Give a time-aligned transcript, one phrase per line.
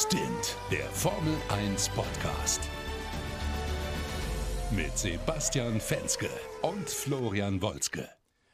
[0.00, 2.60] Stint, der Formel 1 Podcast.
[4.70, 6.28] Mit Sebastian Fenske
[6.62, 8.08] und Florian Wolzke.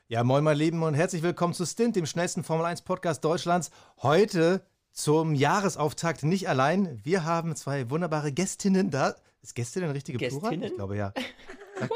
[0.08, 3.70] Ja, moin, mein Lieben, und herzlich willkommen zu Stint, dem schnellsten Formel 1 Podcast Deutschlands.
[4.02, 6.98] Heute zum Jahresauftakt nicht allein.
[7.02, 9.14] Wir haben zwei wunderbare Gästinnen da.
[9.42, 10.40] Ist Gästinnen richtige Plural?
[10.40, 10.70] Gästinnen?
[10.70, 11.12] Ich glaube ja.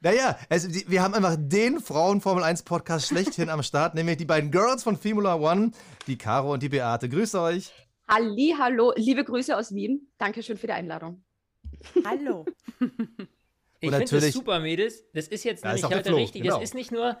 [0.00, 4.50] Naja, also, die- wir haben einfach den Frauen-Formel 1-Podcast schlechthin am Start, nämlich die beiden
[4.50, 5.70] Girls von Formula One,
[6.06, 7.08] die Caro und die Beate.
[7.08, 7.72] Grüßt euch.
[8.08, 10.08] Halli, hallo, liebe Grüße aus Wien.
[10.18, 11.22] Dankeschön für die Einladung.
[12.04, 12.44] Hallo.
[13.80, 15.04] Ich finde das super, Mädels.
[15.12, 16.40] Das ist jetzt Da nämlich heute Flo, richtig.
[16.40, 16.54] genau.
[16.54, 17.18] Das ist nicht nur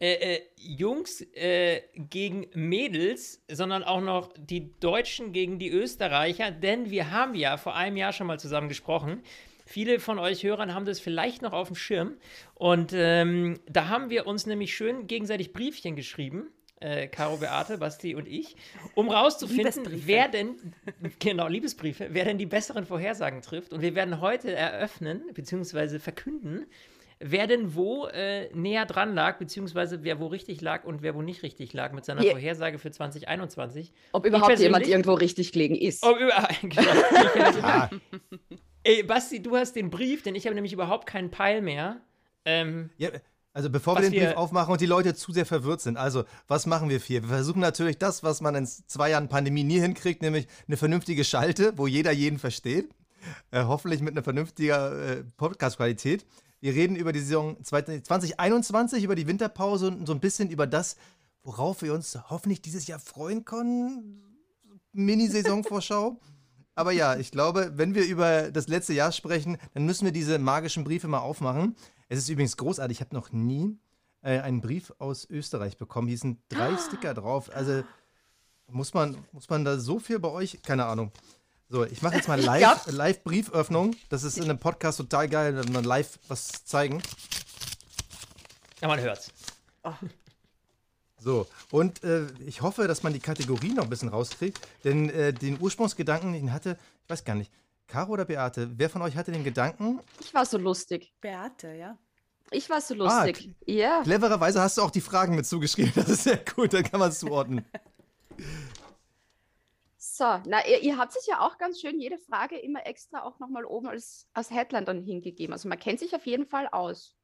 [0.00, 6.50] äh, äh, Jungs äh, gegen Mädels, sondern auch noch die Deutschen gegen die Österreicher.
[6.50, 9.22] Denn wir haben ja vor einem Jahr schon mal zusammen gesprochen.
[9.66, 12.16] Viele von euch Hörern haben das vielleicht noch auf dem Schirm.
[12.54, 16.48] Und ähm, da haben wir uns nämlich schön gegenseitig Briefchen geschrieben.
[16.80, 18.54] Äh, Caro Beate, Basti und ich,
[18.94, 20.56] um rauszufinden, wer denn,
[21.18, 23.72] genau, Liebesbriefe, wer denn die besseren Vorhersagen trifft.
[23.72, 26.66] Und wir werden heute eröffnen, beziehungsweise verkünden,
[27.20, 31.22] wer denn wo äh, näher dran lag, beziehungsweise wer wo richtig lag und wer wo
[31.22, 32.30] nicht richtig lag mit seiner Ja.
[32.30, 33.92] Vorhersage für 2021.
[34.12, 36.04] Ob überhaupt jemand irgendwo richtig gelegen ist.
[36.04, 37.88] Oh, über, genau.
[38.84, 42.00] Ey, Basti, du hast den Brief, denn ich habe nämlich überhaupt keinen Peil mehr.
[42.44, 43.10] Ähm, ja,
[43.58, 46.64] also bevor wir den Brief aufmachen und die Leute zu sehr verwirrt sind, also was
[46.66, 47.22] machen wir hier?
[47.22, 51.24] Wir versuchen natürlich das, was man in zwei Jahren Pandemie nie hinkriegt, nämlich eine vernünftige
[51.24, 52.88] Schalte, wo jeder jeden versteht.
[53.50, 56.24] Äh, hoffentlich mit einer vernünftigen äh, Podcast-Qualität.
[56.60, 60.96] Wir reden über die Saison 2021, über die Winterpause und so ein bisschen über das,
[61.42, 64.22] worauf wir uns hoffentlich dieses Jahr freuen können.
[64.92, 66.20] Mini-Saisonvorschau.
[66.76, 70.38] Aber ja, ich glaube, wenn wir über das letzte Jahr sprechen, dann müssen wir diese
[70.38, 71.74] magischen Briefe mal aufmachen.
[72.08, 72.98] Es ist übrigens großartig.
[72.98, 73.78] Ich habe noch nie
[74.22, 76.08] äh, einen Brief aus Österreich bekommen.
[76.08, 77.50] Hier sind drei Sticker drauf.
[77.54, 77.84] Also
[78.66, 80.62] muss man, muss man da so viel bei euch?
[80.62, 81.12] Keine Ahnung.
[81.68, 83.94] So, ich mache jetzt mal live, live Brieföffnung.
[84.08, 87.02] Das ist in einem Podcast total geil, wenn man live was zeigen.
[88.80, 89.30] ja, man hört's.
[91.18, 95.32] So, und äh, ich hoffe, dass man die Kategorie noch ein bisschen rauskriegt, denn äh,
[95.32, 97.50] den Ursprungsgedanken, den hatte, ich weiß gar nicht,
[97.88, 100.00] Caro oder Beate, wer von euch hatte den Gedanken?
[100.20, 101.12] Ich war so lustig.
[101.20, 101.98] Beate, ja.
[102.50, 103.54] Ich war so Ah, lustig.
[103.66, 104.02] ja.
[104.02, 107.10] Clevererweise hast du auch die Fragen mit zugeschrieben, das ist sehr gut, dann kann man
[107.10, 107.64] es zuordnen.
[110.00, 113.38] So, na, ihr, ihr habt es ja auch ganz schön jede Frage immer extra auch
[113.38, 115.52] nochmal oben als, als Headline dann hingegeben.
[115.52, 117.14] Also man kennt sich auf jeden Fall aus.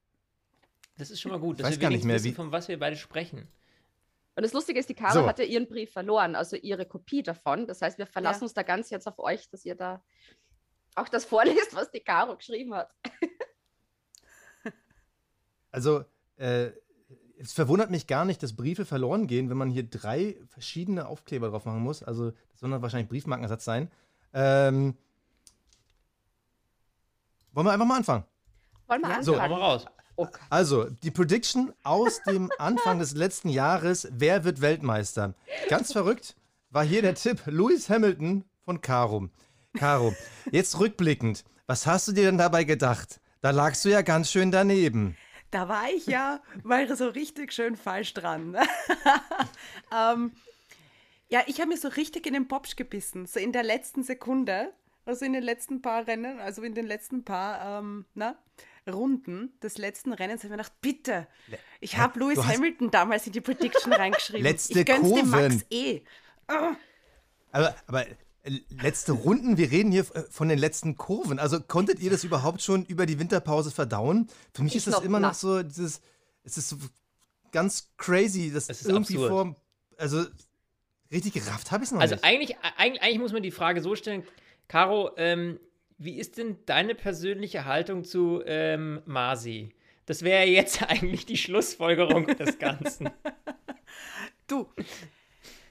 [0.97, 2.53] Das ist schon mal gut, Ich dass weiß wir gar nicht mehr, wissen, wie- von
[2.53, 3.49] was wir beide sprechen.
[4.37, 5.27] Und das Lustige ist, die Caro So.
[5.27, 7.67] hatte ihren Brief verloren, also ihre Kopie davon.
[7.69, 8.45] Das heißt, wir verlassen Ja.
[8.47, 10.03] uns da ganz jetzt auf euch, dass ihr da
[10.97, 11.25] auch das
[11.71, 12.93] vorlest, was die Caro geschrieben hat.
[15.75, 16.05] Also,
[16.37, 16.71] äh,
[17.37, 21.49] es verwundert mich gar nicht, dass Briefe verloren gehen, wenn man hier drei verschiedene Aufkleber
[21.49, 22.05] drauf machen muss.
[22.05, 23.91] Also, das soll dann wahrscheinlich Briefmarkenersatz sein.
[24.33, 24.97] Ähm,
[27.53, 28.23] wollen wir einfach mal anfangen?
[28.87, 29.23] Wollen wir Ja.
[29.23, 29.33] So.
[29.33, 29.53] Anfangen?
[29.53, 29.87] mal raus.
[30.15, 30.41] Okay.
[30.49, 35.35] Also, die Prediction aus dem Anfang des letzten Jahres, wer wird Weltmeister?
[35.69, 36.37] Ganz verrückt
[36.71, 39.29] war hier der Tipp Lewis Hamilton von Caro.
[39.77, 40.15] Caro,
[40.53, 43.21] jetzt rückblickend, was hast du dir denn dabei gedacht?
[43.41, 45.17] Da lagst du ja ganz schön daneben.
[45.55, 48.57] Da war ich ja mal so richtig schön falsch dran.
[49.97, 50.33] ähm,
[51.29, 54.73] ja, ich habe mir so richtig in den Popsch gebissen, so in der letzten Sekunde,
[55.07, 58.37] also in den letzten paar Rennen, also in den letzten paar ähm, na,
[58.89, 61.29] Runden des letzten Rennens, habe ich mir gedacht, bitte,
[61.81, 64.43] ich habe Lewis hast- Hamilton damals in die Prediction reingeschrieben.
[64.43, 65.31] Letzte ich gönn's dem Kurven.
[65.31, 66.03] Max eh.
[67.53, 68.17] Aber, aber äh,
[68.69, 71.39] letzte Runden, wir reden hier äh, von den letzten Kurven.
[71.39, 74.29] Also konntet ihr das überhaupt schon über die Winterpause verdauen?
[74.53, 75.41] Für mich Ich ist das noch immer noch nicht.
[75.41, 76.01] so dieses,
[76.43, 76.77] es ist so
[77.53, 79.31] ganz crazy, das Es ist irgendwie absurd.
[79.31, 79.57] vor,
[79.97, 80.25] also
[81.11, 82.25] richtig gerafft habe ich es noch Also nicht.
[82.25, 84.25] eigentlich, eigentlich, eigentlich muss man die Frage so stellen,
[84.69, 85.59] Caro, ähm,
[85.99, 89.71] wie ist denn deine persönliche Haltung zu ähm, Masi?
[90.07, 93.11] Das wäre jetzt eigentlich die Schlussfolgerung des Ganzen.
[94.47, 94.69] Du,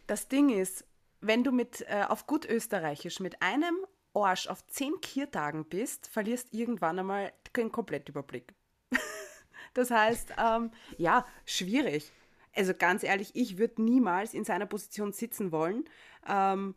[0.08, 0.84] das Ding ist,
[1.24, 3.76] wenn du mit, äh, auf gut Österreichisch mit einem
[4.14, 8.54] Arsch auf zehn Kiertagen bist, verlierst irgendwann einmal den Komplettüberblick.
[9.74, 12.12] das heißt, ähm, ja, schwierig.
[12.56, 15.86] Also ganz ehrlich, ich würde niemals in seiner Position sitzen wollen.
[16.28, 16.76] Ähm,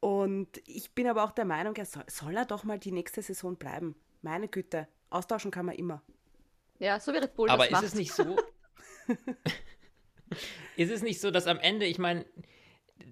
[0.00, 3.20] und ich bin aber auch der Meinung, er soll, soll er doch mal die nächste
[3.20, 3.94] Saison bleiben.
[4.22, 6.02] Meine Güte, austauschen kann man immer.
[6.78, 7.84] Ja, so wie Red Bull Aber das ist macht.
[7.84, 8.36] es nicht so?
[10.76, 12.24] ist es nicht so, dass am Ende, ich meine,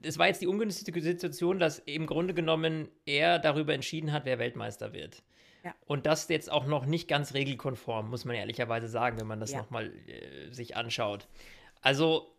[0.02, 4.38] es war jetzt die ungünstige Situation, dass im Grunde genommen er darüber entschieden hat, wer
[4.38, 5.22] Weltmeister wird.
[5.64, 5.74] Ja.
[5.86, 9.52] Und das jetzt auch noch nicht ganz regelkonform, muss man ehrlicherweise sagen, wenn man das
[9.52, 9.58] Ja.
[9.58, 11.26] nochmal äh, sich anschaut.
[11.82, 12.32] Also,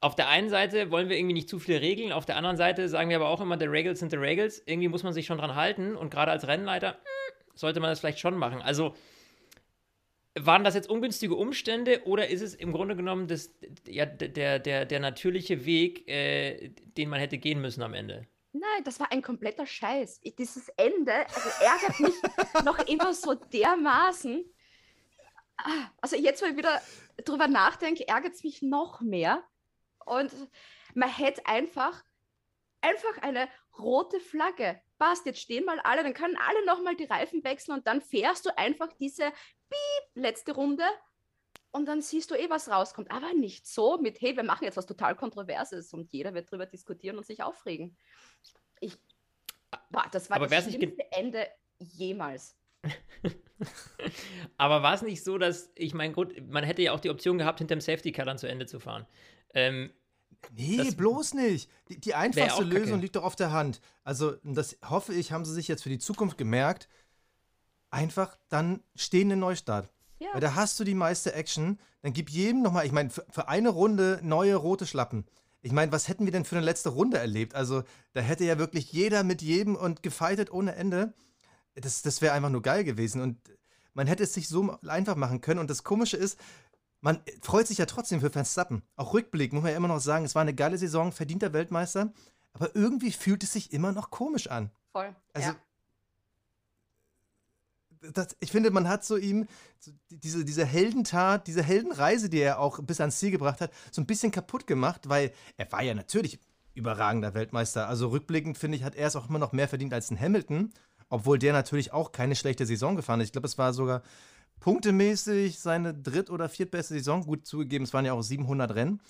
[0.00, 2.88] auf der einen Seite wollen wir irgendwie nicht zu viele Regeln, auf der anderen Seite
[2.88, 4.62] sagen wir aber auch immer, the Regels sind the Regels.
[4.66, 8.00] Irgendwie muss man sich schon dran halten und gerade als Rennleiter hm, sollte man das
[8.00, 8.62] vielleicht schon machen.
[8.62, 8.94] Also
[10.46, 13.54] waren das jetzt ungünstige Umstände oder ist es im Grunde genommen das,
[13.86, 18.26] ja, der, der, der natürliche Weg, äh, den man hätte gehen müssen am Ende?
[18.52, 20.20] Nein, das war ein kompletter Scheiß.
[20.22, 24.44] Ich, dieses Ende also ärgert mich noch immer so dermaßen.
[26.00, 26.80] Also jetzt, wo ich wieder
[27.24, 29.44] drüber nachdenke, ärgert es mich noch mehr.
[30.06, 30.32] Und
[30.94, 32.02] man hätte einfach,
[32.80, 33.48] einfach eine
[33.78, 34.80] rote Flagge.
[34.98, 38.46] Passt, jetzt stehen mal alle, dann können alle nochmal die Reifen wechseln und dann fährst
[38.46, 39.32] du einfach diese
[39.68, 40.84] Piep, letzte Runde
[41.70, 43.10] und dann siehst du eh, was rauskommt.
[43.10, 46.66] Aber nicht so mit, hey, wir machen jetzt was total Kontroverses und jeder wird darüber
[46.66, 47.96] diskutieren und sich aufregen.
[48.80, 48.96] Ich,
[49.90, 51.46] boah, das war Aber das schlimmste Ende
[51.78, 52.56] jemals.
[54.56, 57.38] Aber war es nicht so, dass, ich meine, gut, man hätte ja auch die Option
[57.38, 59.06] gehabt, hinter dem Safety Car dann zu Ende zu fahren.
[59.54, 59.90] Ähm,
[60.54, 61.68] Nee, bloß nicht.
[61.88, 62.62] Die, die einfachste.
[62.62, 63.80] Lösung liegt doch auf der Hand.
[64.04, 66.88] Also, das hoffe ich, haben sie sich jetzt für die Zukunft gemerkt.
[67.90, 69.90] Einfach dann stehende Neustart.
[70.18, 70.28] Ja.
[70.32, 71.78] Weil da hast du die meiste Action.
[72.02, 75.24] Dann gib jedem nochmal, ich meine, für, für eine Runde neue rote Schlappen.
[75.60, 77.54] Ich meine, was hätten wir denn für eine letzte Runde erlebt?
[77.54, 77.82] Also,
[78.12, 81.14] da hätte ja wirklich jeder mit jedem und gefeitet ohne Ende.
[81.74, 83.20] Das, das wäre einfach nur geil gewesen.
[83.20, 83.38] Und
[83.94, 85.60] man hätte es sich so einfach machen können.
[85.60, 86.38] Und das Komische ist,
[87.00, 88.82] man freut sich ja trotzdem für Verstappen.
[88.96, 92.12] Auch Rückblick muss man ja immer noch sagen, es war eine geile Saison, verdienter Weltmeister.
[92.52, 94.70] Aber irgendwie fühlt es sich immer noch komisch an.
[94.92, 95.14] Voll.
[95.32, 95.56] Also, ja.
[98.12, 99.46] Das, ich finde, man hat so ihm
[99.78, 103.70] so die- diese, diese Heldentat, diese Heldenreise, die er auch bis ans Ziel gebracht hat,
[103.90, 106.38] so ein bisschen kaputt gemacht, weil er war ja natürlich
[106.74, 107.88] überragender Weltmeister.
[107.88, 110.72] Also rückblickend finde ich, hat er es auch immer noch mehr verdient als ein Hamilton,
[111.08, 113.28] obwohl der natürlich auch keine schlechte Saison gefahren ist.
[113.28, 114.02] Ich glaube, es war sogar
[114.60, 117.24] punktemäßig seine dritt- oder viertbeste Saison.
[117.24, 119.00] Gut zugegeben, es waren ja auch 700 Rennen,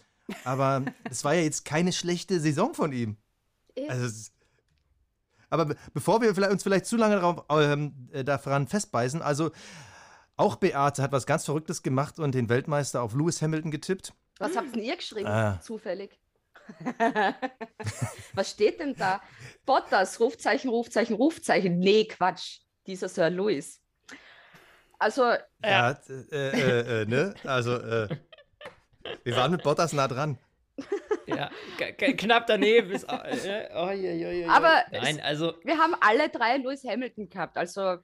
[0.45, 3.17] aber es war ja jetzt keine schlechte Saison von ihm.
[3.89, 4.33] Also, es-
[5.51, 9.51] aber be- bevor wir vielleicht, uns vielleicht zu lange darauf, ähm, äh, daran festbeißen, also
[10.37, 14.13] auch Beate hat was ganz Verrücktes gemacht und den Weltmeister auf Lewis Hamilton getippt.
[14.39, 15.27] Was habt denn ihr geschrieben?
[15.29, 15.61] Ah.
[15.61, 16.19] Zufällig.
[18.35, 19.21] Was steht denn da?
[19.65, 21.79] Bottas, Rufzeichen, Rufzeichen, Rufzeichen.
[21.79, 22.61] Nee, Quatsch.
[22.87, 23.81] Dieser Sir Louis.
[24.99, 25.33] Also,
[25.65, 27.35] Ja, äh, äh, äh, ne?
[27.45, 28.09] Also, äh,
[29.25, 30.39] wir waren mit Bottas nah dran.
[31.29, 31.51] Ja,
[31.93, 33.05] knapp daneben ist.
[33.05, 34.47] Äh, oh, je, je, je, je.
[34.47, 35.55] Aber Nein, also.
[35.65, 37.57] wir haben alle drei Lewis Hamilton gehabt.
[37.57, 37.99] Also,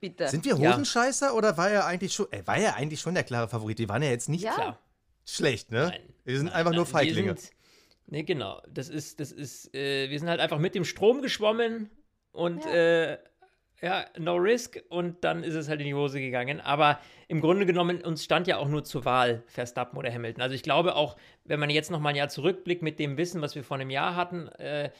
[0.00, 0.28] bitte.
[0.28, 0.70] Sind wir Ja.
[0.72, 3.78] Hosenscheißer oder war er eigentlich schon, er war ja eigentlich schon der klare Favorit?
[3.78, 4.54] Die waren ja jetzt nicht Ja.
[4.54, 4.78] Klar.
[5.24, 5.86] schlecht, ne?
[5.88, 7.34] Nein, wir sind nein, einfach nur nein, Feiglinge.
[7.34, 7.52] Wir sind,
[8.06, 8.60] nee, genau.
[8.68, 11.90] Das ist, das ist, äh, wir sind halt einfach mit dem Strom geschwommen
[12.32, 12.70] und Ja.
[13.12, 13.18] äh,
[13.82, 16.60] ja, no risk und dann ist es halt in die Hose gegangen.
[16.60, 20.42] Aber im Grunde genommen, uns stand ja auch nur zur Wahl Verstappen oder Hamilton.
[20.42, 23.42] Also ich glaube auch, wenn man jetzt noch mal ein Jahr zurückblickt mit dem Wissen,
[23.42, 24.90] was wir vor einem Jahr hatten, äh,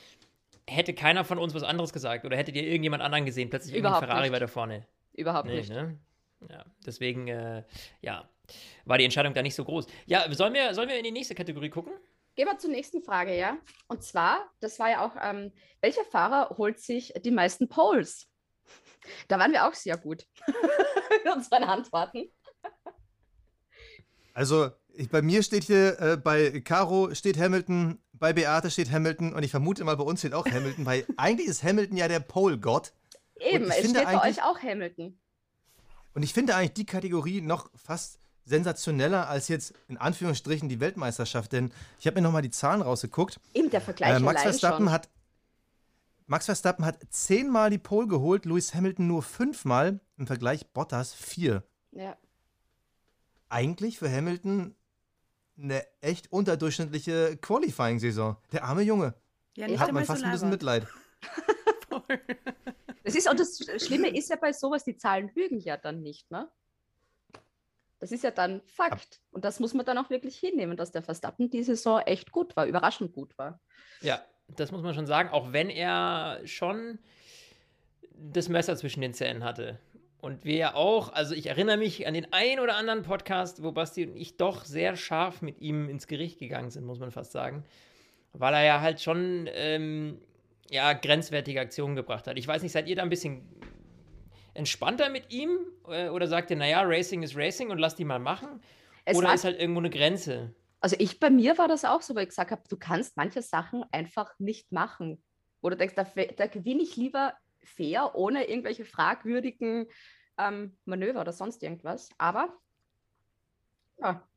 [0.68, 3.88] hätte keiner von uns was anderes gesagt oder hättet ihr irgendjemand anderen gesehen, plötzlich irgendwie
[3.88, 4.32] Überhaupt Ferrari nicht.
[4.32, 4.86] weiter vorne.
[5.12, 5.70] Überhaupt Nee, nicht.
[5.70, 5.98] ne?
[6.50, 7.62] Ja, deswegen, äh,
[8.00, 8.28] ja,
[8.84, 9.86] war die Entscheidung da nicht so groß.
[10.06, 11.92] Ja, sollen wir, sollen wir in die nächste Kategorie gucken?
[12.34, 13.58] Gehen wir zur nächsten Frage, ja.
[13.88, 15.52] Und zwar, das war ja auch, ähm,
[15.82, 18.28] welcher Fahrer holt sich die meisten Poles?
[19.28, 20.26] Da waren wir auch sehr gut
[21.24, 22.30] in unseren Antworten.
[24.34, 29.34] Also, ich, bei mir steht hier, äh, bei Caro steht Hamilton, bei Beate steht Hamilton
[29.34, 32.20] und ich vermute mal, bei uns steht auch Hamilton, weil eigentlich ist Hamilton ja der
[32.20, 32.92] Pole-Gott.
[33.40, 35.18] Eben, ich es finde steht bei euch auch Hamilton.
[36.14, 41.52] Und ich finde eigentlich die Kategorie noch fast sensationeller als jetzt in Anführungsstrichen die Weltmeisterschaft,
[41.52, 43.40] denn ich habe mir nochmal die Zahlen rausgeguckt.
[43.54, 44.92] Eben der Vergleich Äh, Max Verstappen schon.
[44.92, 45.08] hat
[46.32, 51.62] Max Verstappen hat zehnmal die Pole geholt, Lewis Hamilton nur fünfmal, im Vergleich Bottas vier.
[51.90, 52.16] Ja.
[53.50, 54.74] Eigentlich für Hamilton
[55.58, 58.38] eine echt unterdurchschnittliche Qualifying-Saison.
[58.50, 59.12] Der arme Junge.
[59.58, 60.48] Ja, nicht Hat man fast so ein bisschen.
[60.48, 60.86] Mitleid.
[63.04, 66.30] Das ist, und das Schlimme ist ja bei sowas, die Zahlen lügen ja dann nicht,
[66.30, 66.48] ne?
[67.98, 69.20] Das ist ja dann Fakt.
[69.32, 72.54] Und das muss man dann auch wirklich hinnehmen, dass der Verstappen die Saison echt gut
[72.56, 73.60] war, überraschend gut war.
[74.00, 74.24] Ja,
[74.56, 76.98] das muss man schon sagen, auch wenn er schon
[78.14, 79.78] das Messer zwischen den Zähnen hatte.
[80.20, 83.72] Und wir ja auch, also ich erinnere mich an den einen oder anderen Podcast, wo
[83.72, 87.32] Basti und ich doch sehr scharf mit ihm ins Gericht gegangen sind, muss man fast
[87.32, 87.64] sagen.
[88.32, 90.20] Weil er ja halt schon ähm,
[90.70, 92.38] ja, grenzwertige Aktionen gebracht hat.
[92.38, 93.42] Ich weiß nicht, seid ihr da ein bisschen
[94.54, 95.58] entspannter mit ihm?
[95.88, 98.62] Äh, Oder sagt ihr, naja, Racing ist Racing und lasst die mal machen?
[99.04, 100.54] Es oder ist halt irgendwo eine Grenze?
[100.82, 103.40] Also ich, bei mir war das auch so, weil ich gesagt habe, du kannst manche
[103.40, 105.22] Sachen einfach nicht machen.
[105.60, 109.86] Wo du denkst, da, da gewinne ich lieber fair, ohne irgendwelche fragwürdigen
[110.38, 112.10] ähm, Manöver oder sonst irgendwas.
[112.18, 112.52] Aber
[113.98, 114.28] ja,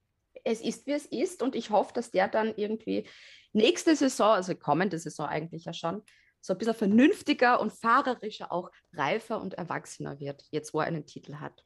[0.43, 1.41] es ist, wie es ist.
[1.41, 3.09] Und ich hoffe, dass der dann irgendwie
[3.51, 6.03] nächste Saison, also kommende Saison eigentlich ja schon,
[6.41, 11.07] so ein bisschen vernünftiger und fahrerischer, auch reifer und erwachsener wird, jetzt wo er einen
[11.07, 11.65] Titel hat.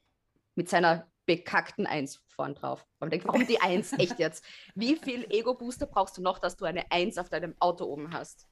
[0.54, 1.06] Mit seiner
[1.36, 2.84] bekackten Eins vorn drauf.
[2.98, 3.92] Man denkt, warum die Eins?
[3.98, 4.44] Echt jetzt?
[4.74, 8.48] Wie viel Ego-Booster brauchst du noch, dass du eine Eins auf deinem Auto oben hast?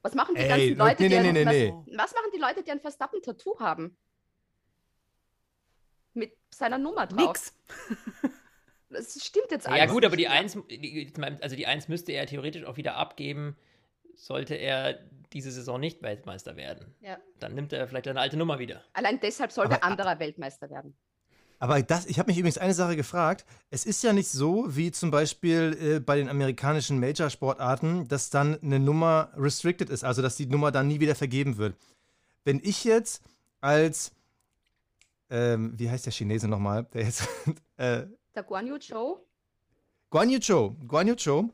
[0.00, 1.52] Was machen die Ey, ganzen Leute, nee, die nee, ein, nee, was,
[1.86, 1.96] nee.
[1.98, 3.96] was machen die Leute, die ein Verstappen-Tattoo haben?
[6.14, 7.26] Mit seiner Nummer drauf.
[7.28, 7.54] Nix.
[8.88, 9.78] Das stimmt jetzt alles.
[9.80, 10.38] Ja, gut, aber die nicht mehr.
[10.38, 13.56] 1, die- also die 1 müsste er theoretisch auch wieder abgeben,
[14.14, 15.00] sollte er
[15.32, 16.94] diese Saison nicht Weltmeister werden.
[17.00, 17.18] Ja.
[17.40, 18.84] Dann nimmt er vielleicht eine alte Nummer wieder.
[18.92, 20.96] Allein deshalb sollte Aber- anderer Weltmeister werden.
[21.58, 23.46] Aber das, ich habe mich übrigens eine Sache gefragt.
[23.70, 28.60] Es ist ja nicht so, wie zum Beispiel äh, bei den amerikanischen Major-Sportarten, dass dann
[28.62, 31.76] eine Nummer restricted ist, also dass die Nummer dann nie wieder vergeben wird.
[32.44, 33.22] Wenn ich jetzt
[33.60, 34.12] als,
[35.30, 37.22] ähm, wie heißt der Chinese nochmal, der jetzt,
[37.78, 38.02] äh,
[38.34, 39.18] Der Guan Yu Zhou,
[40.10, 41.50] Guan Yu Zhou, Guan Yu Zhou,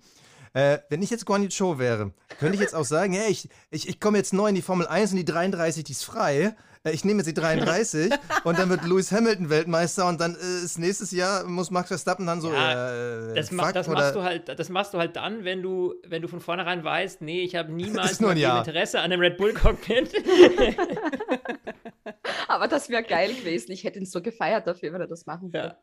[0.52, 3.48] äh, wenn ich jetzt Guan Yu Zhou wäre, könnte ich jetzt auch sagen, hey, ich,
[3.70, 6.56] ich, ich komme jetzt neu in die Formel 1 und die 33, die ist frei.
[6.84, 8.12] Äh, Ich nehme jetzt die 33
[8.44, 12.26] und dann wird Lewis Hamilton Weltmeister und dann äh, ist nächstes Jahr muss Max Verstappen
[12.26, 14.98] dann so Ja, äh, Das, ma fuck, das, oder- machst du halt, das machst du
[14.98, 18.20] halt dann, wenn du, wenn du von vornherein weißt, nee, ich habe niemals.
[18.20, 20.12] Interesse an einem Red Bull Cockpit.
[22.48, 23.72] aber das wäre geil gewesen.
[23.72, 25.76] Ich hätte ihn so gefeiert dafür, wenn er das machen würde.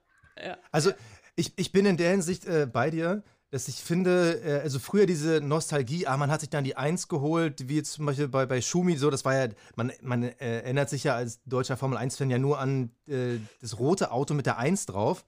[0.43, 0.57] ja.
[0.71, 0.91] Also
[1.35, 5.05] ich, ich bin in der Hinsicht äh, bei dir, dass ich finde, äh, also früher
[5.05, 8.45] diese Nostalgie, ah, man hat sich dann die Eins geholt, wie jetzt zum Beispiel bei,
[8.45, 11.97] bei Schumi so, das war ja, man, man äh, erinnert sich ja als deutscher Formel
[11.97, 15.25] 1-Fan ja nur an äh, das rote Auto mit der Eins drauf.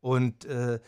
[0.00, 0.80] Und äh,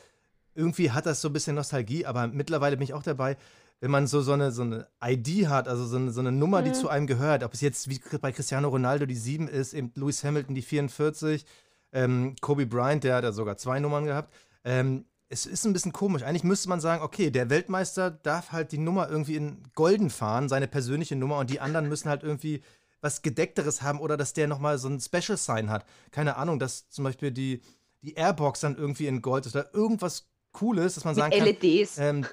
[0.54, 3.36] irgendwie hat das so ein bisschen Nostalgie, aber mittlerweile bin ich auch dabei,
[3.80, 6.62] wenn man so, so, eine, so eine ID hat, also so eine, so eine Nummer,
[6.62, 9.92] die zu einem gehört, ob es jetzt wie bei Cristiano Ronaldo die 7 ist, eben
[9.94, 11.44] Lewis Hamilton die 44,
[11.92, 14.34] ähm, Kobe Bryant, der hat ja sogar zwei Nummern gehabt.
[14.64, 16.22] Ähm, es ist ein bisschen komisch.
[16.22, 20.48] Eigentlich müsste man sagen, okay, der Weltmeister darf halt die Nummer irgendwie in Golden fahren,
[20.48, 22.62] seine persönliche Nummer, und die anderen müssen halt irgendwie
[23.00, 25.84] was Gedeckteres haben oder dass der nochmal so ein Special Sign hat.
[26.10, 27.60] Keine Ahnung, dass zum Beispiel die,
[28.02, 31.70] die Airbox dann irgendwie in Gold ist oder irgendwas Cooles, dass man sagen Mit kann.
[31.70, 31.98] LEDs.
[31.98, 32.26] Ähm,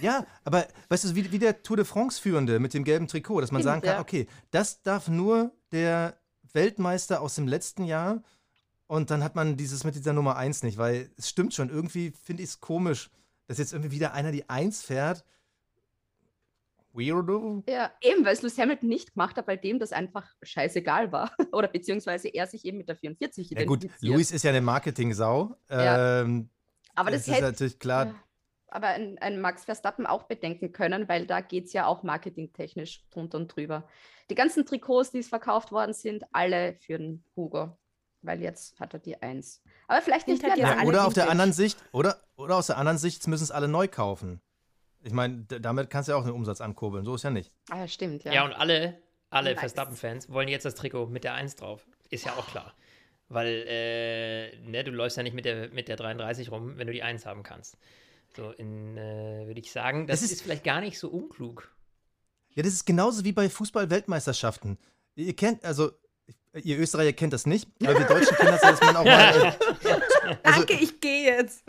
[0.00, 3.52] ja, aber weißt du, wie, wie der Tour de France-Führende mit dem gelben Trikot, dass
[3.52, 4.00] man Stimmt, sagen kann, ja.
[4.00, 6.16] okay, das darf nur der
[6.52, 8.22] Weltmeister aus dem letzten Jahr
[8.86, 12.12] und dann hat man dieses mit dieser Nummer 1 nicht, weil es stimmt schon, irgendwie
[12.22, 13.10] finde ich es komisch,
[13.46, 15.24] dass jetzt irgendwie wieder einer die 1 fährt.
[16.92, 17.62] Weirdo?
[17.68, 21.30] Ja, eben, weil es Lewis Hamilton nicht gemacht hat, weil dem das einfach scheißegal war.
[21.52, 24.14] Oder beziehungsweise er sich eben mit der 44 Ja gut, identifiziert.
[24.14, 25.56] Luis ist ja eine Marketing-Sau.
[25.68, 26.22] Ja.
[26.22, 26.48] Ähm,
[26.94, 28.14] Aber das ist hätte natürlich klar, Ja.
[28.68, 33.04] aber ein, ein Max Verstappen auch bedenken können, weil da geht es ja auch marketingtechnisch
[33.10, 33.86] drunter und drüber.
[34.30, 37.76] Die ganzen Trikots, die es verkauft worden sind, alle für den Hugo.
[38.26, 39.62] Weil jetzt hat er die Eins.
[39.86, 42.98] Aber vielleicht nicht mehr alle oder auf der anderen Sicht, oder, oder aus der anderen
[42.98, 44.40] Sicht müssen es alle neu kaufen.
[45.02, 47.04] Ich meine, damit kannst du ja auch den Umsatz ankurbeln.
[47.04, 47.52] So ist ja nicht.
[47.70, 48.32] Ah, ja, stimmt, ja.
[48.32, 49.60] Ja, und alle, alle Nice.
[49.60, 51.86] Verstappen-Fans wollen jetzt das Trikot mit der 1 drauf.
[52.10, 52.74] Ist ja auch klar.
[53.28, 56.92] Weil, äh, ne, du läufst ja nicht mit der, mit der 33 rum, wenn du
[56.92, 57.78] die 1 haben kannst.
[58.36, 61.70] So, in, äh, würde ich sagen, das Es ist, ist- vielleicht gar nicht so unklug.
[62.54, 64.78] Ja, das ist genauso wie bei Fußball-Weltmeisterschaften.
[65.14, 65.92] Ihr kennt, also,
[66.62, 69.12] ihr Österreicher kennt das nicht, aber wir Deutschen kennen das dass man auch mal.
[69.12, 69.52] Äh,
[70.42, 71.62] also, Danke, ich gehe jetzt.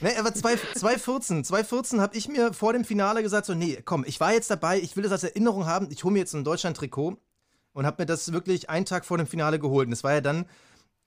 [0.00, 4.20] ne, aber 2014, 2014 habe ich mir vor dem Finale gesagt, so, nee, komm, ich
[4.20, 7.16] war jetzt dabei, ich will das als Erinnerung haben, ich hole mir jetzt ein Deutschland-Trikot
[7.72, 9.86] und habe mir das wirklich einen Tag vor dem Finale geholt.
[9.86, 10.46] Und das war ja dann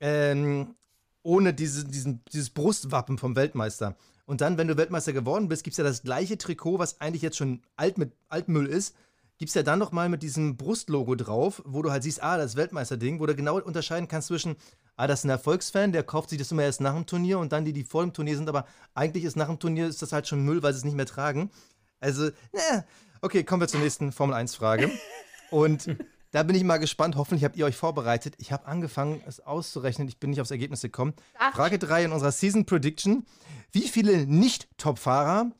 [0.00, 0.74] ähm,
[1.22, 3.96] ohne diese, diesen, dieses Brustwappen vom Weltmeister.
[4.26, 7.22] Und dann, wenn du Weltmeister geworden bist, gibt es ja das gleiche Trikot, was eigentlich
[7.22, 8.94] jetzt schon alt mit Altmüll ist,
[9.42, 12.54] gibt es ja dann nochmal mit diesem Brustlogo drauf, wo du halt siehst, ah, das
[12.54, 14.54] Weltmeisterding, wo du genau unterscheiden kannst zwischen,
[14.94, 17.50] ah, das ist ein Erfolgsfan, der kauft sich das immer erst nach dem Turnier und
[17.50, 20.12] dann die, die vor dem Turnier sind, aber eigentlich ist nach dem Turnier ist das
[20.12, 21.50] halt schon Müll, weil sie es nicht mehr tragen.
[21.98, 22.84] Also, ne,
[23.20, 24.92] okay, kommen wir zur nächsten Formel 1-Frage.
[25.50, 25.88] Und
[26.30, 27.16] da bin ich mal gespannt.
[27.16, 28.36] Hoffentlich habt ihr euch vorbereitet.
[28.38, 30.06] Ich habe angefangen, es auszurechnen.
[30.06, 31.14] Ich bin nicht aufs Ergebnis gekommen.
[31.36, 31.52] Ach.
[31.52, 33.26] Frage 3 in unserer Season Prediction.
[33.72, 35.50] Wie viele Nicht-Top-Fahrer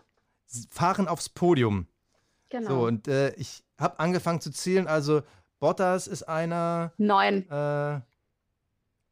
[0.70, 1.88] fahren aufs Podium?
[2.52, 2.68] Genau.
[2.70, 4.86] So, und äh, ich habe angefangen zu zählen.
[4.86, 5.22] Also,
[5.58, 6.92] Bottas ist einer.
[6.98, 7.48] Neun.
[7.50, 8.00] Äh,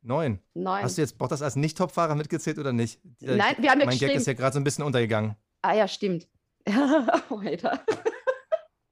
[0.03, 0.39] neun.
[0.55, 0.83] Neun.
[0.83, 3.01] Hast du jetzt Bottas als Nicht-Top-Fahrer mitgezählt oder nicht?
[3.23, 5.35] Äh, Nein, wir haben ja Mein Gag ist ja gerade so ein bisschen untergegangen.
[5.63, 6.29] Ah ja, stimmt.
[6.67, 7.81] Alter.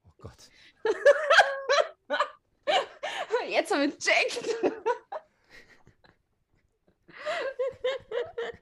[0.07, 0.51] Oh Gott.
[3.49, 4.45] Jetzt haben wir gecheckt.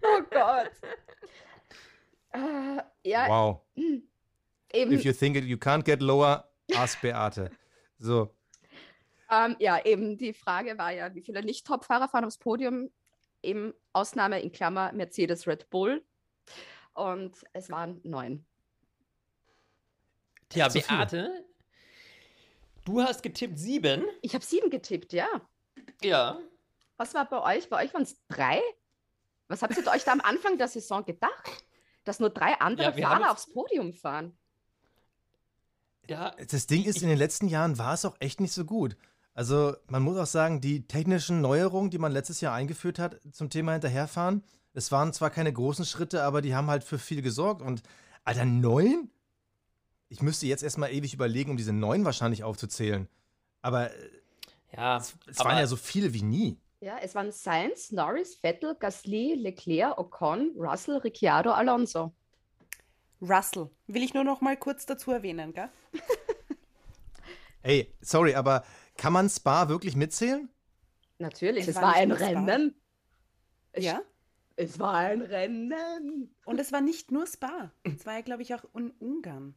[0.02, 0.70] oh Gott.
[2.32, 3.62] Äh, ja, Wow.
[4.76, 4.92] Eben.
[4.92, 7.50] If you think it, you can't get lower, ask Beate.
[7.98, 8.34] So.
[9.30, 12.90] Ähm, ja, eben die Frage war ja, wie viele Nicht-Top-Fahrer fahren aufs Podium?
[13.42, 16.04] Eben Ausnahme in Klammer Mercedes Red Bull.
[16.94, 18.44] und es waren neun.
[20.48, 20.68] Tja.
[20.68, 21.44] Beate,
[22.84, 24.04] du hast getippt sieben.
[24.22, 25.28] Ich habe sieben getippt, ja.
[26.02, 26.38] Ja.
[26.96, 27.68] Was war bei euch?
[27.68, 28.62] Bei euch waren es drei?
[29.48, 31.64] Was habt ihr euch da am Anfang der Saison gedacht?
[32.04, 34.38] Dass nur drei andere Ja, Fahrer aufs Podium fahren.
[36.08, 38.96] Ja, Das Ding ist, in den letzten Jahren war es auch echt nicht so gut.
[39.34, 43.50] Also man muss auch sagen, die technischen Neuerungen, die man letztes Jahr eingeführt hat zum
[43.50, 47.62] Thema Hinterherfahren, es waren zwar keine großen Schritte, aber die haben halt für viel gesorgt.
[47.62, 47.82] Und
[48.24, 49.10] Alter, neun?
[50.08, 53.08] Ich müsste jetzt erstmal ewig überlegen, um diese neun wahrscheinlich aufzuzählen.
[53.62, 54.10] Aber äh,
[54.74, 54.98] ja.
[54.98, 56.58] es, es aber waren ja so viele wie nie.
[56.80, 62.12] Ja, es waren Sainz, Norris, Vettel, Gasly, Leclerc, Ocon, Russell, Ricciardo, Alonso.
[63.20, 63.70] Russell.
[63.86, 65.68] Will ich nur noch mal kurz dazu erwähnen, gell?
[67.62, 68.64] Ey, sorry, aber
[68.96, 70.48] kann man Spa wirklich mitzählen?
[71.18, 72.12] Natürlich, Es es, war ein.
[72.12, 72.74] Rennen.
[73.72, 74.02] Es, Ja.
[74.56, 76.34] Es war ein Rennen.
[76.44, 77.72] Und es war nicht nur Spa.
[77.82, 79.54] Es war ja, glaube ich, auch in Ungarn.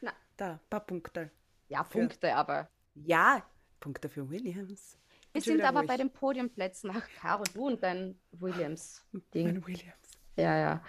[0.00, 0.12] Na.
[0.36, 1.30] Da, ein paar Punkte.
[1.68, 2.68] Ja, Punkte, aber.
[2.94, 3.44] Ja,
[3.78, 4.98] Punkte für Williams.
[5.32, 5.88] Wir sind aber ruhig.
[5.88, 6.90] bei den Podiumplätzen.
[6.94, 9.46] Ach, Caro, du und dein Williams-Ding.
[9.46, 10.18] Mein Williams.
[10.36, 10.84] Ja, ja.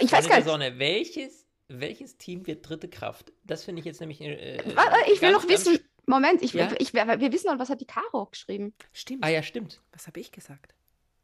[0.00, 0.46] Ich weiß gar nicht.
[0.46, 3.32] Sonne, welches, welches Team wird dritte Kraft?
[3.44, 4.20] Das finde ich jetzt nämlich.
[4.20, 4.62] Äh,
[5.12, 5.78] Ich will noch wissen.
[6.06, 6.70] Moment, ich, Ja?
[6.78, 8.74] ich, wir, wissen noch, was hat die Caro geschrieben?
[8.92, 9.24] Stimmt.
[9.24, 9.80] Ah ja, stimmt.
[9.92, 10.74] Was habe ich gesagt?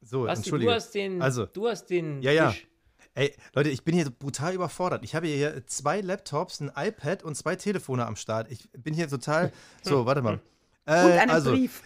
[0.00, 0.71] So, Basti, entschuldige.
[0.71, 1.21] du hast den.
[1.21, 2.23] Also, du hast den.
[2.23, 2.50] Ja, ja.
[2.50, 2.67] Wisch.
[3.15, 5.03] Ey, Leute, ich bin hier brutal überfordert.
[5.05, 8.50] Ich habe hier zwei Laptops, ein iPad und zwei Telefone am Start.
[8.50, 9.53] Ich bin hier total.
[9.83, 10.41] So, warte mal.
[10.87, 11.83] Äh, Und einen also, Brief.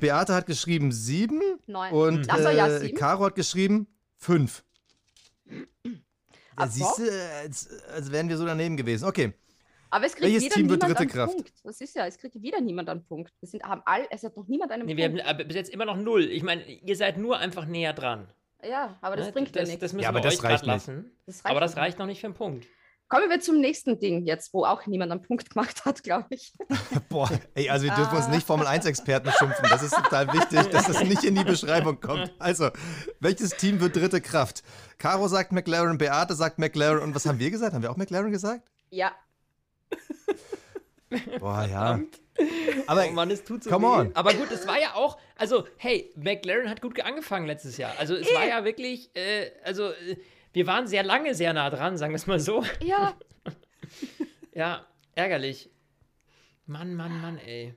[0.00, 1.92] Beate hat geschrieben sieben Neun.
[1.92, 2.96] und Ach so, ja, äh, sieben.
[2.98, 4.64] Caro hat geschrieben fünf.
[6.58, 7.02] Ja, siehst du,
[7.42, 9.04] als, als wären wir so daneben gewesen.
[9.06, 9.32] Okay.
[9.90, 11.34] Aber es kriegt Welches wieder Team wird niemand dritte einen Kraft?
[11.34, 11.52] Punkt.
[11.64, 13.32] Das ist ja, es kriegt wieder niemand einen Punkt.
[13.40, 15.48] Wir sind, haben all, es hat noch niemand einen Nee, wir haben Punkt.
[15.48, 16.24] bis jetzt immer noch null.
[16.24, 18.28] Ich meine, ihr seid nur einfach näher dran.
[18.62, 19.32] Ja, aber das Ne?
[19.32, 19.80] bringt ja das, nichts.
[19.80, 20.72] das müssen Ja, aber wir das euch grad reicht nicht.
[20.72, 21.10] lassen.
[21.26, 21.78] Das reicht aber das nicht.
[21.78, 22.66] reicht noch nicht für einen Punkt.
[23.08, 26.52] Kommen wir zum nächsten Ding jetzt, wo auch niemand einen Punkt gemacht hat, glaube ich.
[27.08, 28.18] Boah, ey, also wir dürfen Ah.
[28.18, 29.64] uns nicht Formel-1-Experten schimpfen.
[29.70, 32.32] Das ist total wichtig, dass das nicht in die Beschreibung kommt.
[32.38, 32.68] Also,
[33.20, 34.62] welches Team wird dritte Kraft?
[34.98, 37.72] Caro sagt McLaren, Beate sagt McLaren und was haben wir gesagt?
[37.74, 38.68] Haben wir auch McLaren gesagt?
[38.90, 39.12] Ja,
[41.40, 42.00] Boah, ja.
[42.86, 43.90] Aber Oh Mann, es tut so come weh.
[44.00, 44.14] on.
[44.14, 47.92] Aber gut, es war ja auch, also, hey, McLaren hat gut angefangen letztes Jahr.
[47.98, 50.16] Also, es war ja wirklich, äh, also, äh,
[50.58, 52.64] wir waren sehr lange sehr nah dran, sagen wir es mal so.
[52.82, 53.16] ja.
[54.52, 55.70] Ja, ärgerlich.
[56.66, 57.74] Mann, Mann, Mann, ey.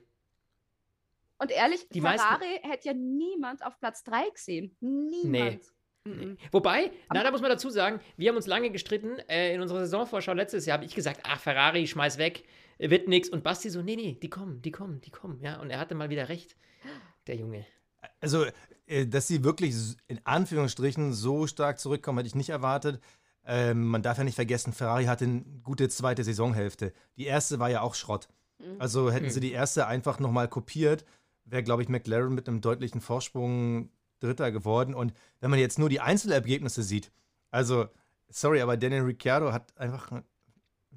[1.38, 4.76] Und ehrlich, Die meisten- Ferrari hätte ja niemand auf Platz 3 gesehen.
[4.80, 5.62] Niemand.
[6.04, 6.36] Mhm.
[6.50, 9.18] Wobei, na, da muss man dazu sagen, wir haben uns lange gestritten.
[9.28, 12.42] Äh, in unserer Saisonvorschau letztes Jahr habe ich gesagt, ach, Ferrari, schmeiß weg,
[12.78, 13.28] wird nix.
[13.28, 15.40] Und Basti so, nee, nee, die kommen, die kommen, die kommen.
[15.40, 16.56] Ja, und er hatte mal wieder recht,
[17.28, 17.64] der Junge.
[18.20, 18.46] Also,
[18.86, 19.74] äh, dass sie wirklich
[20.08, 23.00] in Anführungsstrichen so stark zurückkommen, hätte ich nicht erwartet.
[23.44, 26.92] Ähm, man darf ja nicht vergessen, Ferrari hatte eine gute zweite Saisonhälfte.
[27.16, 28.28] Die erste war ja auch Schrott.
[28.78, 31.04] Also hätten sie die erste einfach nochmal kopiert,
[31.44, 34.94] wäre, glaube ich, McLaren mit einem deutlichen Vorsprung Dritter geworden.
[34.94, 37.10] Und wenn man jetzt nur die Einzelergebnisse sieht,
[37.50, 37.88] also,
[38.28, 40.22] sorry, aber Daniel Ricciardo hat einfach ein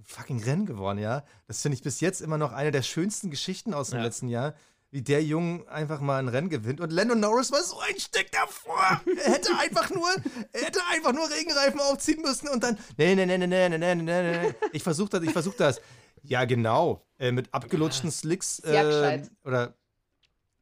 [0.04, 1.24] fucking Rennen gewonnen, ja.
[1.48, 4.06] Das finde ich bis jetzt immer noch eine der schönsten Geschichten aus dem Ja.
[4.06, 4.54] letzten Jahr
[4.91, 6.80] wie der Junge einfach mal ein Rennen gewinnt.
[6.80, 9.02] Und Lando Norris war so ein Stück davor.
[9.24, 10.10] Er hätte einfach nur,
[10.54, 13.78] er hätte einfach nur Regenreifen aufziehen müssen und dann, nee, nee, nee, nee, nee, nee,
[13.78, 14.54] nee, nee, nee.
[14.71, 15.82] Ich versuch das, ich versuch das.
[16.24, 17.06] Ja, genau.
[17.19, 18.60] Äh, mit abgelutschten Slicks.
[18.60, 19.32] Äh, gescheit.
[19.43, 19.76] oder,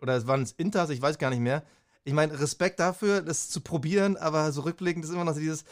[0.02, 1.64] oder es waren es Inters, ich weiß gar nicht mehr.
[2.04, 5.64] Ich meine, Respekt dafür, das zu probieren, aber so rückblickend ist immer noch so dieses,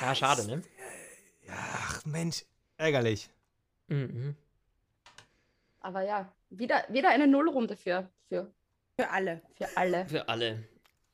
[0.00, 0.62] Ja, schade, ne?
[1.50, 2.44] ach Mensch,
[2.78, 3.30] ärgerlich.
[3.88, 4.34] Mhm.
[5.80, 8.52] Aber ja, wieder, wieder eine Nullrunde für, für,
[8.98, 9.42] Für alle.
[9.54, 10.06] für alle.
[10.06, 10.64] Für alle.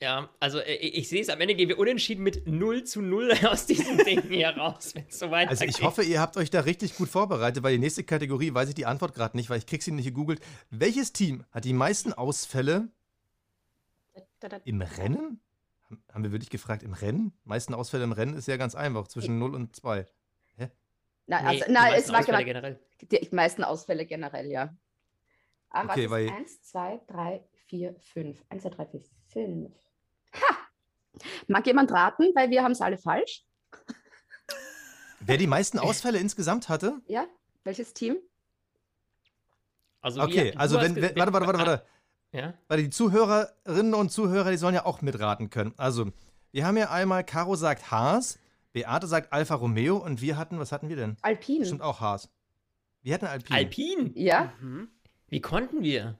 [0.02, 3.32] Ja, also äh, ich sehe es, am Ende gehen wir unentschieden mit 0 zu 0
[3.46, 5.50] aus diesem Ding hier raus, wenn es so weitergeht.
[5.50, 8.68] Also ich hoffe, ihr habt euch da richtig gut vorbereitet, weil die nächste Kategorie weiß
[8.68, 10.40] ich die Antwort gerade nicht, weil ich krieg sie nicht gegoogelt.
[10.70, 12.88] Welches Team hat die meisten Ausfälle
[14.64, 15.40] im Rennen?
[16.12, 17.32] Haben- wir wirklich gefragt, im Rennen?
[17.44, 20.06] Meisten Ausfälle im Rennen ist ja ganz einfach, zwischen 0 und 2.
[20.56, 20.70] Nein,
[21.26, 22.78] Nee, also, die nein es war genau, generell.
[23.00, 24.74] die meisten Ausfälle generell, ja.
[25.74, 28.44] Aber Okay, okay, weil- 1, 2, 3, 4, 5.
[28.48, 29.72] 1, 2, 3, 4, 5.
[30.34, 30.56] Ha!
[31.48, 33.44] Mag jemand raten, weil wir haben es alle falsch?
[35.20, 37.00] Wer die meisten Ausfälle insgesamt hatte?
[37.06, 37.26] Ja?
[37.64, 38.16] Welches Team?
[40.00, 41.86] Also Okay, wir, also wenn, warte, warte, warte, warte.
[42.32, 42.54] Ja?
[42.68, 45.72] Weil die Zuhörerinnen und Zuhörer, die sollen ja auch mitraten können.
[45.76, 46.10] Also,
[46.52, 48.38] wir haben ja einmal, Caro sagt Haas,
[48.72, 51.16] Beate sagt Alfa Romeo und wir hatten, was hatten wir denn?
[51.22, 51.60] Alpine.
[51.60, 52.28] Bestimmt auch Haas.
[53.02, 53.56] Wir hatten Alpine.
[53.58, 54.12] Alpin?
[54.16, 54.88] Ja, Mhm.
[55.34, 56.18] Wie konnten wir?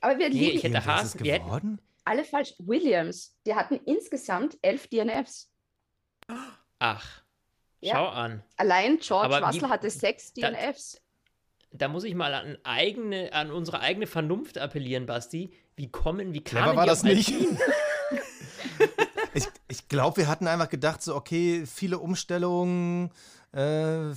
[0.00, 2.54] aber wir Nee, liegen ich hätte Haas- wir hätten- alle falsch.
[2.58, 5.50] Williams, die hatten insgesamt elf DNFs.
[6.78, 7.22] Ach,
[7.80, 7.94] Ja.
[7.94, 8.42] schau an.
[8.56, 11.00] Allein George Aber wie- Russell hatte sechs da- DNFs.
[11.72, 15.52] Da muss ich mal an, eigene, an unsere eigene Vernunft appellieren, Basti.
[15.74, 17.28] Wie kommen, wie Clever kamen war die das nicht.
[19.34, 23.10] ich ich glaube, wir hatten einfach gedacht, so, okay, viele Umstellungen.
[23.52, 24.12] Äh,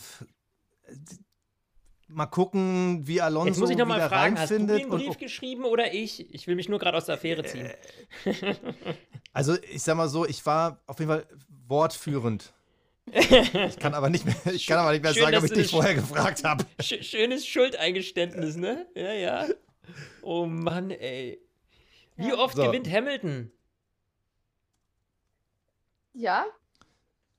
[2.10, 5.17] mal gucken, wie Alonso Jetzt muss ich nochmal wieder fragen, hast du den und- Brief
[5.17, 6.34] geschrieben oder ich?
[6.34, 7.69] Ich will mich nur gerade aus der Affäre ziehen.
[9.34, 11.26] Also ich sag mal so, ich war auf jeden Fall
[11.67, 12.52] wortführend.
[13.12, 15.72] Ich kann aber nicht mehr, ich kann aber nicht mehr Schön, sagen, ob ich dich
[15.72, 16.65] vorher gefragt habe.
[16.82, 18.86] Sch schönes Schuldeingeständnis, ne?
[18.95, 19.45] Ja, ja.
[20.22, 21.39] Oh Mann, ey.
[22.17, 22.63] Wie oft So.
[22.63, 23.52] gewinnt Hamilton?
[26.13, 26.45] Ja,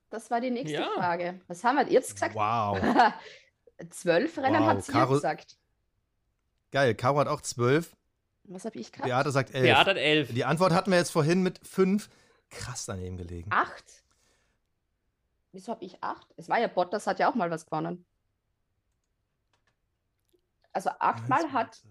[0.09, 0.89] das war die nächste Ja.
[0.95, 1.39] Frage.
[1.47, 1.83] Was haben wir?
[1.95, 2.35] Habt gesagt?
[2.35, 2.79] Wow.
[3.89, 5.57] Zwölf Rennen Wow, hat sie Caro- gesagt.
[6.71, 7.95] Geil, Caro hat auch zwölf,
[8.43, 9.07] Was habe ich gehabt?
[9.09, 9.65] Beate sagt elf.
[9.65, 10.33] Beat hat elf.
[10.33, 12.09] Die Antwort hatten wir jetzt vorhin mit fünf.
[12.49, 13.49] Krass daneben gelegen.
[13.51, 14.03] Acht?
[15.53, 16.27] Wieso habe ich acht?
[16.37, 18.05] Es war ja Bottas, hat ja auch mal was gewonnen.
[20.73, 21.81] Also achtmal hat.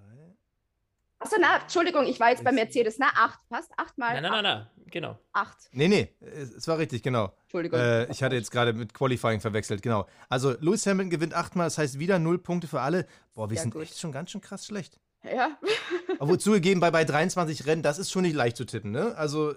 [1.23, 2.99] Achso, na, Entschuldigung, ich war jetzt bei Mercedes.
[2.99, 3.71] Na, acht, passt?
[3.77, 4.15] Achtmal.
[4.15, 4.67] Nein, nein, nein, nein.
[4.91, 5.19] Genau.
[5.33, 5.57] Acht.
[5.73, 7.33] Nee, nee, es es war richtig, genau.
[7.43, 7.79] Entschuldigung.
[7.79, 10.09] Äh, ich hatte jetzt gerade mit Qualifying verwechselt, genau.
[10.29, 13.07] Also Lewis Hamilton gewinnt achtmal, das heißt wieder null Punkte für alle.
[13.35, 13.83] Boah, wir Ja, sind gut.
[13.83, 14.99] echt schon ganz schön krass schlecht.
[15.23, 15.51] Ja.
[16.19, 19.15] Obwohl zugegeben, bei, bei 23 Rennen, das ist schon nicht leicht zu tippen, ne?
[19.17, 19.55] Also,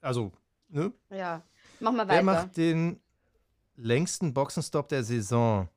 [0.00, 0.32] also,
[0.68, 0.92] ne?
[1.10, 1.42] ja.
[1.78, 2.22] Machen wir Wer weiter.
[2.24, 3.00] macht den
[3.76, 5.68] längsten Boxenstopp der Saison?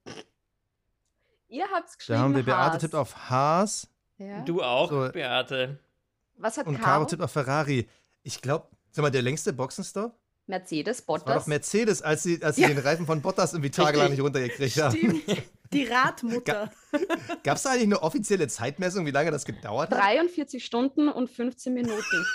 [1.47, 2.17] Ihr habt's geschrieben.
[2.19, 2.81] Da haben wir Beate Haas.
[2.81, 3.87] tippt auf Haas
[4.17, 4.41] Ja.
[4.41, 5.09] Du auch, So.
[5.11, 5.79] Beate.
[6.37, 7.05] Was hat und Caro Caro?
[7.05, 7.87] tippt auf Ferrari.
[8.23, 10.13] Ich glaube, sag mal, der längste Boxenstopp?
[10.47, 11.47] Mercedes, Das war doch Bottas.
[11.47, 12.67] Mercedes, als sie, als sie Ja.
[12.67, 14.95] den Reifen von Bottas irgendwie tagelang nicht runtergekriegt haben.
[14.95, 15.23] Stimmt.
[15.73, 16.71] Die Radmutter.
[17.43, 19.99] Gab es da eigentlich eine offizielle Zeitmessung, wie lange das gedauert hat?
[19.99, 22.25] 43 Stunden und 15 Minuten.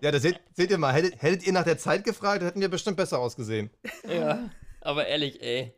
[0.00, 2.68] Ja, das seht, seht ihr mal, hättet, hättet ihr nach der Zeit gefragt, hätten wir
[2.68, 3.70] bestimmt besser ausgesehen.
[4.08, 4.50] Ja.
[4.80, 5.74] Aber ehrlich, ey.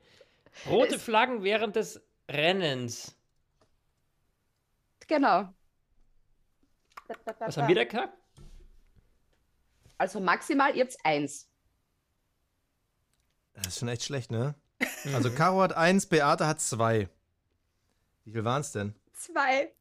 [0.68, 3.14] Rote Es- Flaggen während des Rennens.
[5.06, 5.52] Genau.
[7.38, 8.18] Was haben wir da gehabt?
[9.98, 11.48] Also maximal, ihr habt eins.
[13.54, 14.54] Das ist schon echt schlecht, ne?
[15.14, 17.08] Also Caro hat eins, Beate hat zwei.
[18.24, 18.94] Wie viel waren es denn?
[19.14, 19.72] Zwei.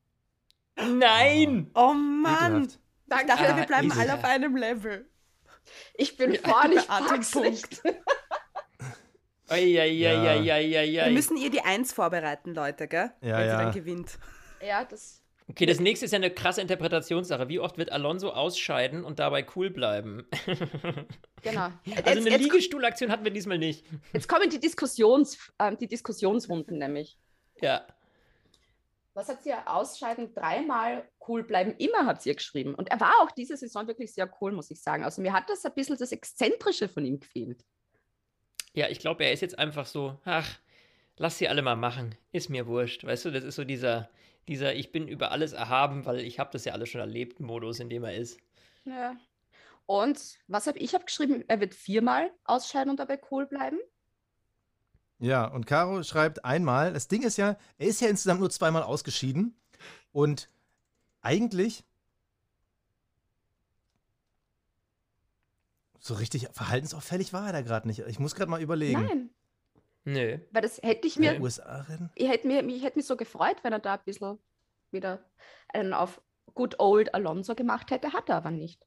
[0.78, 1.72] Nein!
[1.74, 2.64] Oh Mann.
[2.64, 2.80] Ekelhaft.
[3.22, 4.00] Ich dachte, Ah, wir bleiben easy.
[4.00, 5.10] alle auf einem Level.
[5.96, 7.82] Ich bin vorne, ich Beate
[9.48, 9.72] pack's Punkt.
[9.74, 10.52] nicht.
[10.52, 11.06] Eieieiei.
[11.06, 13.12] Wir müssen ihr die Eins vorbereiten, Leute, gell?
[13.22, 13.58] Ja, Wenn ja.
[13.58, 14.18] sie dann gewinnt.
[14.66, 15.22] Ja, das.
[15.48, 17.48] Okay, das nächste ist ja eine krasse Interpretationssache.
[17.50, 20.28] Wie oft wird Alonso ausscheiden und dabei cool bleiben?
[21.44, 21.66] Genau.
[21.66, 23.86] Also Jetzt, eine jetzt, Liegestuhlaktion hatten wir diesmal nicht.
[24.14, 27.20] jetzt kommen die, Diskussions, ähm, die Diskussionsrunden nämlich.
[27.62, 27.86] Ja.
[29.14, 30.34] Was hat sie ja ausscheiden?
[30.34, 32.74] Dreimal cool bleiben, immer hat sie ja geschrieben.
[32.74, 35.04] Und er war auch diese Saison wirklich sehr cool, muss ich sagen.
[35.04, 37.64] Also mir hat das ein bisschen das Exzentrische von ihm gefehlt.
[38.76, 40.60] Ja, ich glaube, er ist jetzt einfach so, ach,
[41.18, 42.16] lass sie alle mal machen.
[42.32, 43.06] Ist mir wurscht.
[43.06, 44.10] Weißt du, das ist so dieser,
[44.48, 47.80] dieser Ich bin über alles erhaben, weil ich habe das ja alles schon erlebt, Modus,
[47.80, 48.38] in dem er ist.
[48.84, 49.16] Ja.
[49.86, 51.46] Und was habe ich hab geschrieben?
[51.48, 53.78] Er wird viermal ausscheiden und dabei cool bleiben.
[55.20, 58.84] Ja, und Caro schreibt einmal, das Ding ist ja, er ist ja insgesamt nur zweimal
[58.84, 59.58] ausgeschieden
[60.12, 60.50] und
[61.22, 61.86] eigentlich
[66.06, 68.00] so richtig verhaltensauffällig war er da gerade nicht.
[68.00, 69.04] Ich muss gerade mal überlegen.
[69.06, 69.30] Nein,
[70.04, 70.38] Nö.
[70.52, 72.12] weil das hätte ich Mir, USA-Rennen?
[72.13, 74.38] ich hätte mir, ich hätte mich so gefreut, wenn er da ein bisschen
[74.91, 75.26] wieder
[75.70, 76.22] einen auf
[76.54, 78.86] Good Old Alonso gemacht hätte, hat er aber nicht.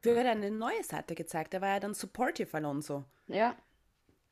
[0.00, 1.52] Wir hat eine neue Seite gezeigt.
[1.52, 3.04] Der war ja dann supportive Alonso.
[3.26, 3.56] Ja,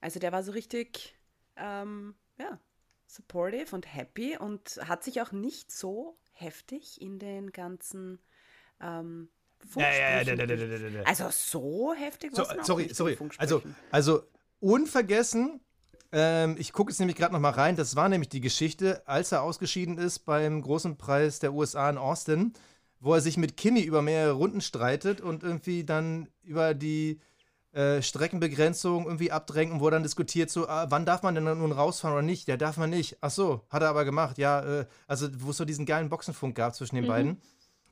[0.00, 1.14] Also der war so richtig,
[1.56, 2.58] ähm, ja,
[3.06, 8.18] supportive und happy und hat sich auch nicht so heftig in den ganzen
[8.80, 9.28] ähm,
[9.76, 11.02] Ja.
[11.04, 13.18] Also so heftig So, war es sorry, sorry.
[13.38, 14.22] Also, also
[14.60, 15.60] unvergessen,
[16.12, 19.32] ähm, ich gucke jetzt nämlich gerade noch mal rein, das war nämlich die Geschichte, als
[19.32, 22.52] er ausgeschieden ist beim großen Preis der USA in Austin,
[23.00, 27.20] wo er sich mit Kimi über mehrere Runden streitet und irgendwie dann über die
[27.72, 31.44] äh, Streckenbegrenzung irgendwie abdrängt und wo er dann diskutiert, so, ah, wann darf man denn
[31.44, 32.46] nun rausfahren oder nicht?
[32.46, 33.16] Ja, darf man nicht.
[33.22, 34.36] Ach so, hat er aber gemacht.
[34.38, 37.08] Ja, äh, also wo es so diesen geilen Boxenfunk gab zwischen den Mhm.
[37.08, 37.42] beiden.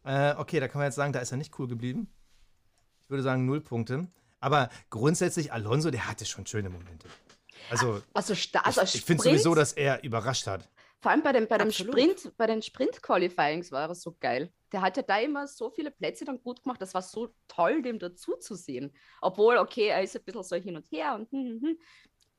[0.05, 2.13] Äh, okay, da kann man jetzt sagen, da ist er nicht cool geblieben.
[3.03, 4.09] Ich würde sagen, null Punkte.
[4.41, 7.09] Aber grundsätzlich, Alonso, der hatte schon schöne Momente.
[7.71, 10.69] Also, also, sta- also ich, ich finde sowieso, dass er überrascht hat.
[11.01, 11.95] Vor allem bei dem, bei dem Absolut.
[11.95, 14.53] Sprint, bei den Sprint-Qualifyings war er so geil.
[14.73, 16.81] Der hat ja da immer so viele Plätze dann gut gemacht.
[16.81, 18.95] Das war so toll, dem dazu zu sehen.
[19.21, 21.79] Obwohl, okay, er ist ein bisschen so hin und her und hm, hm, hm.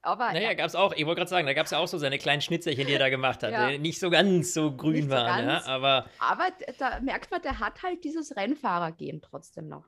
[0.03, 1.87] Aber Naja, er- gab es auch, ich wollte gerade sagen, da gab es ja auch
[1.87, 3.69] so seine kleinen Schnitzerchen, die er da gemacht hat, Ja.
[3.69, 5.65] die nicht so ganz so grün so waren, ganz.
[5.67, 6.45] ja, aber aber
[6.79, 9.85] da merkt man, der hat halt dieses Rennfahrergehen trotzdem noch.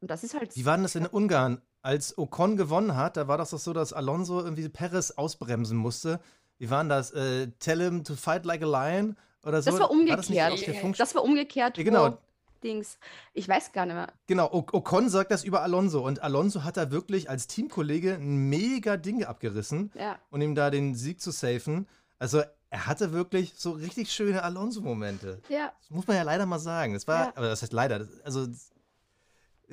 [0.00, 0.56] Und das ist halt.
[0.56, 1.60] Wie war denn das in Ungarn?
[1.82, 6.20] Als Ocon gewonnen hat, da war das doch so, dass Alonso irgendwie Perez ausbremsen musste.
[6.58, 7.10] Wie war denn das?
[7.12, 9.70] Äh, tell him to fight like a lion oder so?
[9.70, 9.96] das war das
[10.28, 10.66] umgekehrt.
[10.66, 11.78] der Funk- das war umgekehrt.
[11.78, 12.18] Ja, genau.
[12.62, 12.98] Dings.
[13.32, 14.12] Ich weiß gar nicht mehr.
[14.26, 18.48] Genau, O- Ocon sagt das über Alonso und Alonso hat da wirklich als Teamkollege ein
[18.48, 20.18] mega Ding abgerissen Ja.
[20.30, 21.86] und ihm da den Sieg zu safen.
[22.18, 25.40] Also er hatte wirklich so richtig schöne Alonso-Momente.
[25.48, 25.72] Ja.
[25.80, 26.92] Das muss man ja leider mal sagen.
[26.94, 27.32] Das war, Ja.
[27.34, 28.46] aber das heißt leider, also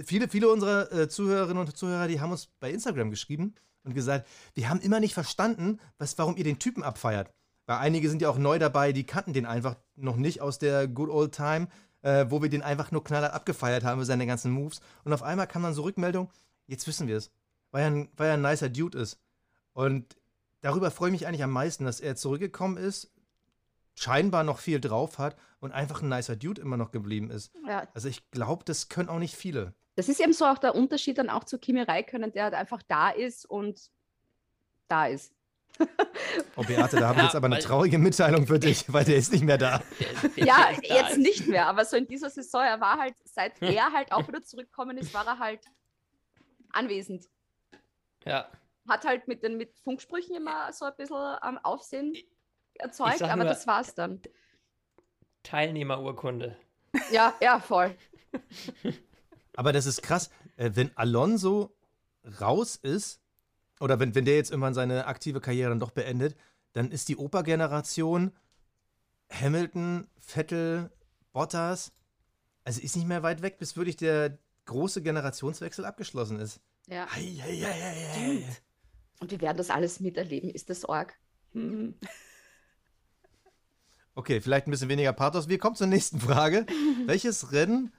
[0.04, 4.28] viele, viele unserer äh, Zuhörerinnen und Zuhörer, die haben uns bei Instagram geschrieben und gesagt,
[4.54, 7.32] wir haben immer nicht verstanden, was, warum ihr den Typen abfeiert.
[7.66, 10.88] Weil einige sind ja auch neu dabei, die kannten den einfach noch nicht aus der
[10.88, 11.68] Good Old Time,
[12.02, 14.82] äh, wo wir den einfach nur knallhart abgefeiert haben für seine ganzen Moves.
[15.04, 16.30] Und auf einmal kam dann so Rückmeldung,
[16.68, 17.32] jetzt wissen wir es,
[17.72, 19.20] weil er ein, weil er ein nicer Dude ist.
[19.74, 20.18] Und
[20.62, 23.12] darüber freue ich mich eigentlich am meisten, dass er zurückgekommen ist,
[23.96, 27.52] scheinbar noch viel drauf hat und einfach ein nicer Dude immer noch geblieben ist.
[27.68, 27.88] ja.
[27.94, 29.74] Also ich glaube, das können auch nicht viele.
[29.96, 32.84] Das ist eben so auch der Unterschied dann auch zu Kimi Räikkönen, der halt einfach
[32.84, 33.90] da ist und
[34.88, 35.34] da ist.
[36.56, 39.18] Oh Beate, da habe ich Ja, jetzt aber eine traurige Mitteilung für dich, weil der
[39.18, 39.82] ist nicht mehr da.
[40.36, 44.12] Ja, jetzt nicht mehr, aber so in dieser Saison, er war halt, seit er halt
[44.12, 45.66] auch wieder zurückgekommen ist, war er halt
[46.72, 47.26] anwesend.
[48.26, 48.50] Ja,
[48.88, 52.16] Hat halt mit den mit Funksprüchen immer so ein bisschen am Aufsehen
[52.76, 54.22] erzeugt, aber nur- das war's dann.
[55.44, 56.58] Teilnehmerurkunde.
[57.12, 57.96] Ja, ja, voll.
[59.56, 61.76] Aber das ist krass, äh, wenn Alonso
[62.42, 63.22] raus ist,
[63.80, 66.36] oder wenn, wenn der jetzt irgendwann seine aktive Karriere dann doch beendet,
[66.74, 68.32] dann ist die Opa-Generation
[69.32, 70.92] Hamilton, Vettel,
[71.34, 71.92] Bottas,
[72.64, 76.60] also ist nicht mehr weit weg, bis wirklich der große Generationswechsel abgeschlossen ist.
[76.88, 77.08] Ja.
[77.14, 78.44] Hei, hei, hei.
[79.20, 80.50] Und wir werden das alles miterleben.
[80.50, 81.18] Ist das arg?
[81.54, 81.96] Hm.
[84.16, 85.48] Okay, vielleicht ein bisschen weniger Pathos.
[85.48, 86.66] Wir kommen zur nächsten Frage.
[87.06, 87.94] Welches Rennen.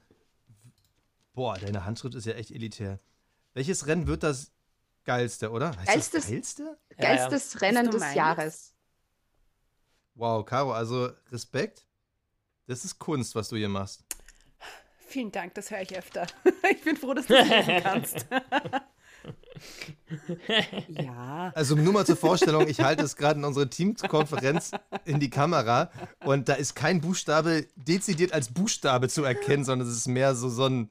[1.33, 2.99] Boah, deine Handschrift ist ja echt elitär.
[3.55, 4.53] Welches Rennen wird das
[5.09, 5.75] geilste, oder?
[5.75, 6.63] Heißt Geilstes- das geilste?
[6.63, 6.69] Ja,
[6.99, 7.17] ja.
[7.17, 8.15] Geilstes Rennen des?
[8.15, 8.75] Jahres.
[10.15, 11.87] Wow, Caro, also Respekt.
[12.67, 14.05] Das ist Kunst, was du hier machst.
[15.07, 16.27] Vielen Dank, das höre ich öfter.
[16.71, 18.27] Ich bin froh, dass du das lesen kannst.
[20.89, 21.53] ja.
[21.55, 24.73] Also nur mal zur Vorstellung, ich halte es gerade in unsere Teamkonferenz
[25.07, 25.91] in die Kamera
[26.25, 30.51] und da ist kein Buchstabe dezidiert als Buchstabe zu erkennen, sondern es ist mehr so,
[30.51, 30.91] so, ein,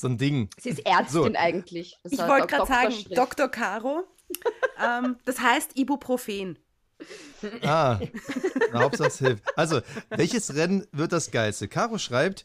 [0.00, 0.48] so ein Ding.
[0.58, 1.32] Sie ist Ärztin So.
[1.36, 1.98] eigentlich.
[2.02, 3.14] Das Ich wollte gerade sagen, Doktorstrich.
[3.16, 3.48] Dr.
[3.48, 4.04] Caro.
[4.82, 6.58] ähm, das heißt Ibuprofen.
[7.62, 7.98] Ah,
[8.72, 9.42] na, Hauptsache es hilft.
[9.56, 11.66] Also, welches Rennen wird das geilste?
[11.68, 12.44] Caro schreibt,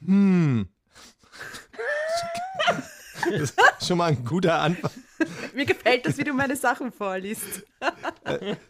[0.00, 0.68] hm.
[3.30, 4.90] Das ist schon mal ein guter Anfang.
[5.54, 7.64] Mir gefällt das, wie du meine Sachen vorliest.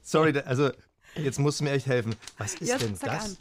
[0.03, 0.71] Sorry, da- also
[1.17, 2.15] jetzt musst du mir echt helfen.
[2.39, 3.25] Was ist Ja, denn sag das?
[3.27, 3.37] an.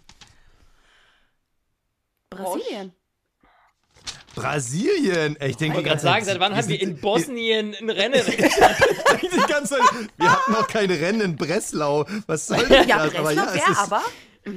[2.31, 2.93] Brasilien.
[4.35, 5.35] Brasilien!
[5.39, 8.21] Ey, Ich denke Ich wollte gerade sagen, seit wann haben wir in Bosnien ein Rennen?
[8.25, 9.81] Die ganze Zeit,
[10.17, 12.05] wir hatten noch keine Rennen in Breslau.
[12.27, 13.13] Was soll denn Ja, das?
[13.13, 14.01] Breslau ja, es wäre ist- aber.
[14.45, 14.53] Mhm,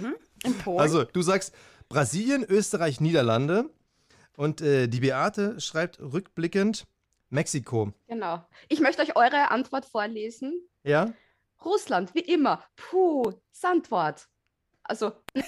[0.00, 0.14] mhm.
[0.44, 0.80] In Polen.
[0.80, 1.54] Also, du sagst
[1.88, 3.70] Brasilien, Österreich, Niederlande.
[4.36, 6.86] Und äh, die Beate schreibt rückblickend
[7.30, 7.92] Mexiko.
[8.08, 8.44] Genau.
[8.68, 10.60] Ich möchte euch eure Antwort vorlesen.
[10.82, 11.12] Ja?
[11.64, 12.62] Russland, wie immer.
[12.76, 14.28] Puh, Sandwort.
[14.82, 15.12] Also,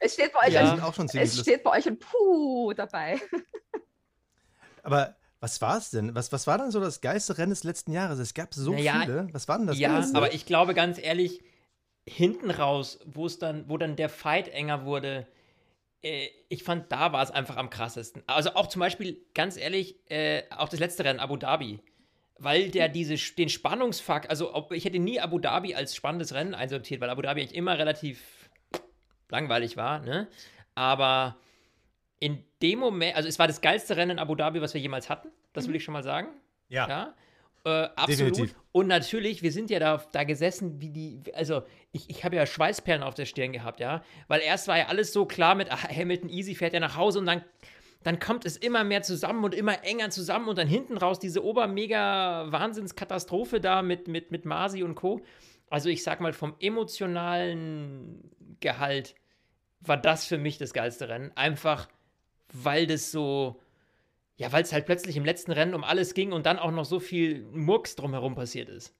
[0.00, 0.72] es steht bei euch Ja.
[0.72, 3.20] Ein, auch schon es steht bei euch ein Puh dabei.
[4.82, 6.14] Aber was war es denn?
[6.14, 8.18] Was, was war denn so das geilste Rennen des letzten Jahres?
[8.18, 9.28] Es gab so Naja, viele.
[9.32, 10.16] Was war denn das ja, geilste?
[10.16, 11.42] aber ich glaube ganz ehrlich,
[12.06, 15.26] hinten raus, wo es dann, wo dann der Fight enger wurde,
[16.02, 18.22] äh, ich fand, da war es einfach am krassesten.
[18.26, 21.80] Also auch zum Beispiel, ganz ehrlich, äh, auch das letzte Rennen, Abu Dhabi.
[22.40, 26.54] Weil der diese, den Spannungsfakt, also ob, ich hätte nie Abu Dhabi als spannendes Rennen
[26.54, 28.37] einsortiert, weil Abu Dhabi eigentlich immer relativ
[29.30, 30.28] langweilig war, ne?
[30.74, 31.36] Aber
[32.20, 35.08] in dem Moment, also es war das geilste Rennen in Abu Dhabi, was wir jemals
[35.08, 36.28] hatten, das will ich schon mal sagen.
[36.68, 36.88] ja.
[36.88, 37.14] Ja,
[37.64, 38.36] äh, absolut.
[38.36, 38.54] Definitiv.
[38.72, 41.62] Und natürlich, wir sind ja da, da gesessen, wie die, also
[41.92, 45.12] ich, ich habe ja Schweißperlen auf der Stirn gehabt, ja, weil erst war ja alles
[45.12, 47.42] so klar mit ah, Hamilton easy fährt er nach Hause und dann,
[48.04, 51.44] dann kommt es immer mehr zusammen und immer enger zusammen und dann hinten raus diese
[51.44, 55.20] Ober-Mega-Wahnsinnskatastrophe da mit, mit, mit Masi und Co.
[55.68, 59.14] Also ich sag mal, vom emotionalen Gehalt
[59.80, 61.30] war das für mich das geilste Rennen.
[61.36, 61.88] Einfach,
[62.52, 63.60] weil das so,
[64.36, 66.84] ja, weil es halt plötzlich im letzten Rennen um alles ging und dann auch noch
[66.84, 68.94] so viel Murks drumherum passiert ist.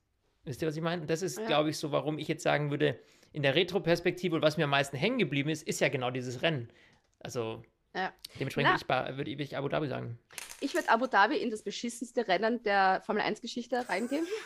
[0.44, 1.06] Wisst ihr, was ich meine?
[1.06, 1.46] Das ist, Ja.
[1.46, 2.98] glaube ich, so, warum ich jetzt sagen würde,
[3.32, 6.42] in der Retro-Perspektive und was mir am meisten hängen geblieben ist, ist ja genau dieses
[6.42, 6.70] Rennen.
[7.20, 7.62] Also
[7.94, 8.12] Ja.
[8.38, 9.16] dementsprechend Na.
[9.16, 10.18] würde ich, würde ich Abu Dhabi sagen.
[10.60, 14.26] ich würde Abu Dhabi in das beschissenste Rennen der Formel 1-Geschichte reingeben.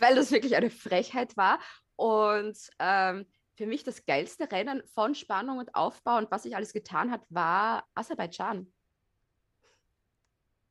[0.00, 1.58] Weil das wirklich eine Frechheit war.
[1.96, 6.72] Und ähm, für mich das geilste Rennen von Spannung und Aufbau und was sich alles
[6.72, 8.72] getan hat, war Aserbaidschan.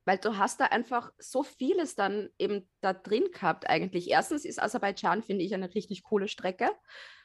[0.06, 4.10] Weil du hast da einfach so vieles dann eben da drin gehabt eigentlich.
[4.10, 6.72] Erstens ist Aserbaidschan, finde ich, eine richtig coole Strecke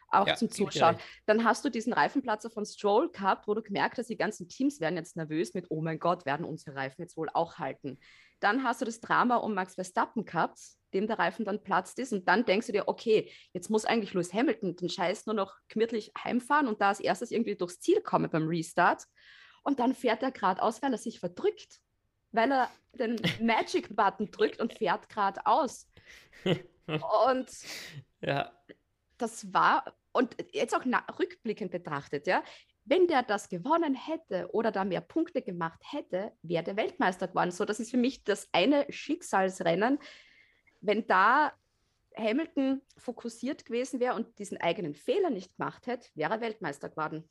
[0.09, 0.97] auch Ja, zum Zuschauen.
[1.27, 4.81] Dann hast du diesen Reifenplatzer von Stroll gehabt, wo du gemerkt hast, die ganzen Teams
[4.81, 7.99] werden jetzt nervös mit, oh mein Gott, werden unsere Reifen jetzt wohl auch halten.
[8.41, 10.59] Dann hast du das Drama um Max Verstappen gehabt,
[10.93, 12.13] dem der Reifen dann platzt ist.
[12.13, 15.55] Und dann denkst du dir, okay, jetzt muss eigentlich Lewis Hamilton den Scheiß nur noch
[15.69, 19.05] gemütlich heimfahren und da als erstes irgendwie durchs Ziel kommen beim Restart.
[19.63, 21.81] Und dann fährt er geradeaus, weil er sich verdrückt.
[22.33, 25.89] Weil er den Magic-Button drückt und fährt geradeaus.
[26.87, 27.51] Und
[28.21, 28.53] Ja.
[29.19, 30.85] das war, und jetzt auch
[31.19, 32.45] rückblickend betrachtet, ja,
[32.87, 37.51] wenn der das gewonnen hätte oder da mehr Punkte gemacht hätte, wäre der Weltmeister geworden.
[37.51, 39.99] So, das ist für mich das eine Schicksalsrennen.
[40.81, 41.53] Wenn da
[42.17, 47.25] Hamilton fokussiert gewesen wäre und diesen eigenen Fehler nicht gemacht hätte, wäre er Weltmeister geworden.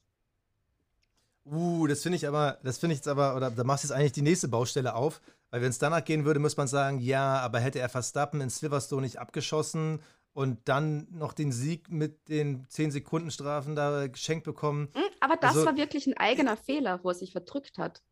[1.46, 3.96] Uh, das finde ich aber, das finde ich jetzt aber, oder da machst du jetzt
[3.96, 7.40] eigentlich die nächste Baustelle auf, weil wenn es danach gehen würde, muss man sagen, ja,
[7.40, 10.02] aber hätte er Verstappen in Silverstone nicht abgeschossen
[10.36, 14.90] und dann noch den Sieg mit den 10 Sekunden Strafen da geschenkt bekommen.
[14.94, 18.04] Hm, Aber das Also- war wirklich ein eigener Fehler, wo er sich verdrückt hat.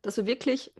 [0.00, 0.72] Das war wirklich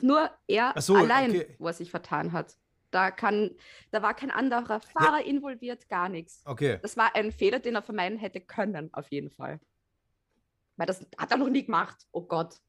[0.00, 1.56] nur er so, allein, okay.
[1.58, 2.56] wo er sich vertan hat.
[2.92, 3.50] Da, kann,
[3.90, 6.40] da war kein anderer Fahrer involviert, gar nichts.
[6.44, 6.78] Okay.
[6.82, 9.58] Das war ein Fehler, den er vermeiden hätte können, auf jeden Fall.
[10.76, 12.06] Weil das hat er noch nie gemacht.
[12.12, 12.60] Oh Gott.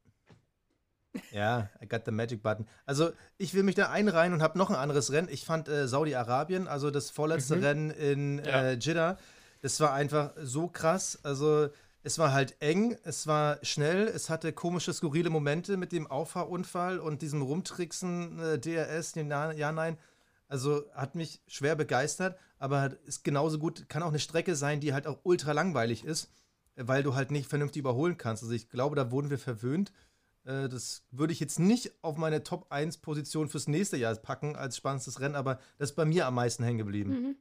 [1.31, 2.67] Ja, I got the magic button.
[2.85, 5.29] Also, ich will mich da einreihen und habe noch ein anderes Rennen.
[5.31, 7.63] Ich fand äh, Saudi-Arabien, also das vorletzte Mhm.
[7.63, 8.61] Rennen in Ja.
[8.63, 9.17] äh, Jeddah,
[9.61, 11.19] das war einfach so krass.
[11.23, 11.69] Also,
[12.03, 16.99] es war halt eng, es war schnell, es hatte komische, skurrile Momente mit dem Auffahrunfall
[16.99, 19.97] und diesem Rumtricksen, äh, DRS, ja, ja, nein.
[20.47, 24.93] Also, hat mich schwer begeistert, aber ist genauso gut, kann auch eine Strecke sein, die
[24.93, 26.29] halt auch ultra langweilig ist,
[26.77, 28.43] weil du halt nicht vernünftig überholen kannst.
[28.43, 29.91] Also, ich glaube, da wurden wir verwöhnt.
[30.47, 34.55] Äh, Das würde ich jetzt nicht auf meine Top 1 Position fürs nächste Jahr packen
[34.55, 37.09] als spannendstes Rennen, aber das ist bei mir am meisten hängen geblieben.
[37.11, 37.35] Mhm.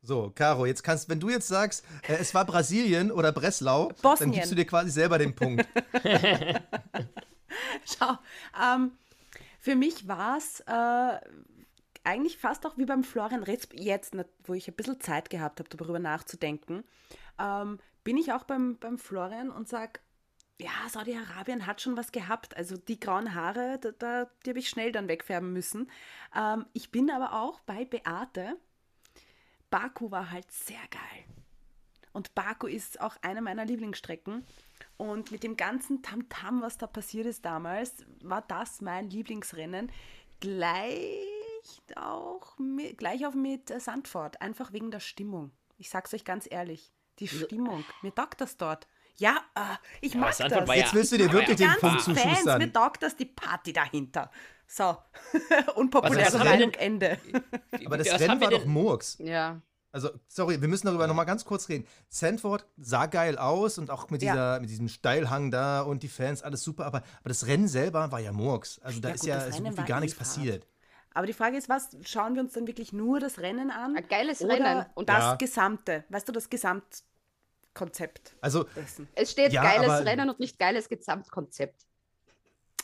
[0.00, 3.96] So, Caro, jetzt kannst, wenn du jetzt sagst, äh, es war Brasilien oder Breslau, dann
[4.02, 4.32] Bosnien.
[4.32, 5.66] gibst du dir quasi selber den Punkt.
[7.84, 8.16] Schau,
[8.60, 8.92] ähm,
[9.58, 11.18] für mich war es äh,
[12.04, 15.58] eigentlich fast auch wie beim Florian Retz, jetzt, nicht, wo ich ein bisschen Zeit gehabt
[15.60, 16.84] habe, darüber nachzudenken,
[17.38, 20.00] ähm, bin ich auch beim, beim Florian und sage,
[20.60, 22.56] ja, Saudi-Arabien hat schon was gehabt.
[22.56, 25.90] Also die grauen Haare, da, da, die habe ich schnell dann wegfärben müssen.
[26.34, 28.56] Ähm, ich bin aber auch bei Beate.
[29.70, 31.24] Baku war halt sehr geil.
[32.12, 34.44] Und Baku ist auch eine meiner Lieblingsstrecken.
[34.96, 39.92] Und mit dem ganzen Tamtam, was da passiert ist damals, war das mein Lieblingsrennen.
[40.40, 45.52] Gleich auch mit, gleich auch mit äh, Sandford, einfach wegen der Stimmung.
[45.76, 47.84] Ich sag's euch ganz ehrlich, die Stimmung.
[48.02, 48.88] Mir taugt das dort.
[49.18, 49.60] Ja, äh,
[50.00, 50.50] ich Ja, mag das.
[50.50, 52.58] ja- Jetzt willst du dir wirklich den Ganz Punkt Fans, zuschustern.
[52.58, 54.30] mir taugt das die Party dahinter.
[54.66, 54.96] So,
[55.74, 57.18] unpopuläre wir Meinung, Ende.
[57.86, 59.16] Aber das Rennen war doch Murks.
[59.18, 59.60] Ja.
[59.90, 61.86] Also, sorry, wir müssen darüber noch mal ganz kurz reden.
[62.10, 64.32] Sandford sah geil aus und auch mit, Ja.
[64.32, 68.12] dieser, mit diesem Steilhang da und die Fans, alles super, aber, aber das Rennen selber
[68.12, 68.78] war ja Murks.
[68.80, 70.66] Also da Ja, ist gut, ja so gut wie gar eh nichts passiert.
[71.14, 73.96] Aber die Frage ist, was schauen wir uns dann wirklich nur das Rennen an?
[73.96, 74.86] Ein geiles oder Rennen.
[74.94, 75.34] Und das Ja.
[75.36, 76.50] Gesamte, weißt du, das
[77.78, 79.08] Gesamtkonzept Also, dessen.
[79.14, 81.84] es steht Ja, geiles aber- Rennen und nicht geiles Gesamtkonzept.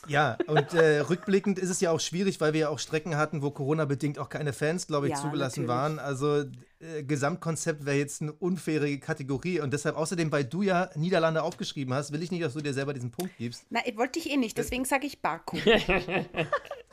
[0.07, 3.41] Ja, und äh, rückblickend ist es ja auch schwierig, weil wir ja auch Strecken hatten,
[3.41, 5.97] wo Corona-bedingt auch keine Fans, glaube ich, Ja, zugelassen natürlich.
[5.97, 5.97] waren.
[5.99, 6.41] Also
[6.79, 9.61] äh, Gesamtkonzept wäre jetzt eine unfaire Kategorie.
[9.61, 12.75] Und deshalb, außerdem, weil du ja Niederlande aufgeschrieben hast, will ich nicht, dass du dir
[12.75, 13.65] selber diesen Punkt gibst.
[13.71, 15.57] Nein, wollte ich eh nicht, deswegen sage ich Baku.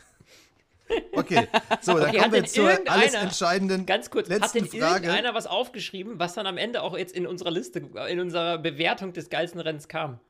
[1.12, 1.46] Okay,
[1.81, 4.81] so, dann Okay, kommen hat wir zur alles irgendeiner- entscheidenden Ganz kurz, hat letzten denn
[4.81, 5.07] Frage.
[5.07, 9.12] irgendeiner was aufgeschrieben, was dann am Ende auch jetzt in unserer Liste, in unserer Bewertung
[9.12, 10.20] des geilsten Rennens kam?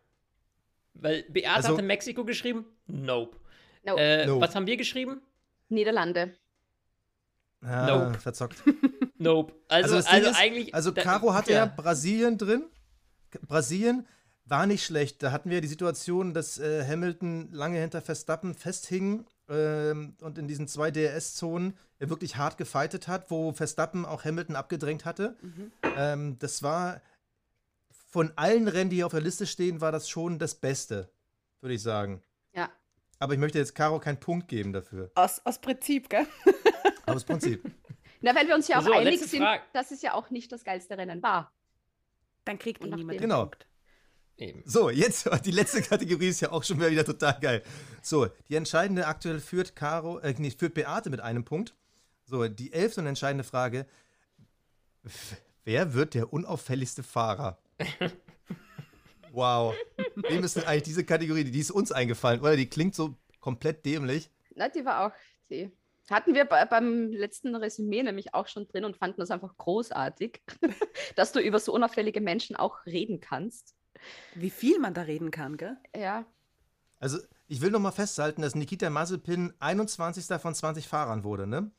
[0.95, 2.67] Weil Beate Also- hatte Mexiko geschrieben?
[2.87, 3.37] Nope.
[3.85, 3.97] No.
[3.97, 4.41] Äh, Nope.
[4.47, 5.23] Was haben wir geschrieben?
[5.69, 6.35] Niederlande.
[7.63, 8.19] Ah, Nope.
[8.19, 8.63] Verzockt.
[9.19, 9.55] Nope.
[9.69, 10.75] Also, Also, also, ist, eigentlich.
[10.75, 11.67] Also da- Caro hatte ja.
[11.67, 12.65] Brasilien drin.
[13.47, 14.07] Brasilien
[14.47, 15.23] war nicht schlecht.
[15.23, 20.49] Da hatten wir die Situation, dass äh, Hamilton lange hinter Verstappen festhing ähm, und in
[20.49, 25.37] diesen zwei DRS-Zonen er wirklich hart gefightet hat, wo Verstappen auch Hamilton abgedrängt hatte.
[25.97, 27.01] Ähm, das war
[28.09, 31.11] von allen Rennen, die hier auf der Liste stehen, war das schon das Beste,
[31.61, 32.23] würde ich sagen.
[32.53, 32.71] Ja.
[33.19, 35.11] Aber ich möchte jetzt Caro keinen Punkt geben dafür.
[35.15, 36.27] Aus, aus Prinzip, gell?
[37.07, 37.63] Das Prinzip.
[38.21, 40.65] Na, weil wir uns ja auch So, einig sind, dass es ja auch nicht das
[40.65, 41.53] geilste Rennen war.
[42.45, 43.41] Dann kriegt nach niemand Genau.
[43.47, 43.67] Punkt.
[44.43, 44.63] Eben.
[44.67, 47.63] So, jetzt, die letzte Kategorie ist ja auch schon wieder total geil.
[48.03, 51.75] So, die entscheidende aktuell führt Caro, äh, nee, führt Beate mit einem Punkt.
[52.25, 53.87] So, die elfte und entscheidende Frage.
[55.65, 57.59] Wer wird der unauffälligste Fahrer?
[59.33, 59.75] wow.
[60.17, 61.45] Wem ist denn eigentlich diese Kategorie?
[61.45, 62.57] Die ist uns eingefallen, oder?
[62.57, 64.31] Die klingt so komplett dämlich.
[64.55, 65.13] Na, die war auch,
[65.51, 65.71] die
[66.11, 70.43] hatten wir bei, beim letzten Resümee nämlich auch schon drin und fanden das einfach großartig,
[71.17, 73.77] dass du über so unauffällige Menschen auch reden kannst.
[74.35, 75.77] Wie viel man da reden kann, gell?
[75.97, 76.25] Ja.
[76.99, 80.25] Also, ich will noch mal festhalten, dass Nikita Mazepin 21.
[80.41, 81.71] von 20 Fahrern wurde, ne?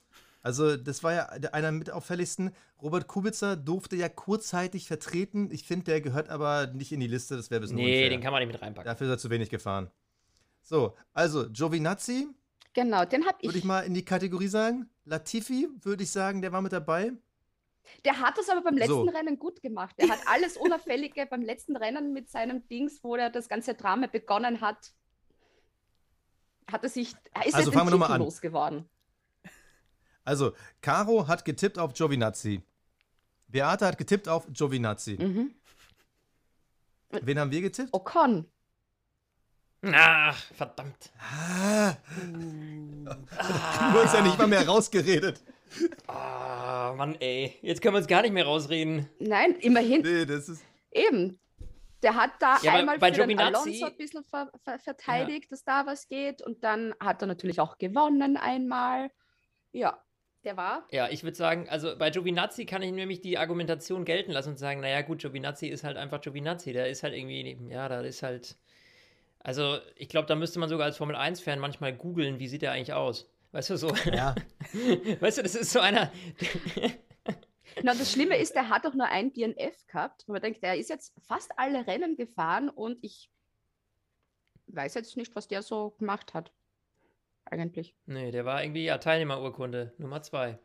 [0.41, 2.51] Also, das war ja einer mit auffälligsten.
[2.81, 5.49] Robert Kubica durfte ja kurzzeitig vertreten.
[5.51, 7.37] Ich finde, der gehört aber nicht in die Liste.
[7.37, 8.09] Das wäre bisschen Nee, unfair.
[8.09, 8.85] den kann man nicht mit reinpacken.
[8.89, 9.89] Dafür ist er zu wenig gefahren.
[10.61, 12.27] So, also Giovinazzi
[12.73, 13.47] Genau, den habe ich.
[13.47, 14.89] würde ich mal in die Kategorie sagen.
[15.05, 17.13] Latifi würde ich sagen, der war mit dabei.
[18.05, 19.09] Der hat das aber beim letzten So.
[19.09, 19.95] Rennen gut gemacht.
[19.99, 24.07] Der hat alles Unauffällige beim letzten Rennen mit seinem Dings, wo er das ganze Drama
[24.07, 24.93] begonnen hat,
[26.71, 28.21] hat er sich, er ist Also er fangen wir noch mal Titel an.
[28.21, 28.89] losgeworden.
[30.25, 32.61] Also, Caro hat getippt auf Giovinazzi.
[33.47, 35.17] Beate hat getippt auf Giovinazzi.
[35.19, 35.53] Mhm.
[37.09, 37.89] Wen haben wir getippt?
[37.93, 38.45] Ocon.
[39.85, 41.11] Ach, verdammt.
[41.19, 41.95] Ah.
[43.05, 45.43] Du hast ja nicht mal mehr rausgeredet.
[46.07, 47.57] Ah, Mann, ey.
[47.61, 49.09] Jetzt können wir uns gar nicht mehr rausreden.
[49.19, 50.63] Nein, immerhin, Nee, das ist.
[50.91, 51.39] eben.
[52.01, 55.63] Der hat da Ja, einmal bei für den Alonso ein bisschen ver ver verteidigt, dass
[55.63, 56.41] da was geht.
[56.41, 59.09] Und dann hat er natürlich auch gewonnen einmal.
[59.71, 60.03] Ja,
[60.43, 60.85] der war.
[60.91, 64.57] Ja, ich würde sagen, also bei Giovinazzi kann ich nämlich die Argumentation gelten lassen und
[64.59, 66.73] sagen, naja gut, Giovinazzi ist halt einfach Giovinazzi.
[66.73, 68.57] Der ist halt irgendwie, ja, da ist halt.
[69.39, 72.71] Also, ich glaube, da müsste man sogar als Formel 1-Fan manchmal googeln, wie sieht der
[72.73, 73.29] eigentlich aus.
[73.53, 73.93] Weißt du, so.
[74.11, 74.35] Ja.
[75.19, 76.11] Weißt du, das ist so einer.
[77.83, 80.23] Na, das Schlimme ist, der hat doch nur ein DNF gehabt.
[80.27, 83.29] Und man denkt, der ist jetzt fast alle Rennen gefahren und ich
[84.67, 86.51] weiß jetzt nicht, was der so gemacht hat.
[87.45, 87.95] Eigentlich.
[88.07, 90.57] Nee, der war irgendwie, ja, Teilnehmerurkunde, Nummer zwei.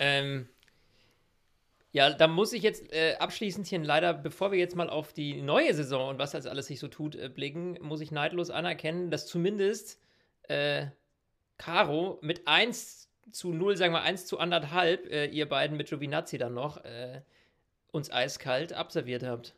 [0.00, 0.48] ähm,
[1.92, 5.40] ja, da muss ich jetzt äh, abschließend hier leider, bevor wir jetzt mal auf die
[5.40, 9.12] neue Saison und was das alles sich so tut, äh, blicken, muss ich neidlos anerkennen,
[9.12, 10.00] dass zumindest
[10.48, 10.86] äh,
[11.64, 16.36] Caro mit 1 zu 0, sagen wir 1 zu 1,5, äh, ihr beiden mit Giovinazzi
[16.36, 17.22] dann noch, äh,
[17.90, 19.54] uns eiskalt abserviert habt.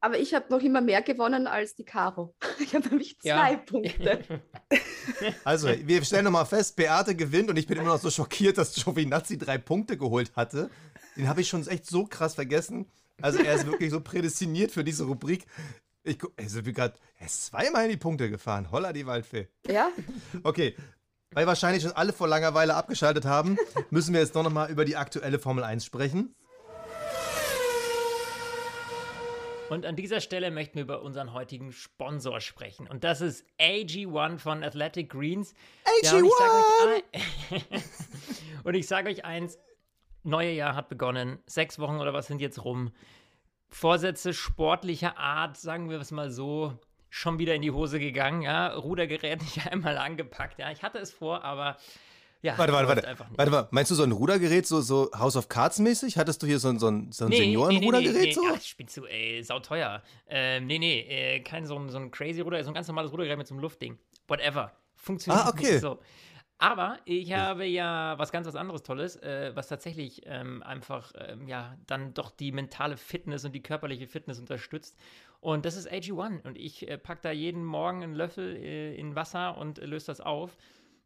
[0.00, 2.34] Aber ich habe noch immer mehr gewonnen als die Caro.
[2.60, 3.36] Ich habe nämlich Ja.
[3.36, 4.22] zwei Punkte.
[5.44, 8.74] Also, wir stellen nochmal fest, Beate gewinnt und ich bin immer noch so schockiert, dass
[8.74, 10.70] Giovinazzi drei Punkte geholt hatte.
[11.14, 12.90] Den habe ich schon echt so krass vergessen.
[13.20, 15.44] Also, er ist wirklich so prädestiniert für diese Rubrik.
[16.06, 18.70] Ich, gu- also, wie grad, er ist zweimal in die Punkte gefahren.
[18.70, 19.48] Holla die Waldfee.
[19.66, 19.90] ja,
[20.42, 20.76] Okay.
[21.32, 23.56] Weil wahrscheinlich schon alle vor Langeweile abgeschaltet haben,
[23.90, 26.32] müssen wir jetzt noch mal über die aktuelle Formel 1 sprechen.
[29.70, 32.86] Und an dieser Stelle möchten wir über unseren heutigen Sponsor sprechen.
[32.86, 35.54] Und das ist AG1 von Athletic Greens.
[36.02, 37.02] Ja, und ich sag euch
[37.72, 37.82] ein-
[38.64, 39.58] und ich sage euch eins:
[40.22, 41.38] Neue Jahr hat begonnen.
[41.46, 42.92] Sechs Wochen oder was sind jetzt rum?
[43.74, 46.78] Vorsätze sportlicher Art, sagen wir es mal so,
[47.10, 48.42] schon wieder in die Hose gegangen.
[48.42, 50.58] Ja, Rudergerät nicht einmal angepackt.
[50.58, 51.76] Ja, ich hatte es vor, aber
[52.40, 53.26] ja, Warte, warte, warte.
[53.36, 56.18] Warte mal, meinst du so ein Rudergerät, so, so House of Cards mäßig?
[56.18, 58.14] Hattest du hier so ein, so ein, so ein Nee, Seniorenrudergerät?
[58.14, 58.42] nee, nee, so?
[58.42, 58.48] nee.
[58.54, 60.02] Ach, spielst du, ey, sauteuer.
[60.28, 63.10] Ähm, nee, nee, äh, kein so ein, so ein crazy Ruder, so ein ganz normales
[63.12, 63.98] Rudergerät mit so einem Luftding.
[64.28, 64.72] Whatever.
[64.94, 65.72] Funktioniert Ah, okay.
[65.72, 65.98] nicht so.
[66.64, 71.46] Aber ich habe ja was ganz was anderes Tolles, äh, was tatsächlich ähm, einfach ähm,
[71.46, 74.96] ja dann doch die mentale Fitness und die körperliche Fitness unterstützt.
[75.40, 76.42] Und das ist AG1.
[76.42, 80.06] Und ich äh, packe da jeden Morgen einen Löffel äh, in Wasser und äh, löse
[80.06, 80.56] das auf.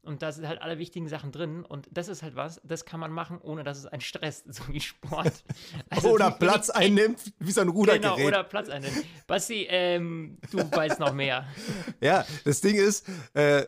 [0.03, 1.65] Und da sind halt alle wichtigen Sachen drin.
[1.65, 4.63] Und das ist halt was, das kann man machen, ohne dass es einen stresst, so
[4.69, 5.43] wie Sport.
[5.91, 8.17] Also oder die- Platz einnimmt, wie so ein Rudergerät.
[8.17, 9.03] Genau, oder Platz einnehmen.
[9.27, 11.47] Basti, ähm, du weißt noch mehr.
[12.01, 13.67] Ja, das Ding ist, äh,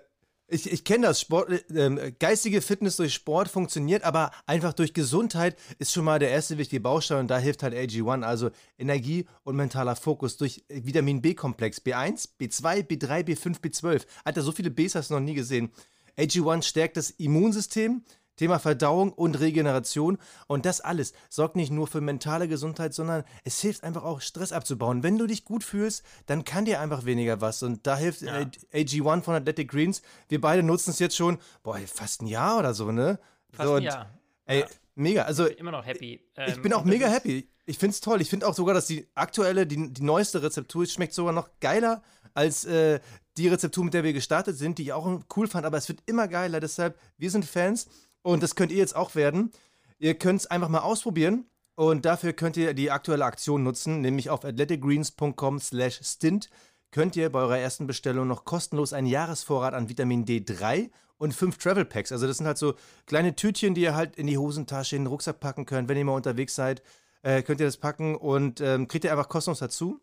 [0.50, 5.56] ich, ich kenne das, Sport, äh, geistige Fitness durch Sport funktioniert, aber einfach durch Gesundheit
[5.78, 9.56] ist schon mal der erste wichtige Baustein und da hilft halt AG1, also Energie und
[9.56, 14.06] mentaler Fokus durch Vitamin B-Komplex, B1, B2, B3, B5, B12.
[14.24, 15.70] Alter, so viele Bs hast du noch nie gesehen.
[16.18, 18.02] AG1 stärkt das Immunsystem,
[18.36, 20.18] Thema Verdauung und Regeneration.
[20.46, 24.52] Und das alles sorgt nicht nur für mentale Gesundheit, sondern es hilft einfach auch, Stress
[24.52, 25.02] abzubauen.
[25.02, 27.62] Wenn du dich gut fühlst, dann kann dir einfach weniger was.
[27.62, 28.40] Und da hilft Ja.
[28.40, 30.02] äh, AG1 von Athletic Greens.
[30.28, 33.18] Wir beide nutzen es jetzt schon, boah, fast ein Jahr oder so, ne?
[33.52, 34.08] Fast so, ein Jahr.
[34.46, 34.66] Ey, Ja.
[34.94, 35.22] mega.
[35.24, 36.14] Also, Immer noch happy.
[36.46, 37.48] ich Ähm, bin auch mega happy.
[37.66, 38.20] Ich finde es toll.
[38.20, 42.02] Ich finde auch sogar, dass die aktuelle, die, die neueste Rezeptur schmeckt sogar noch geiler
[42.34, 43.00] als äh,
[43.36, 45.66] die Rezeptur, mit der wir gestartet sind, die ich auch cool fand.
[45.66, 46.58] Aber es wird immer geiler.
[46.58, 47.86] Deshalb, wir sind Fans
[48.22, 49.50] und das könnt ihr jetzt auch werden.
[49.98, 51.46] Ihr könnt es einfach mal ausprobieren
[51.76, 56.50] Und dafür könnt ihr die aktuelle Aktion nutzen, nämlich auf athleticgreens.com slash stint
[56.90, 61.58] könnt ihr bei eurer ersten Bestellung noch kostenlos einen Jahresvorrat an Vitamin D3 und fünf
[61.58, 62.12] Travel Packs.
[62.12, 62.74] Also das sind halt so
[63.06, 65.88] kleine Tütchen, die ihr halt in die Hosentasche, in den Rucksack packen könnt.
[65.88, 66.82] Wenn ihr mal unterwegs seid,
[67.22, 70.00] äh, könnt ihr das packen und ähm, kriegt ihr einfach kostenlos dazu.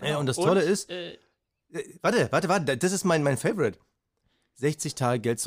[0.00, 1.14] Äh, und das Tolle ist, Äh,
[1.72, 3.78] äh, warte, warte, warte, das ist mein, mein Favorite.
[4.56, 5.40] 60 Tage Geld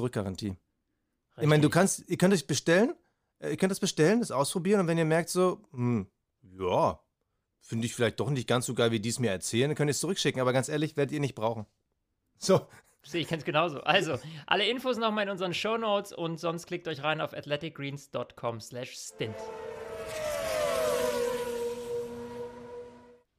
[1.39, 1.45] Garantie.
[1.45, 1.73] Ich meine, du richtig.
[1.73, 2.93] kannst, ihr könnt euch bestellen,
[3.39, 6.07] äh, ihr könnt das bestellen, das ausprobieren und wenn ihr merkt so, hm,
[6.41, 6.99] ja,
[7.61, 9.89] finde ich vielleicht doch nicht ganz so geil, wie die es mir erzählen, dann könnt
[9.89, 11.65] ihr es zurückschicken, aber ganz ehrlich, werdet ihr nicht brauchen.
[12.41, 12.61] So,
[13.03, 13.81] Sehe ich ganz genauso.
[13.81, 18.61] Also, alle Infos nochmal in unseren Show Notes und sonst klickt euch rein auf athleticgreens.com
[18.61, 19.35] slash stint.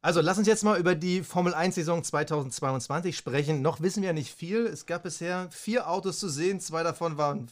[0.02, 3.60] also lass uns jetzt mal über die Formel 1 Saison 2022 sprechen.
[3.62, 4.66] Noch wissen wir nicht viel.
[4.66, 7.50] Es gab bisher vier Autos zu sehen, zwei davon waren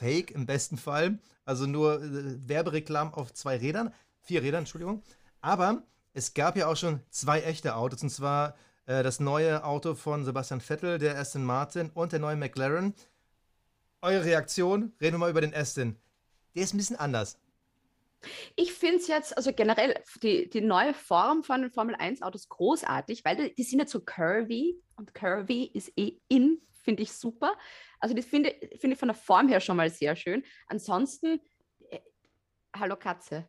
[0.00, 3.92] Fake im besten Fall, also nur äh, Werbereklam auf zwei Rädern,
[4.22, 5.02] vier Rädern, Entschuldigung.
[5.42, 5.82] Aber
[6.14, 10.24] es gab ja auch schon zwei echte Autos, und zwar äh, das neue Auto von
[10.24, 12.94] Sebastian Vettel, der Aston Martin und der neue McLaren.
[14.00, 14.94] Eure Reaktion?
[15.02, 15.96] Reden wir mal über den Aston.
[16.54, 17.38] Der ist ein bisschen anders.
[18.56, 23.36] Ich finde es jetzt, also generell, die, die neue Form von Formel 1-Autos großartig, weil
[23.36, 27.56] die, die sind jetzt so curvy und curvy ist eh in, finde ich super.
[27.98, 30.44] Also das finde finde ich von der Form her schon mal sehr schön.
[30.66, 31.40] Ansonsten,
[31.90, 32.00] äh,
[32.74, 33.46] hallo Katze.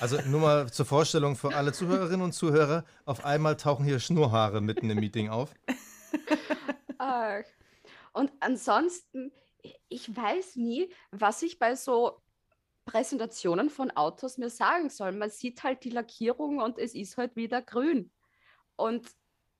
[0.00, 2.84] Also nur mal zur Vorstellung für alle Zuhörerinnen und Zuhörer.
[3.04, 5.54] Auf einmal tauchen hier Schnurrhaare mitten im Meeting auf.
[6.98, 7.44] Ach.
[8.12, 9.32] Und ansonsten,
[9.88, 12.20] ich weiß nie, was ich bei so
[12.84, 15.12] Präsentationen von Autos mir sagen soll.
[15.12, 18.10] Man sieht halt die Lackierung und es ist halt wieder grün.
[18.76, 19.08] Und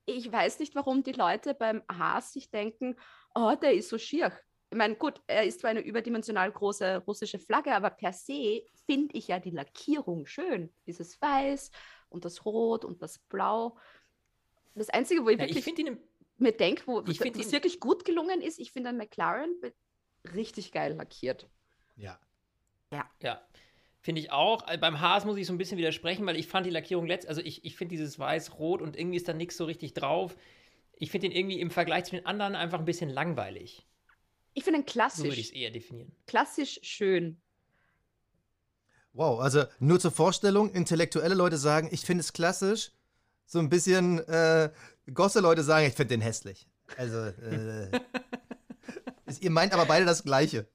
[0.09, 2.97] ich weiß nicht, warum die Leute beim Haas sich denken,
[3.35, 4.33] oh, der ist so schier.
[4.71, 9.17] Ich meine, gut, er ist zwar eine überdimensional große russische Flagge, aber per se finde
[9.17, 10.73] ich ja die Lackierung schön.
[10.87, 11.71] Dieses Weiß
[12.11, 13.79] und das Rot und das Blau.
[14.75, 15.99] Das Einzige, wo ich Ja, ich wirklich finde ihn
[16.37, 19.55] mir denke, wo Ich was ihn- wirklich gut gelungen ist, ich finde ein McLaren
[20.35, 21.49] richtig geil lackiert.
[21.97, 23.11] Ja.
[23.23, 23.47] Ja,
[24.01, 24.67] finde ich auch.
[24.69, 27.29] Äh, Beim Haas muss ich so ein bisschen widersprechen, weil ich fand die Lackierung letzt,
[27.29, 30.37] also ich, ich finde dieses Weiß-Rot und irgendwie ist da nichts so richtig drauf.
[30.97, 33.87] Ich finde den irgendwie im Vergleich zu den anderen einfach ein bisschen langweilig.
[34.55, 36.13] Ich finde ihn So würde ich klassisch, es eher definieren.
[36.27, 37.41] klassisch schön.
[39.13, 42.93] Wow, also nur zur Vorstellung, intellektuelle Leute sagen, ich finde es klassisch.
[43.47, 44.71] So ein bisschen äh,
[45.13, 46.69] Gosse-Leute sagen, ich finde den hässlich.
[46.97, 47.91] Also, äh,
[49.27, 50.69] ist, ihr meint aber beide das Gleiche.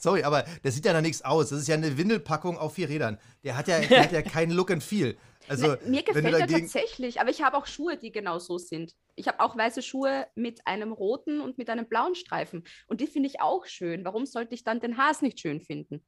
[0.00, 1.50] Sorry, aber das sieht ja nach nichts aus.
[1.50, 3.18] Das ist ja eine Windelpackung auf vier Rädern.
[3.44, 5.16] Der hat ja, der hat ja keinen Look and Feel.
[5.46, 8.94] Also, Na, mir gefällt er tatsächlich, aber ich habe auch Schuhe, die genau so sind.
[9.16, 12.64] Ich habe auch weiße Schuhe mit einem roten und mit einem blauen Streifen.
[12.86, 14.04] Und die finde ich auch schön.
[14.04, 16.02] Warum sollte ich dann den Haas nicht schön finden?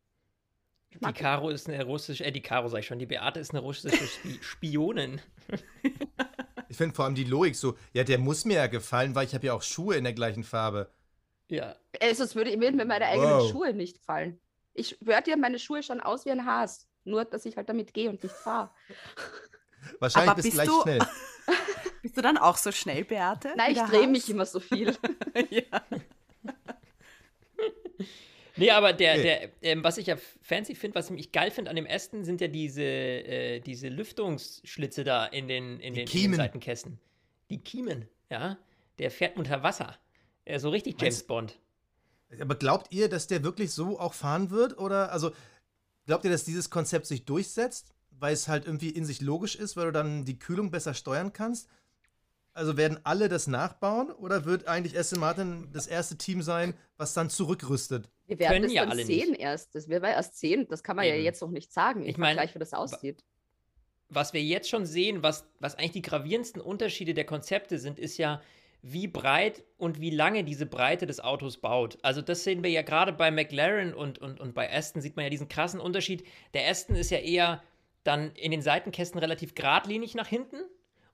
[0.90, 1.12] Ich Die.
[1.12, 4.06] Caro ist eine russische, äh, die Caro sag ich schon, die Beate ist eine russische
[4.06, 5.20] Spi Spionin.
[6.68, 9.34] ich finde vor allem die Logik so, ja, der muss mir ja gefallen, weil ich
[9.34, 10.90] habe ja auch Schuhe in der gleichen Farbe.
[11.52, 11.76] Ja.
[12.00, 13.50] Äh, sonst würde würden mir meine eigenen Wow.
[13.50, 14.40] Schuhe nicht gefallen.
[14.72, 16.88] Ich schwöre dir, meine Schuhe schauen aus wie ein Haas.
[17.04, 18.70] Nur, dass ich halt damit gehe und nicht fahre.
[20.00, 20.98] Wahrscheinlich Aber bist du bist gleich du- schnell.
[22.02, 23.52] Bist du dann auch so schnell, Beate?
[23.56, 24.88] Nein, ich drehe mich immer so viel.
[25.50, 25.62] ja.
[28.56, 29.22] Nee, aber der, Okay.
[29.22, 32.40] der ähm, was ich ja fancy finde, was ich geil finde an dem Aston, sind
[32.40, 36.36] ja diese, äh, diese Lüftungsschlitze da in den, in Die den, in den Kiemen.
[36.36, 36.98] Seitenkästen.
[37.50, 38.58] Die Kiemen, ja.
[38.98, 39.96] Der fährt unter Wasser.
[40.46, 41.58] Ja, so richtig James Meinst- Bond.
[42.40, 44.78] Aber glaubt ihr, dass der wirklich so auch fahren wird?
[44.78, 45.32] Oder, also,
[46.06, 49.76] glaubt ihr, dass dieses Konzept sich durchsetzt, weil es halt irgendwie in sich logisch ist,
[49.76, 51.68] weil du dann die Kühlung besser steuern kannst?
[52.54, 57.14] Also werden alle das nachbauen oder wird eigentlich Aston Martin das erste Team sein, was
[57.14, 58.10] dann zurückrüstet?
[58.26, 59.40] Wir werden Können das ja dann alle sehen nicht.
[59.40, 59.74] erst.
[59.74, 60.66] Das werden wir erst sehen.
[60.68, 61.24] Das kann man ja Eben.
[61.24, 62.02] jetzt noch nicht sagen.
[62.02, 63.24] Ich Ich mein, meine, gleich, wie das aussieht.
[64.10, 68.18] was wir jetzt schon sehen, was, was eigentlich die gravierendsten Unterschiede der Konzepte sind, ist
[68.18, 68.42] ja,
[68.82, 71.98] wie breit und wie lange diese Breite des Autos baut.
[72.02, 75.24] Also das sehen wir ja gerade bei McLaren und, und, und bei Aston sieht man
[75.24, 76.26] ja diesen krassen Unterschied.
[76.52, 77.62] Der Aston ist ja eher
[78.02, 80.56] dann in den Seitenkästen relativ geradlinig nach hinten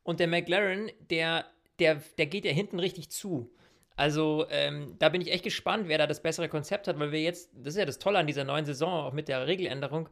[0.03, 1.45] und der McLaren, der,
[1.79, 3.51] der, der geht ja hinten richtig zu.
[3.97, 7.21] Also ähm, da bin ich echt gespannt, wer da das bessere Konzept hat, weil wir
[7.21, 10.09] jetzt, das ist ja das Tolle an dieser neuen Saison, auch mit der Regeländerung,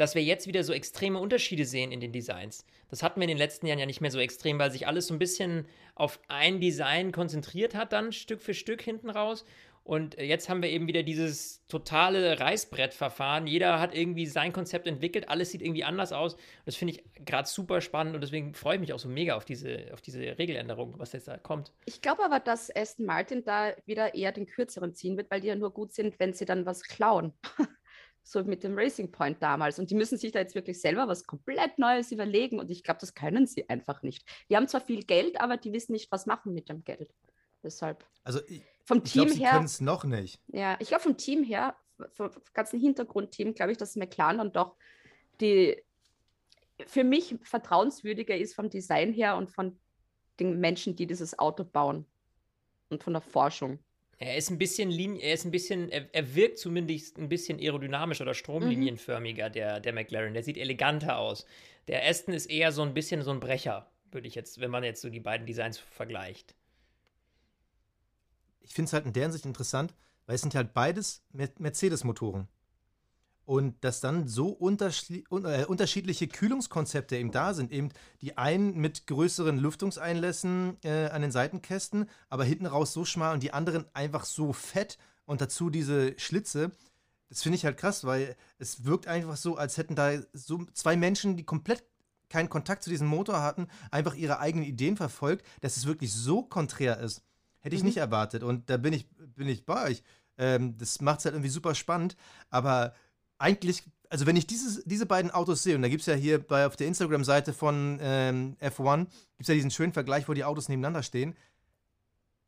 [0.00, 2.64] dass wir jetzt wieder so extreme Unterschiede sehen in den Designs.
[2.88, 5.08] Das hatten wir in den letzten Jahren ja nicht mehr so extrem, weil sich alles
[5.08, 9.44] so ein bisschen auf ein Design konzentriert hat, dann Stück für Stück hinten raus.
[9.84, 13.46] Und äh, jetzt haben wir eben wieder dieses totale Reißbrettverfahren.
[13.46, 16.36] Jeder hat irgendwie sein Konzept entwickelt, alles sieht irgendwie anders aus.
[16.64, 19.44] Das finde ich gerade super spannend und deswegen freue ich mich auch so mega auf
[19.44, 21.72] diese, auf diese Regeländerung, was jetzt da kommt.
[21.84, 25.48] Ich glaube aber, dass Aston Martin da wieder eher den kürzeren ziehen wird, weil die
[25.48, 27.34] ja nur gut sind, wenn sie dann was klauen.
[28.22, 29.78] so mit dem Racing Point damals.
[29.78, 32.58] Und die müssen sich da jetzt wirklich selber was komplett Neues überlegen.
[32.60, 34.24] Und ich glaube, das können sie einfach nicht.
[34.48, 37.12] Die haben zwar viel Geld, aber die wissen nicht, was machen mit dem Geld.
[37.62, 38.04] Deshalb.
[38.24, 39.50] Also ich, vom ich Team glaub, sie her.
[39.52, 40.40] können es noch nicht.
[40.48, 41.74] Ja, ich glaube, vom Team her,
[42.12, 44.76] vom ganzen Hintergrundteam, glaube ich, dass McLaren dann doch
[45.40, 45.82] die
[46.86, 49.78] für mich vertrauenswürdiger ist vom Design her und von
[50.38, 52.06] den Menschen, die dieses Auto bauen
[52.88, 53.78] und von der Forschung.
[54.22, 57.58] Er ist ein bisschen Linie, er ist ein bisschen, er, er, wirkt zumindest ein bisschen
[57.58, 59.52] aerodynamisch oder stromlinienförmiger, mhm.
[59.54, 60.34] der, der McLaren.
[60.34, 61.46] Der sieht eleganter aus.
[61.88, 64.84] Der Aston ist eher so ein bisschen so ein Brecher, würde ich jetzt, wenn man
[64.84, 66.54] jetzt so die beiden Designs vergleicht.
[68.60, 69.94] Ich finde es halt in der Hinsicht interessant,
[70.26, 72.46] weil es sind halt beides Mercedes-Motoren.
[73.50, 77.72] Und dass dann so äh, unterschiedliche Kühlungskonzepte eben da sind.
[77.72, 77.88] Eben
[78.20, 83.42] die einen mit größeren Lüftungseinlässen äh, an den Seitenkästen, aber hinten raus so schmal und
[83.42, 86.70] die anderen einfach so fett und dazu diese Schlitze.
[87.28, 90.94] Das finde ich halt krass, weil es wirkt einfach so, als hätten da so zwei
[90.94, 91.82] Menschen, die komplett
[92.28, 96.44] keinen Kontakt zu diesem Motor hatten, einfach ihre eigenen Ideen verfolgt, dass es wirklich so
[96.44, 97.24] konträr ist.
[97.58, 97.88] Hätte ich mhm.
[97.88, 98.44] nicht erwartet.
[98.44, 100.04] Und da bin ich, bin ich bei euch.
[100.38, 102.16] Ähm, das macht es halt irgendwie super spannend.
[102.48, 102.94] Aber
[103.40, 106.38] eigentlich, also wenn ich dieses, diese beiden Autos sehe, und da gibt es ja hier
[106.38, 110.44] bei, auf der Instagram-Seite von ähm, F1, gibt es ja diesen schönen Vergleich, wo die
[110.44, 111.34] Autos nebeneinander stehen.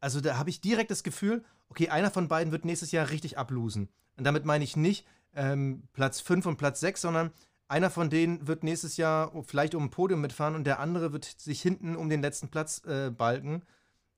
[0.01, 3.38] Also da habe ich direkt das Gefühl, okay, einer von beiden wird nächstes Jahr richtig
[3.38, 3.88] ablosen.
[4.16, 7.32] Und damit meine ich nicht ähm, Platz 5 und Platz 6, sondern
[7.68, 11.24] einer von denen wird nächstes Jahr vielleicht um ein Podium mitfahren und der andere wird
[11.24, 13.62] sich hinten um den letzten Platz äh, balken.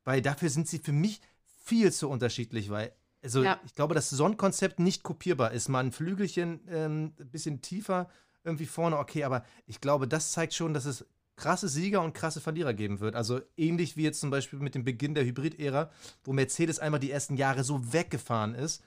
[0.04, 1.20] Weil dafür sind sie für mich
[1.62, 2.92] viel zu unterschiedlich, weil
[3.24, 3.58] also ja.
[3.64, 5.68] ich glaube, dass so ein Konzept nicht kopierbar ist.
[5.68, 8.08] Mal ein Flügelchen ähm, ein bisschen tiefer
[8.44, 11.06] irgendwie vorne, okay, aber ich glaube, das zeigt schon, dass es
[11.36, 13.16] krasse Sieger und krasse Verlierer geben wird.
[13.16, 15.90] Also ähnlich wie jetzt zum Beispiel mit dem Beginn der Hybrid-Ära,
[16.22, 18.84] wo Mercedes einfach die ersten Jahre so weggefahren ist.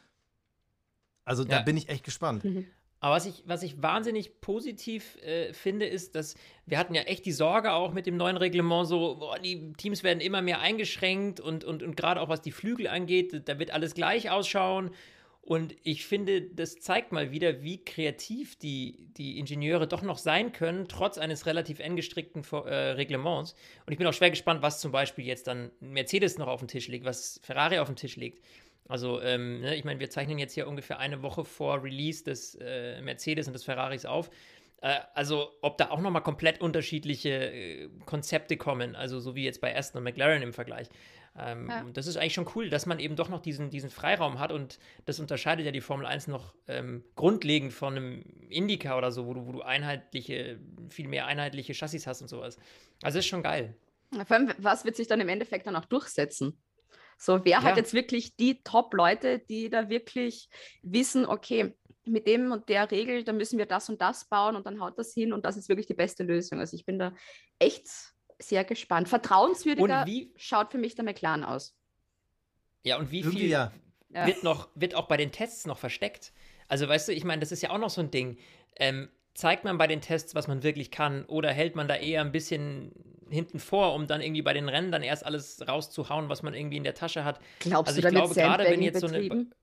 [1.26, 2.46] Also da bin ich echt gespannt.
[2.46, 2.66] Mhm.
[3.00, 6.36] Aber was ich, was ich wahnsinnig positiv äh, finde, ist, dass
[6.66, 10.04] wir hatten ja echt die Sorge auch mit dem neuen Reglement, so, boah, die Teams
[10.04, 13.72] werden immer mehr eingeschränkt und, und, und gerade auch was die Flügel angeht, da wird
[13.72, 14.92] alles gleich ausschauen.
[15.48, 20.52] Und ich finde, das zeigt mal wieder, wie kreativ die, die Ingenieure doch noch sein
[20.52, 23.56] können, trotz eines relativ eng gestrickten äh, Reglements.
[23.86, 26.68] Und ich bin auch schwer gespannt, was zum Beispiel jetzt dann Mercedes noch auf dem
[26.68, 28.44] Tisch liegt, was Ferrari auf dem Tisch liegt.
[28.88, 32.56] Also, ähm, ne, ich meine, wir zeichnen jetzt hier ungefähr eine Woche vor Release des
[32.56, 34.30] äh, Mercedes und des Ferraris auf.
[34.82, 39.62] Äh, also, ob da auch nochmal komplett unterschiedliche äh, Konzepte kommen, also so wie jetzt
[39.62, 40.88] bei Aston und McLaren im Vergleich.
[41.40, 41.86] Ähm, ja.
[41.94, 44.80] Das ist eigentlich schon cool, dass man eben doch noch diesen, diesen Freiraum hat und
[45.06, 49.34] das unterscheidet ja die Formel 1 noch ähm, grundlegend von einem Indica oder so, wo
[49.36, 50.60] du, wo du einheitliche,
[50.90, 52.58] viel mehr einheitliche Chassis hast und sowas.
[53.04, 53.76] Also, das ist schon geil.
[54.26, 56.58] Vor allem, was wird sich dann im Endeffekt dann auch durchsetzen?
[57.18, 57.64] So, wer ja.
[57.64, 60.50] hat jetzt wirklich die Top-Leute, die da wirklich
[60.84, 64.66] wissen, okay, mit dem und der Regel, da müssen wir das und das bauen und
[64.66, 66.60] dann haut das hin und das ist wirklich die beste Lösung.
[66.60, 67.14] Also ich bin da
[67.60, 67.88] echt
[68.40, 69.10] sehr gespannt.
[69.10, 71.76] Vertrauenswürdiger wie, schaut für mich der McLaren aus.
[72.84, 73.74] Ja, und wie viel ja.
[74.10, 76.32] wird noch, wird auch bei den Tests noch versteckt?
[76.68, 78.38] Also weißt du, ich meine, das ist ja auch noch so ein Ding.
[78.78, 82.22] Ähm, zeigt man bei den Tests, was man wirklich kann, oder hält man da eher
[82.22, 82.92] ein bisschen
[83.30, 86.78] hinten vor, um dann irgendwie bei den Rennen dann erst alles rauszuhauen, was man irgendwie
[86.78, 87.40] in der Tasche hat.
[87.60, 89.54] Glaubst also du, ich da glaube, gerade wenn jetzt betrieben?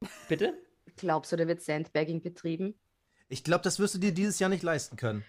[0.00, 0.10] so eine.
[0.28, 0.54] Bitte?
[0.96, 2.74] Glaubst du, da wird Sandbagging betrieben?
[3.28, 5.24] Ich glaube, das wirst du dir dieses Jahr nicht leisten können.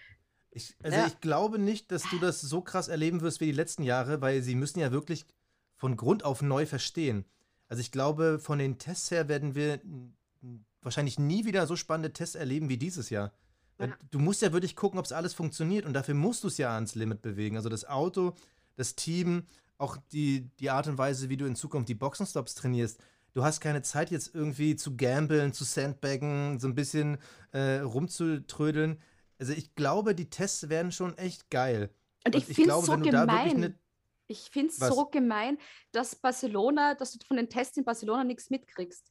[0.52, 1.06] Ich, also ja.
[1.08, 4.42] ich glaube nicht, dass du das so krass erleben wirst wie die letzten Jahre, weil
[4.42, 5.26] sie müssen ja wirklich
[5.74, 7.24] von Grund auf neu verstehen.
[7.66, 9.80] Also ich glaube, von den Tests her werden wir
[10.82, 13.32] wahrscheinlich nie wieder so spannende Tests erleben wie dieses Jahr.
[13.80, 13.88] Ja.
[14.10, 16.74] Du musst ja wirklich gucken, ob es alles funktioniert und dafür musst du es ja
[16.74, 17.56] ans Limit bewegen.
[17.56, 18.34] Also das Auto,
[18.76, 19.44] das Team,
[19.78, 22.98] auch die, die Art und Weise, wie du in Zukunft die Boxenstops trainierst.
[23.34, 27.18] Du hast keine Zeit jetzt irgendwie zu gambeln, zu sandbaggen, so ein bisschen
[27.52, 29.00] äh, rumzutrödeln.
[29.38, 31.90] Also ich glaube, die Tests werden schon echt geil.
[32.26, 33.74] Und ich, ich finde es so gemein.
[34.26, 35.56] Ich finde es so gemein,
[35.92, 39.10] dass Barcelona, dass du von den Tests in Barcelona nichts mitkriegst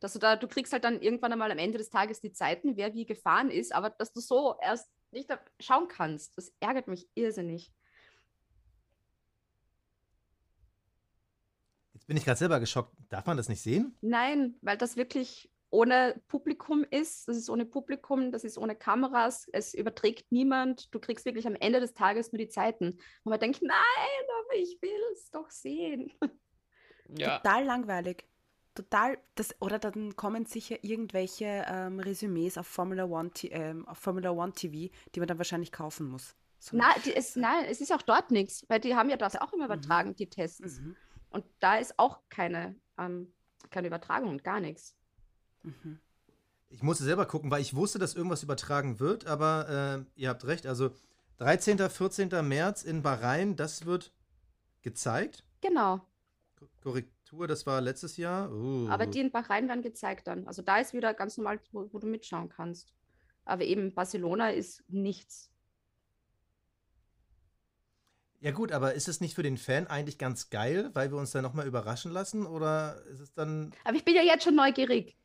[0.00, 2.76] dass du da, du kriegst halt dann irgendwann einmal am Ende des Tages die Zeiten,
[2.76, 5.30] wer wie gefahren ist, aber dass du so erst nicht
[5.60, 7.72] schauen kannst, das ärgert mich irrsinnig.
[11.92, 12.94] Jetzt bin ich gerade selber geschockt.
[13.10, 13.96] Darf man das nicht sehen?
[14.00, 17.28] Nein, weil das wirklich ohne Publikum ist.
[17.28, 20.92] Das ist ohne Publikum, das ist ohne Kameras, es überträgt niemand.
[20.94, 22.92] Du kriegst wirklich am Ende des Tages nur die Zeiten.
[22.92, 23.76] Und man denkt, nein,
[24.40, 26.12] aber ich will es doch sehen.
[27.16, 27.38] Ja.
[27.38, 28.29] Total langweilig
[28.82, 34.30] total, das, oder dann kommen sicher irgendwelche ähm, Resümees auf Formula One, ähm, auf Formula
[34.30, 36.34] One TV, die man dann wahrscheinlich kaufen muss.
[36.58, 36.76] So.
[36.76, 39.66] Na, ist, nein, es ist auch dort nichts, weil die haben ja das auch immer
[39.66, 39.72] mhm.
[39.72, 40.16] übertragen, mhm.
[40.16, 40.80] die Tests.
[40.80, 40.96] Mhm.
[41.30, 43.32] Und da ist auch keine, ähm,
[43.70, 44.94] keine Übertragung und gar nichts.
[45.62, 45.98] Mhm.
[46.68, 50.46] Ich musste selber gucken, weil ich wusste, dass irgendwas übertragen wird, aber äh, ihr habt
[50.46, 50.66] recht.
[50.66, 50.90] Also
[51.38, 51.78] 13.
[51.78, 52.28] 14.
[52.46, 54.12] März in Bahrain, das wird
[54.82, 55.44] gezeigt.
[55.60, 56.00] Genau.
[57.30, 58.50] Korrektur, das war letztes Jahr.
[58.50, 58.88] Uh.
[58.88, 60.46] Aber die in Bahrain werden gezeigt dann.
[60.46, 62.92] Also da ist wieder ganz normal, wo, wo du mitschauen kannst.
[63.44, 65.50] Aber eben Barcelona ist nichts.
[68.40, 71.30] Ja gut, aber ist es nicht für den Fan eigentlich ganz geil, weil wir uns
[71.30, 72.46] da nochmal überraschen lassen?
[72.46, 73.72] Oder ist es dann...
[73.84, 75.16] Aber ich bin ja jetzt schon neugierig.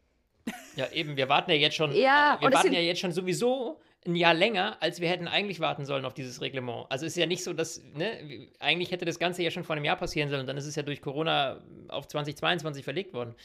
[0.76, 4.16] Ja, eben, wir warten ja jetzt schon, Ja, wir warten ja jetzt schon sowieso ein
[4.16, 6.86] Jahr länger, als wir hätten eigentlich warten sollen auf dieses Reglement.
[6.92, 9.86] Also ist ja nicht so, dass, ne, eigentlich hätte das Ganze ja schon vor einem
[9.86, 13.36] Jahr passieren sollen und dann ist es ja durch Corona auf 2022 verlegt worden.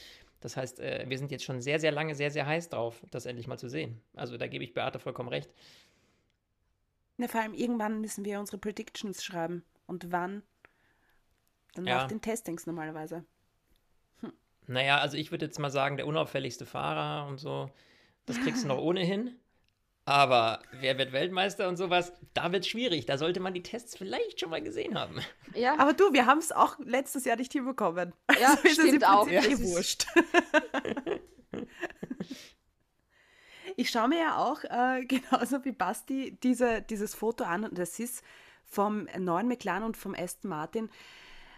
[0.40, 3.26] Das heißt, äh, wir sind jetzt schon sehr, sehr lange, sehr, sehr heiß drauf, das
[3.26, 4.00] endlich mal zu sehen.
[4.14, 5.50] Also da gebe ich Beate vollkommen recht.
[7.16, 9.64] Ne, vor allem irgendwann müssen wir unsere Predictions schreiben.
[9.86, 10.42] Und wann?
[11.74, 11.98] Dann Ja.
[11.98, 13.24] nach den Testings normalerweise.
[14.66, 17.70] Naja, also ich würde jetzt mal sagen, der unauffälligste Fahrer und so,
[18.26, 19.36] das kriegst du noch ohnehin.
[20.10, 23.06] Aber wer wird Weltmeister und sowas, da wird schwierig.
[23.06, 25.20] Da sollte man die Tests vielleicht schon mal gesehen haben.
[25.54, 28.12] Ja, Aber du, wir haben es auch letztes Jahr nicht hinbekommen.
[28.40, 29.28] Ja, ist es im stimmt auch.
[29.28, 29.40] Ja.
[29.44, 30.06] eh wurscht.
[33.76, 38.00] Ich schaue mir ja auch äh, genauso wie Basti diese, dieses Foto an und das
[38.00, 38.24] ist
[38.64, 40.90] vom neuen McLaren und vom Aston Martin.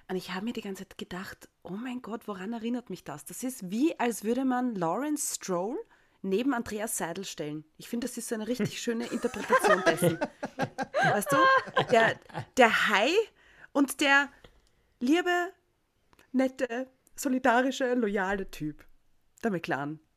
[0.08, 3.24] Und ich habe mir die ganze Zeit gedacht, oh mein Gott, woran erinnert mich das?
[3.24, 5.78] Das ist wie, als würde man Lawrence Stroll
[6.22, 7.64] neben Andreas Seidel stellen.
[7.76, 10.18] Ich finde, das ist so eine richtig schöne Interpretation dessen.
[11.02, 11.36] Weißt du,
[11.90, 12.18] der,
[12.56, 13.10] der Hai
[13.72, 14.28] und der
[15.00, 15.52] liebe,
[16.32, 18.84] nette, solidarische, loyale Typ.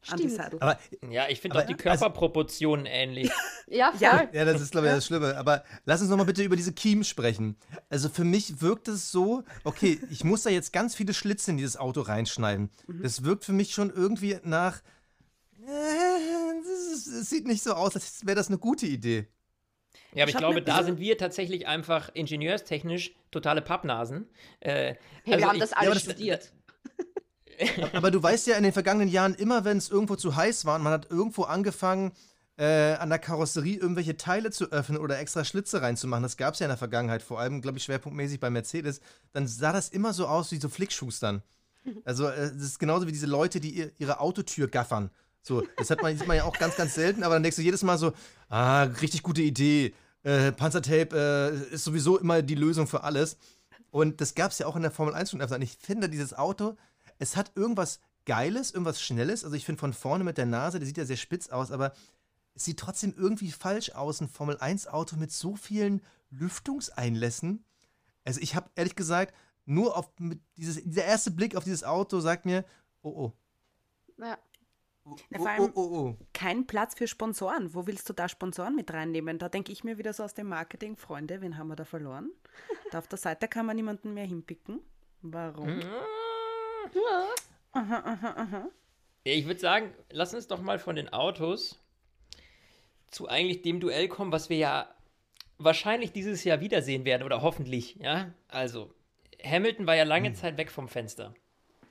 [0.06, 0.34] Stimmt.
[0.34, 0.60] Seidel.
[0.62, 0.80] Aber
[1.10, 3.32] Ja, ich finde auch die Körperproportionen ähnlich.
[3.68, 4.02] ja, voll.
[4.02, 4.30] Ja.
[4.32, 5.36] Ja, das ist, glaube ich, das Schlimme.
[5.36, 7.56] Aber lass uns noch mal bitte über diese Kiems sprechen.
[7.90, 11.58] Also für mich wirkt es so, okay, ich muss da jetzt ganz viele Schlitze in
[11.58, 12.70] dieses Auto reinschneiden.
[13.02, 14.82] Das wirkt für mich schon irgendwie nach.
[15.68, 19.28] Äh, es sieht nicht so aus, als wäre das eine gute Idee.
[20.14, 24.30] Ja, aber Ich ich glaube, da sind wir tatsächlich einfach ingenieurstechnisch totale Pappnasen.
[24.60, 26.52] Äh, Hey, also wir haben ich- das alle aber das- studiert.
[27.94, 30.76] Aber du weißt ja in den vergangenen Jahren, immer wenn es irgendwo zu heiß war
[30.76, 32.12] und man hat irgendwo angefangen,
[32.58, 36.60] äh, an der Karosserie irgendwelche Teile zu öffnen oder extra Schlitze reinzumachen, das gab es
[36.60, 39.00] ja in der Vergangenheit, vor allem, glaube ich, schwerpunktmäßig bei Mercedes,
[39.32, 41.44] dann sah das immer so aus wie so Flickschustern.
[42.04, 45.10] Also, äh, das ist genauso wie diese Leute, die ihr, ihre Autotür gaffern.
[45.46, 47.62] So, das hat man, sieht man ja auch ganz, ganz selten, aber dann denkst du
[47.62, 48.14] jedes Mal so,
[48.50, 49.94] ah, richtig gute Idee.
[50.24, 51.16] Äh, Panzertape
[51.70, 53.38] äh, ist sowieso immer die Lösung für alles.
[53.92, 55.42] Und das gab es ja auch in der Formel 1 schon.
[55.44, 56.76] Und ich finde, dieses Auto,
[57.20, 59.44] es hat irgendwas Geiles, irgendwas Schnelles.
[59.44, 61.94] Also ich finde von vorne mit der Nase, der sieht ja sehr spitz aus, aber
[62.56, 67.64] es sieht trotzdem irgendwie falsch aus, ein Formel 1 Auto mit so vielen Lüftungseinlässen.
[68.24, 69.36] Also ich habe ehrlich gesagt,
[69.66, 70.10] nur auf
[70.58, 72.66] dieses, dieser erste Blick auf dieses Auto sagt mir,
[73.04, 73.34] oh oh.
[74.18, 74.40] Ja.
[75.08, 76.18] Oh, Ja, oh, vor oh, allem- oh, oh.
[76.34, 77.74] Kein Platz für Sponsoren.
[77.74, 79.38] Wo willst du da Sponsoren mit reinnehmen?
[79.38, 82.32] Da denke ich mir wieder so aus dem Marketing, Freunde, wen haben wir da verloren?
[82.92, 84.80] Da auf der Seite kann man niemanden mehr hinpicken.
[85.22, 85.80] Warum?
[87.72, 88.70] Aha, aha, aha.
[89.26, 91.82] Ja, ich würde sagen, lass uns doch mal von den Autos
[93.10, 94.90] zu eigentlich dem Duell kommen, was wir ja
[95.58, 98.34] wahrscheinlich dieses Jahr wiedersehen werden oder hoffentlich, ja?
[98.48, 98.94] Also,
[99.44, 101.34] Hamilton war ja lange Zeit weg vom Fenster.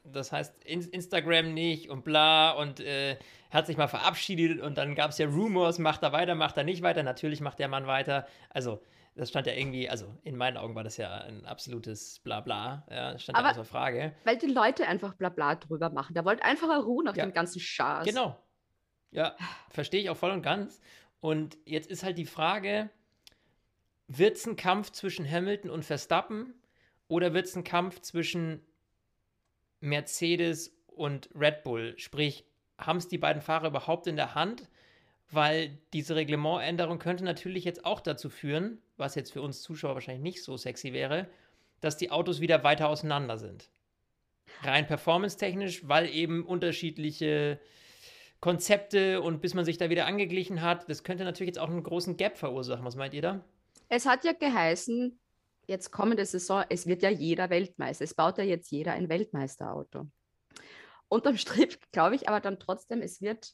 [0.05, 3.17] Das heißt, in Instagram nicht und bla und äh,
[3.51, 6.65] hat sich mal verabschiedet und dann gab es ja Rumors, macht er weiter, macht er
[6.65, 7.03] nicht weiter.
[7.03, 8.27] Natürlich macht der Mann weiter.
[8.51, 8.83] Also,
[9.17, 12.85] das stand ja irgendwie, also in meinen Augen war das ja ein absolutes Blabla.
[12.91, 14.13] Ja, das stand ja Aber- außer Frage.
[14.25, 16.15] Weil die Leute einfach Blabla drüber machen.
[16.15, 17.25] Der wollte einfach ruhen auf Ja.
[17.25, 18.05] dem ganzen Schaß.
[18.07, 18.37] Genau.
[19.13, 19.37] Ja,
[19.71, 20.81] verstehe ich auch voll und ganz.
[21.21, 22.91] Und jetzt ist halt die Frage,
[24.09, 26.53] wird es ein Kampf zwischen Hamilton und Verstappen
[27.09, 28.61] oder wird es ein Kampf zwischen
[29.85, 31.95] Mercedes und Red Bull?
[31.99, 32.45] Sprich,
[32.79, 34.69] haben es die beiden Fahrer überhaupt in der Hand?
[35.31, 40.23] Weil diese Reglementänderung könnte natürlich jetzt auch dazu führen, was jetzt für uns Zuschauer wahrscheinlich
[40.23, 41.29] nicht so sexy wäre,
[41.81, 43.71] dass die Autos wieder weiter auseinander sind.
[44.63, 47.59] Rein performance-technisch, weil eben unterschiedliche
[48.41, 51.83] Konzepte und bis man sich da wieder angeglichen hat, das könnte natürlich jetzt auch einen
[51.83, 52.85] großen Gap verursachen.
[52.85, 53.45] Was meint ihr da?
[53.89, 55.19] Es hat ja geheißen,
[55.67, 58.05] jetzt kommende Saison, es wird ja jeder Weltmeister.
[58.05, 60.09] Es baut ja jetzt jeder ein Weltmeisterauto.
[61.09, 63.53] Unterm Strich glaube ich aber dann trotzdem, es wird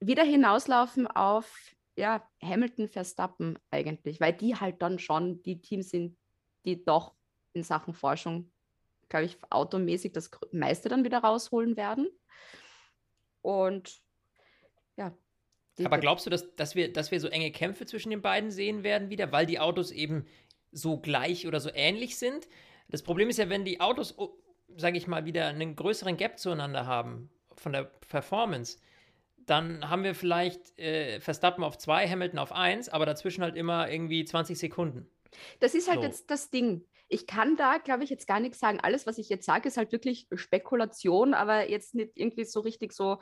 [0.00, 6.16] wieder hinauslaufen auf ja, Hamilton, Verstappen eigentlich, weil die halt dann schon die Teams sind,
[6.66, 7.14] die doch
[7.54, 8.52] in Sachen Forschung,
[9.08, 12.08] glaube ich, automäßig das meiste dann wieder rausholen werden.
[13.40, 13.98] Und
[14.96, 15.16] ja.
[15.78, 18.50] die- Aber glaubst du, dass, dass, wir, dass wir so enge Kämpfe zwischen den beiden
[18.50, 20.26] sehen werden wieder, weil die Autos eben
[20.76, 22.48] so gleich oder so ähnlich sind?
[22.88, 24.36] Das Problem ist ja, wenn die Autos, oh,
[24.76, 28.78] sage ich mal, wieder einen größeren Gap zueinander haben von der Performance,
[29.38, 33.90] dann haben wir vielleicht äh, Verstappen auf 2, Hamilton auf 1, aber dazwischen halt immer
[33.90, 35.08] irgendwie 20 Sekunden.
[35.60, 36.06] Das ist halt So.
[36.06, 36.84] jetzt das Ding.
[37.08, 38.80] Ich kann da, glaube ich, jetzt gar nichts sagen.
[38.80, 42.92] Alles, was ich jetzt sage, ist halt wirklich Spekulation, aber jetzt nicht irgendwie so richtig
[42.92, 43.18] so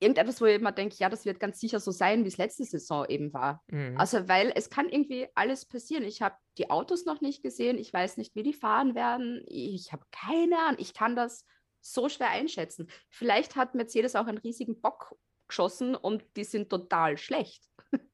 [0.00, 2.64] irgendetwas, wo ich immer denke, ja, das wird ganz sicher so sein, wie es letzte
[2.64, 3.64] Saison eben war.
[3.68, 3.96] Mhm.
[3.98, 6.04] Also, weil es kann irgendwie alles passieren.
[6.04, 9.42] Ich habe die Autos noch nicht gesehen, ich weiß nicht, wie die fahren werden.
[9.46, 10.80] Ich habe keine Ahnung.
[10.80, 11.44] Ich kann das
[11.80, 12.88] so schwer einschätzen.
[13.08, 15.16] Vielleicht hat Mercedes auch einen riesigen Bock
[15.48, 17.64] geschossen und die sind total schlecht.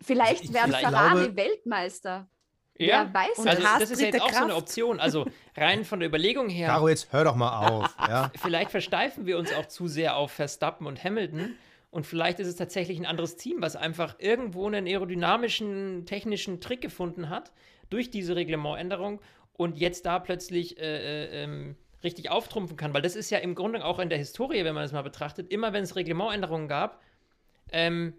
[0.00, 2.28] Vielleicht ich- werden Ferrari glaube- Weltmeister.
[2.86, 3.10] Ja.
[3.12, 4.58] Wer weiß Und Also das ist ja jetzt auch so eine Kraft.
[4.58, 5.00] Option.
[5.00, 5.26] Also
[5.56, 7.96] rein von der Überlegung her, Caro, jetzt hör doch mal auf.
[8.08, 8.30] Ja?
[8.40, 11.54] vielleicht versteifen wir uns auch zu sehr auf Verstappen und Hamilton.
[11.90, 16.80] Und vielleicht ist es tatsächlich ein anderes Team, was einfach irgendwo einen aerodynamischen, technischen Trick
[16.80, 17.52] gefunden hat
[17.90, 19.20] durch diese Reglementänderung
[19.52, 22.94] und jetzt da plötzlich äh, äh, ähm, richtig auftrumpfen kann.
[22.94, 25.52] Weil das ist ja im Grunde auch in der Historie, wenn man das mal betrachtet,
[25.52, 27.02] immer wenn es Reglementänderungen gab,
[27.70, 28.14] ähm,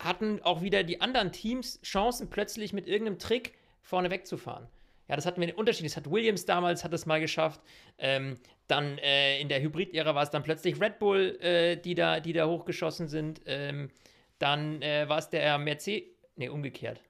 [0.00, 4.66] hatten auch wieder die anderen Teams Chancen, plötzlich mit irgendeinem Trick vorne wegzufahren.
[5.08, 5.86] Ja, das hatten wir den Unterschied.
[5.86, 7.60] Das hat Williams damals, hat es mal geschafft.
[7.98, 8.38] Ähm,
[8.68, 12.32] dann äh, in der Hybrid-Ära war es dann plötzlich Red Bull, äh, die, da, die
[12.32, 13.40] da hochgeschossen sind.
[13.46, 13.90] Ähm,
[14.38, 17.00] dann äh, war es der Mercedes, nee, umgekehrt.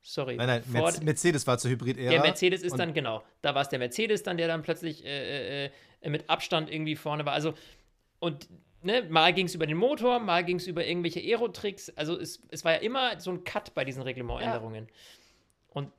[0.00, 0.36] Sorry.
[0.36, 2.10] Nein, nein, Merz Mercedes war zur Hybrid-Ära.
[2.10, 5.66] der Mercedes ist dann, genau, da war es der Mercedes dann, der dann plötzlich äh,
[5.66, 5.70] äh,
[6.00, 7.34] äh, mit Abstand irgendwie vorne war.
[7.34, 7.54] Also,
[8.18, 8.48] und
[8.82, 11.90] ne, mal ging es über den Motor, mal ging es über irgendwelche Aero-Tricks.
[11.96, 14.88] Also, es, es war ja immer so ein Cut bei diesen Reglementänderungen.
[15.70, 15.90] Und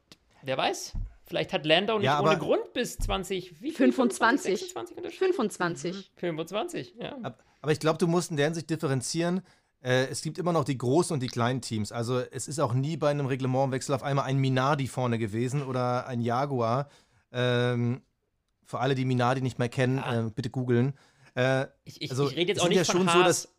[0.43, 0.93] wer weiß,
[1.25, 3.91] vielleicht hat Landau nicht Ja, ohne Grund bis 20, wie viel?
[3.91, 4.51] 25.
[4.59, 5.34] 26 unterschrieben?
[5.34, 6.11] 25.
[6.17, 7.17] 25, ja.
[7.23, 9.41] Ab- Aber ich glaube, du musst in der Hinsicht differenzieren.
[9.81, 11.91] Äh, es gibt immer noch die großen und die kleinen Teams.
[11.91, 16.07] Also es ist auch nie bei einem Reglementwechsel auf einmal ein Minardi vorne gewesen oder
[16.07, 16.88] ein Jaguar.
[17.34, 18.01] Ähm,
[18.65, 20.27] für alle, die Minardi nicht mehr kennen, Ah.
[20.27, 20.93] äh, bitte googeln.
[21.36, 23.15] Äh, Ich, ich, Also, ich rede jetzt auch nicht ja von schon Haas.
[23.17, 23.55] so, dass-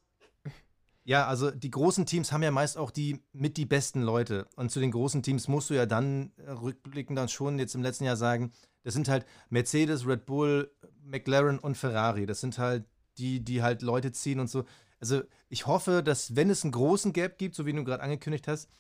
[1.07, 4.47] ja, also die großen Teams haben ja meist auch die mit die besten Leute.
[4.57, 8.05] Und zu den großen Teams musst du ja dann rückblickend dann schon jetzt im letzten
[8.05, 8.53] Jahr sagen,
[8.85, 10.71] das sind halt Mercedes, Red Bull,
[11.03, 12.25] McLaren und Ferrari.
[12.27, 12.85] Das sind halt
[13.19, 14.65] die, die halt Leute ziehen und so.
[14.99, 18.49] Also ich hoffe, dass wenn es einen großen Gap gibt, so wie du gerade angekündigt
[18.49, 18.71] hast,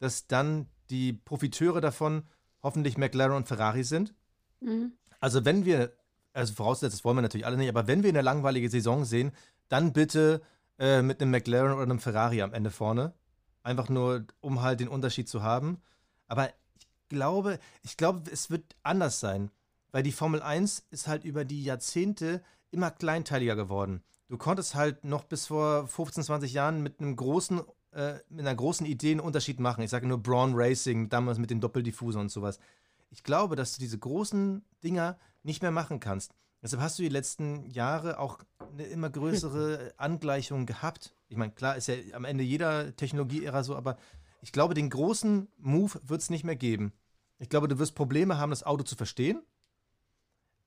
[0.00, 2.24] dass dann die Profiteure davon
[2.62, 4.14] hoffentlich McLaren und Ferrari sind.
[4.60, 4.92] Mhm.
[5.18, 5.92] Also wenn wir,
[6.32, 9.32] also vorausgesetzt, das wollen wir natürlich alle nicht, aber wenn wir eine langweilige Saison sehen,
[9.68, 10.42] dann bitte
[10.78, 13.12] äh, mit einem McLaren oder einem Ferrari am Ende vorne.
[13.62, 15.80] Einfach nur, um halt den Unterschied zu haben.
[16.26, 19.50] Aber ich glaube, ich glaube, es wird anders sein.
[19.92, 24.02] Weil die Formel 1 ist halt über die Jahrzehnte immer kleinteiliger geworden.
[24.28, 27.60] Du konntest halt noch bis vor 15, 20 Jahren mit einem großen,
[27.92, 29.82] äh, mit einer großen Idee einen Unterschied machen.
[29.82, 32.60] Ich sage nur Braun Racing, damals mit den Doppeldiffuser und sowas.
[33.10, 36.34] Ich glaube, dass du diese großen Dinger nicht mehr machen kannst.
[36.62, 38.38] Deshalb hast du die letzten Jahre auch
[38.72, 41.14] eine immer größere Angleichung gehabt.
[41.28, 43.96] Ich meine, klar ist ja am Ende jeder Technologie-Ära so, aber
[44.42, 46.92] ich glaube, den großen Move wird es nicht mehr geben.
[47.38, 49.42] Ich glaube, du wirst Probleme haben, das Auto zu verstehen.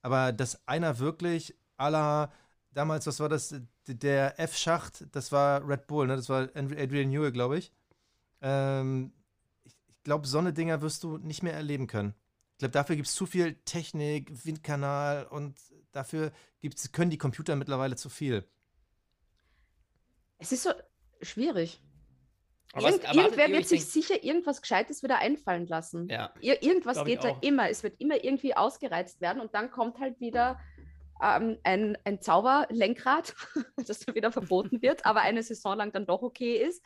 [0.02, 2.32] Aber dass einer wirklich la
[2.72, 3.56] damals, was war das?
[3.88, 6.16] Der F-Schacht, das war Red Bull, ne?
[6.16, 7.72] Das war Adrian Newell, glaube ich.
[8.42, 9.14] Ähm,
[9.64, 12.14] ich ich glaube, so eine Dinger wirst du nicht mehr erleben können.
[12.64, 15.60] Ich glaube, dafür gibt es zu viel Technik, Windkanal und
[15.92, 18.48] dafür gibt's, können die Computer mittlerweile zu viel.
[20.38, 20.72] Es ist so
[21.22, 21.82] schwierig.
[22.72, 26.08] Aber was Irgend, erwartet irgendwer wird sich sicher irgendwas Gescheites wieder einfallen lassen.
[26.08, 26.34] Ja.
[26.40, 27.42] Ir irgendwas geht da auch.
[27.42, 27.70] immer.
[27.70, 30.58] Es wird immer irgendwie ausgereizt werden und dann kommt halt wieder
[31.22, 33.36] ähm, ein, ein Zauberlenkrad,
[33.88, 36.82] das dann wieder verboten wird, aber eine Saison lang dann doch okay ist.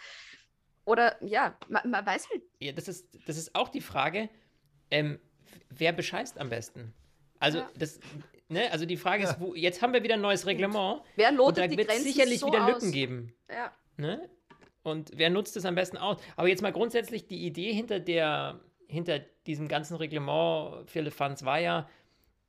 [0.86, 4.30] Oder ja, man, man weiß halt, Ja, das ist, das ist auch die Frage,
[4.90, 5.20] ähm,
[5.70, 6.94] wer bescheißt am besten?
[7.40, 7.70] Also, Ja.
[7.78, 8.00] das,
[8.50, 11.36] ne, also die Frage ist, wo, jetzt haben wir wieder ein neues Reglement wer und
[11.36, 12.74] lotet da die wird es Grenzen sicherlich so wieder aus?
[12.74, 13.34] Lücken geben.
[13.50, 13.72] Ja.
[13.98, 14.30] Ne?
[14.84, 16.18] Und wer nutzt es am besten aus?
[16.36, 21.44] Aber jetzt mal grundsätzlich die Idee hinter der, hinter diesem ganzen Reglement für Le Fans
[21.44, 21.90] war ja,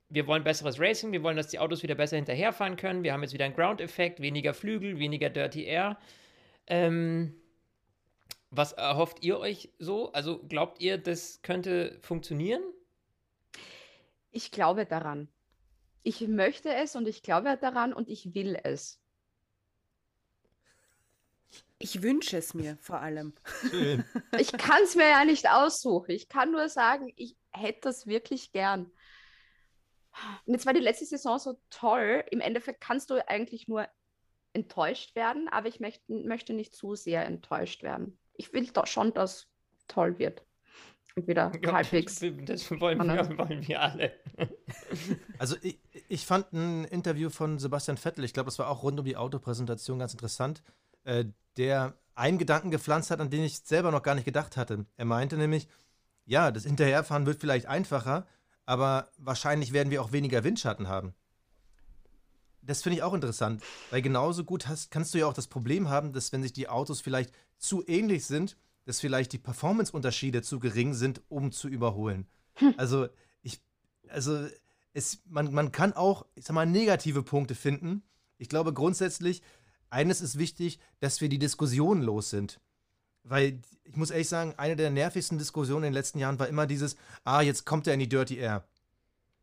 [0.09, 3.03] wir wollen besseres Racing, wir wollen, dass die Autos wieder besser hinterherfahren können.
[3.03, 5.99] Wir haben jetzt wieder einen Ground-Effekt, weniger Flügel, weniger Dirty Air.
[6.67, 7.35] Ähm,
[8.51, 10.13] was erhofft ihr euch so?
[10.13, 12.63] Also glaubt ihr, das könnte funktionieren?
[14.31, 15.29] Ich glaube daran.
[16.03, 19.01] Ich möchte es und ich glaube daran und ich will es.
[21.79, 23.35] Ich wünsche es mir vor allem.
[23.71, 24.05] Schön.
[24.39, 26.11] Ich kann es mir ja nicht aussuchen.
[26.11, 28.91] Ich kann nur sagen, ich hätte das wirklich gern.
[30.45, 32.25] Und jetzt war die letzte Saison so toll.
[32.31, 33.87] Im Endeffekt kannst du eigentlich nur
[34.53, 38.19] enttäuscht werden, aber ich möchte, möchte nicht zu sehr enttäuscht werden.
[38.33, 40.45] Ich will doch schon, dass es toll wird.
[41.27, 42.21] Wieder Ja, halbwegs.
[42.45, 44.13] Das wollen wir, wollen wir alle.
[45.39, 48.99] Also ich, ich fand ein Interview von Sebastian Vettel, ich glaube, das war auch rund
[48.99, 50.63] um die Autopräsentation ganz interessant,
[51.05, 54.85] äh, der einen Gedanken gepflanzt hat, an den ich selber noch gar nicht gedacht hatte.
[54.97, 55.69] Er meinte nämlich,
[56.27, 58.27] ja, das Hinterherfahren wird vielleicht einfacher,
[58.67, 61.15] aber wahrscheinlich werden wir auch weniger Windschatten haben.
[62.61, 65.89] Das finde ich auch interessant, weil genauso gut hast, kannst du ja auch das Problem
[65.89, 68.57] haben, dass wenn sich die Autos vielleicht zu ähnlich sind,
[68.89, 72.27] dass vielleicht die Performance-Unterschiede zu gering sind, um zu überholen.
[72.79, 73.09] Also
[73.43, 73.61] ich,
[74.09, 74.49] also
[74.95, 78.03] es, man, man kann auch, ich sag mal, negative Punkte finden.
[78.39, 79.43] Ich glaube grundsätzlich,
[79.91, 82.61] eines ist wichtig, dass wir die Diskussion los sind.
[83.25, 86.67] Weil ich muss ehrlich sagen, eine der nervigsten Diskussionen in den letzten Jahren war immer
[86.67, 88.67] dieses, ah, jetzt kommt er in die Dirty Air.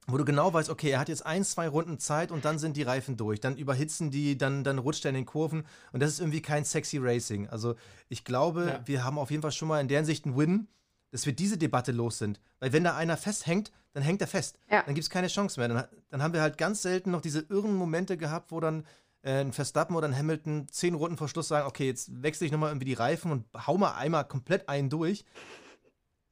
[0.07, 2.77] Wo du genau weißt, okay, er hat jetzt ein, zwei Runden Zeit und dann sind
[2.77, 3.39] die Reifen durch.
[3.39, 5.65] Dann überhitzen die, dann, dann rutscht er in den Kurven.
[5.93, 7.47] Und das ist irgendwie kein sexy Racing.
[7.49, 7.75] Also
[8.07, 8.81] ich glaube, Ja.
[8.85, 10.67] wir haben auf jeden Fall schon mal in der Hinsicht einen Win,
[11.11, 12.39] dass wir diese Debatte los sind.
[12.59, 14.59] Weil wenn da einer festhängt, dann hängt er fest.
[14.69, 14.83] Ja.
[14.83, 15.69] Dann gibt es keine Chance mehr.
[15.69, 18.85] Dann, dann haben wir halt ganz selten noch diese irren Momente gehabt, wo dann
[19.23, 22.51] äh, ein Verstappen oder ein Hamilton zehn Runden vor Schluss sagen, okay, jetzt wechsle ich
[22.51, 25.25] nochmal irgendwie die Reifen und hau mal einmal komplett einen durch.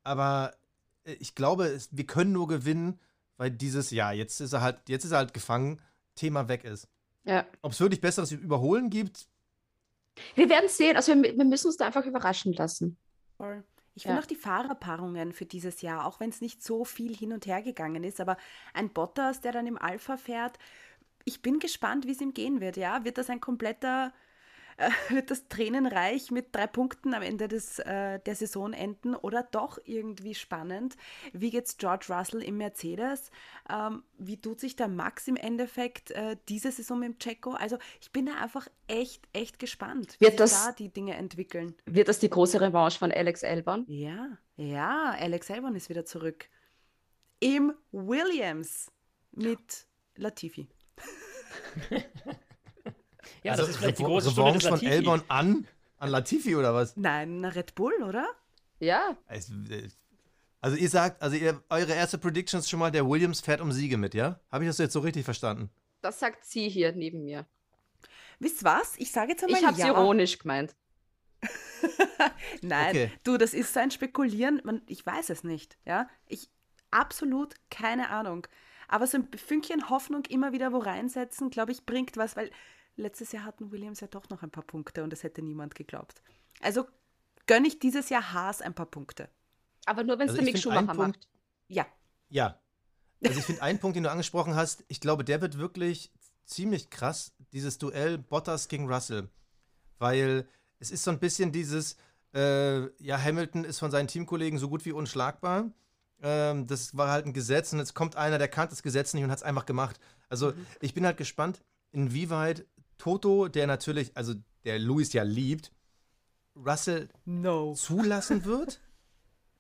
[0.04, 0.52] Aber
[1.06, 3.00] äh, ich glaube, es, wir können nur gewinnen,
[3.38, 5.82] weil dieses, ja, jetzt ist er halt, jetzt ist er halt gefangen,
[6.16, 6.88] Thema weg ist.
[7.26, 7.46] Ja.
[7.62, 9.28] Ob es wirklich besseres Überholen gibt,
[10.36, 10.96] Wir werden sehen.
[10.96, 12.98] Also wir, wir müssen uns da einfach überraschen lassen.
[13.38, 13.64] Voll.
[13.96, 14.10] Ich Ja.
[14.10, 17.46] finde auch die Fahrerpaarungen für dieses Jahr, auch wenn es nicht so viel hin und
[17.46, 18.38] her gegangen ist, aber
[18.74, 20.58] ein Bottas, der dann im Alpha fährt,
[21.26, 23.06] ich bin gespannt, wie es ihm gehen wird, ja.
[23.06, 24.14] Wird das ein kompletter,
[24.78, 29.44] äh, wird das tränenreich mit drei Punkten am Ende des, äh, der Saison enden oder
[29.44, 30.96] doch irgendwie spannend?
[31.34, 33.32] Wie geht's George Russell im Mercedes?
[33.70, 37.52] Ähm, wie tut sich der Max im Endeffekt äh, diese Saison mit dem Checo?
[37.52, 41.16] Also ich bin da einfach echt, echt gespannt, wie Wird sich das- da die Dinge
[41.16, 41.76] entwickeln.
[41.86, 43.86] Wird das die große Revanche von Alex Albon?
[43.88, 46.48] Ja, ja, Alex Albon ist wieder zurück.
[47.40, 48.92] Im Williams
[49.32, 50.68] mit Latifi.
[53.44, 54.94] Ja, also das ist vielleicht die Revo- große Stunde des Revanche von Latifi.
[54.94, 55.68] Elbon an,
[56.00, 56.96] an Latifi oder was?
[56.98, 58.26] Nein, Red Bull, oder?
[58.80, 59.52] Ja, Es-
[60.62, 63.72] Also ihr sagt, also ihr, eure erste Prediction ist schon mal, der Williams fährt um
[63.72, 64.40] Siege mit, ja?
[64.52, 65.70] Habe ich das jetzt so richtig verstanden?
[66.02, 67.46] das sagt sie hier neben mir.
[68.40, 68.94] Wisst was?
[68.98, 69.88] Ich sage jetzt einmal Ich habe es ja.
[69.88, 70.76] ironisch gemeint.
[72.62, 73.12] Nein, Okay.
[73.24, 74.62] du, das ist so ein Spekulieren.
[74.64, 75.78] Man, ich weiß es nicht.
[75.86, 76.50] Ja, ich
[76.92, 78.48] absolut keine Ahnung.
[78.88, 82.52] Aber so ein Fünkchen Hoffnung immer wieder wo reinsetzen, glaube ich, bringt was, weil
[82.96, 86.22] letztes Jahr hatten Williams ja doch noch ein paar Punkte und das hätte niemand geglaubt.
[86.62, 86.86] Also
[87.48, 89.30] gönne ich dieses Jahr Haas ein paar Punkte.
[89.86, 91.28] Aber nur wenn es Also der ich Mick Schumacher Punkt- macht.
[91.68, 91.86] Ja,
[92.30, 92.60] Ja.
[93.26, 96.12] Also ich finde einen Punkt, den du angesprochen hast, ich glaube, der wird wirklich
[96.44, 99.30] ziemlich krass, dieses Duell Bottas gegen Russell.
[99.98, 100.46] Weil
[100.80, 101.96] es ist so ein bisschen dieses,
[102.34, 105.72] äh, ja, Hamilton ist von seinen Teamkollegen so gut wie unschlagbar.
[106.22, 109.24] Ähm, das war halt ein Gesetz und jetzt kommt einer, der kannte das Gesetz nicht
[109.24, 110.00] und hat es einfach gemacht.
[110.28, 111.64] Also ich bin halt gespannt,
[111.94, 112.66] inwieweit
[112.98, 114.34] Toto, der natürlich, also
[114.64, 115.72] der Luis ja liebt,
[116.56, 117.74] Russell no.
[117.74, 118.80] zulassen wird.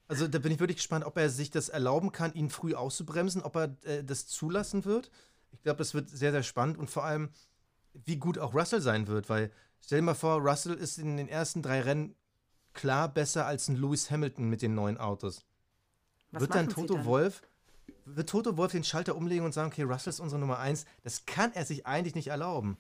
[0.08, 3.42] Also da bin ich wirklich gespannt, ob er sich das erlauben kann, ihn früh auszubremsen,
[3.42, 5.10] ob er äh, das zulassen wird.
[5.52, 7.30] Ich glaube, das wird sehr, sehr spannend und vor allem,
[7.94, 11.28] wie gut auch Russell sein wird, weil stell dir mal vor, Russell ist in den
[11.28, 12.16] ersten drei Rennen
[12.74, 15.46] klar besser als ein Lewis Hamilton mit den neuen Autos.
[16.32, 17.06] Was wird dann Toto?
[17.06, 17.44] Wolf,
[18.06, 20.86] wird Toto Wolf den Schalter umlegen und sagen, okay, Russell ist unsere Nummer eins?
[21.04, 22.78] Das kann er sich eigentlich nicht erlauben.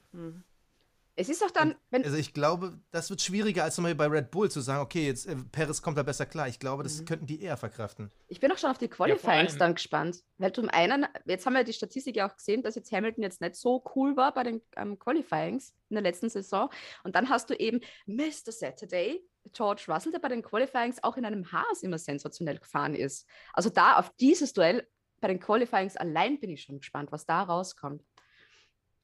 [1.16, 4.08] Es ist auch dann, wenn, Also ich glaube, das wird schwieriger als zum Beispiel bei
[4.08, 6.48] Red Bull zu sagen, okay, jetzt äh, Perez kommt da besser klar.
[6.48, 6.88] Ich glaube, Mhm.
[6.88, 8.12] das könnten die eher verkraften.
[8.28, 10.24] ich bin auch schon auf die Qualifyings allem- dann gespannt.
[10.40, 13.42] Weil zum einen, jetzt haben wir die Statistik ja auch gesehen, dass jetzt Hamilton jetzt
[13.42, 16.72] nicht so cool war bei den ähm, Qualifyings in der letzten Saison.
[17.04, 18.52] Und dann hast du eben Mr.
[18.52, 23.28] Saturday, George Russell, der bei den Qualifyings auch in einem Haas immer sensationell gefahren ist.
[23.54, 24.88] Also da auf dieses Duell
[25.24, 28.04] bei den Qualifyings allein bin ich schon gespannt, was da rauskommt.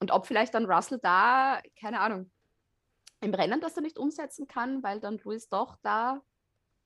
[0.02, 2.30] Und ob vielleicht dann Russell da, keine Ahnung,
[3.22, 6.22] im Rennen das er nicht umsetzen kann, weil dann Luis doch da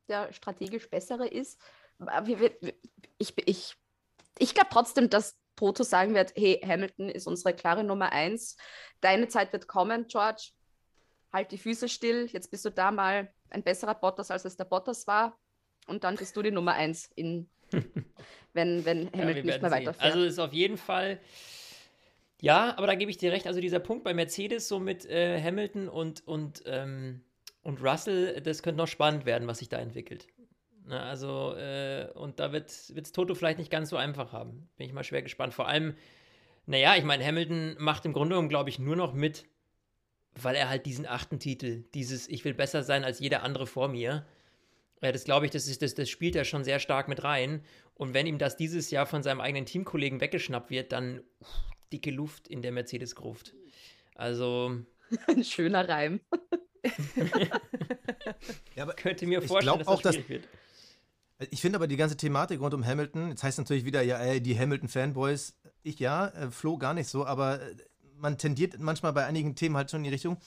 [0.07, 1.59] der strategisch bessere ist.
[3.17, 3.75] Ich, ich,
[4.38, 8.55] ich glaube trotzdem, dass Toto sagen wird, hey, Hamilton ist unsere klare Nummer eins.
[9.01, 10.51] Deine Zeit wird kommen, George.
[11.31, 12.27] Halt die Füße still.
[12.27, 15.39] Jetzt bist du da mal ein besserer Bottas, als es der Bottas war.
[15.88, 17.49] Und dann bist du die Nummer eins, in,
[18.53, 20.01] wenn, wenn Ja, Hamilton nicht werden mehr weiterfährt.
[20.01, 21.19] Also ist auf jeden Fall.
[22.41, 23.47] Ja, aber da gebe ich dir recht.
[23.47, 27.21] Also dieser Punkt bei Mercedes so mit äh, Hamilton und, und, ähm,
[27.61, 30.28] und Russell, das könnte noch spannend werden, was sich da entwickelt.
[30.86, 34.67] Na, also, äh, und da wird es Toto vielleicht nicht ganz so einfach haben.
[34.76, 35.53] Bin ich mal schwer gespannt.
[35.53, 35.95] Vor allem,
[36.65, 39.45] naja, ich meine, Hamilton macht im Grunde genommen, glaube ich, nur noch mit,
[40.36, 43.88] weil er halt diesen achten Titel, dieses Ich will besser sein als jeder andere vor
[43.88, 44.26] mir, Ja,
[45.11, 47.63] das glaube ich, das, ist, das, das spielt er schon sehr stark mit rein.
[47.95, 51.47] Und wenn ihm das dieses Jahr von seinem eigenen Teamkollegen weggeschnappt wird, dann uff,
[51.91, 53.53] dicke Luft in der Mercedes-Gruft.
[54.15, 54.77] Also.
[55.27, 56.21] Ein schöner Reim.
[58.75, 60.47] Ja, aber könnte mir Ich vorstellen, dass auch, das dass- schwierig wird.
[61.49, 64.39] Ich finde aber die ganze Thematik rund um Hamilton, jetzt heißt natürlich wieder, ja, ey,
[64.39, 67.75] die Hamilton-Fanboys, ich ja, äh, Flo gar nicht so, aber äh,
[68.17, 70.37] man tendiert manchmal bei einigen Themen halt schon in die Richtung.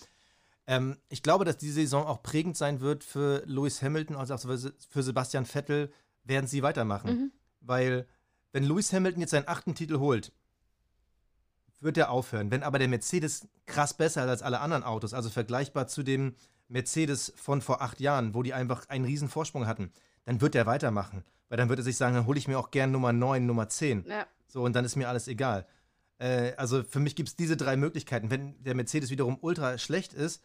[0.67, 4.41] Ähm, ich glaube, dass diese Saison auch prägend sein wird für Lewis Hamilton, also auch
[4.41, 5.93] für für Sebastian Vettel,
[6.25, 7.11] werden sie weitermachen.
[7.11, 7.33] Mhm.
[7.61, 8.07] Weil,
[8.53, 10.33] wenn Lewis Hamilton jetzt seinen achten Titel holt,
[11.81, 12.51] wird er aufhören.
[12.51, 16.35] Wenn aber der Mercedes krass besser ist als alle anderen Autos, also vergleichbar zu dem
[16.69, 19.93] Mercedes von vor acht Jahren, wo die einfach einen riesen Vorsprung hatten,
[20.25, 21.25] dann wird er weitermachen.
[21.49, 23.69] Weil dann wird er sich sagen, dann hole ich mir auch gern Nummer 9, Nummer
[23.69, 24.05] 10.
[24.09, 24.27] Ja.
[24.49, 25.67] So, und dann ist mir alles egal.
[26.19, 28.31] Äh, also für mich gibt es diese drei Möglichkeiten.
[28.31, 30.43] Wenn der Mercedes wiederum ultra schlecht ist,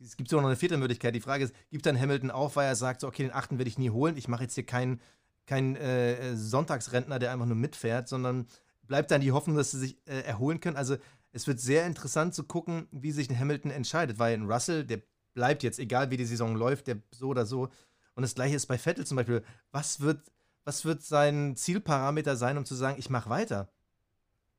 [0.00, 1.14] es gibt sogar noch eine vierte Möglichkeit.
[1.14, 3.68] Die Frage ist, gibt dann Hamilton auf, weil er sagt, so, okay, den achten werde
[3.68, 4.16] ich nie holen.
[4.16, 5.00] Ich mache jetzt hier keinen
[5.46, 8.46] kein, äh, Sonntagsrentner, der einfach nur mitfährt, sondern
[8.82, 10.76] bleibt dann die Hoffnung, dass sie sich äh, erholen können.
[10.76, 10.96] Also
[11.32, 15.00] es wird sehr interessant zu gucken, wie sich ein Hamilton entscheidet, weil ein Russell, der
[15.34, 17.68] bleibt jetzt, egal wie die Saison läuft, der so oder so.
[18.14, 19.42] Und das gleiche ist bei Vettel zum Beispiel.
[19.72, 20.20] Was wird,
[20.64, 23.70] was wird sein Zielparameter sein, um zu sagen, ich mache weiter?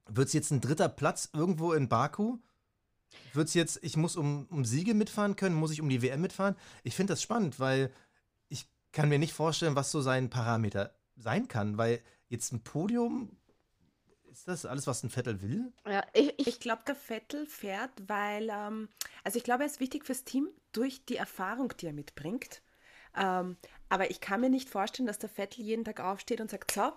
[0.07, 2.39] Wird es jetzt ein dritter Platz irgendwo in Baku?
[3.33, 5.55] Wird es jetzt, ich muss um, um Siege mitfahren können?
[5.55, 6.55] Muss ich um die WM mitfahren?
[6.83, 7.91] Ich finde das spannend, weil
[8.47, 13.37] ich kann mir nicht vorstellen, was so sein Parameter sein kann, weil jetzt ein Podium,
[14.31, 15.71] ist das alles, was ein Vettel will?
[15.85, 18.89] Ja, ich, ich, Ich glaube, der Vettel fährt, weil, ähm,
[19.23, 22.61] also ich glaube, er ist wichtig fürs Team durch die Erfahrung, die er mitbringt.
[23.17, 23.57] Ähm,
[23.89, 26.91] aber ich kann mir nicht vorstellen, dass der Vettel jeden Tag aufsteht und sagt, so,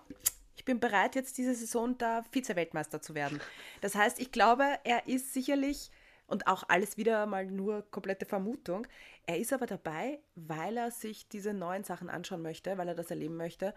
[0.55, 3.41] ich bin bereit, jetzt diese Saison da Vize-Weltmeister zu werden.
[3.81, 5.89] Das heißt, ich glaube, er ist sicherlich,
[6.33, 8.87] und auch alles wieder mal nur komplette Vermutung,
[9.27, 13.11] er ist aber dabei, weil er sich diese neuen Sachen anschauen möchte, weil er das
[13.11, 13.75] erleben möchte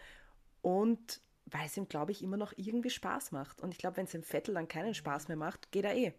[0.63, 3.61] und weil es ihm, glaube ich, immer noch irgendwie Spaß macht.
[3.61, 6.15] Und ich glaube, wenn es dem Vettel dann keinen Spaß mehr macht, geht er eh.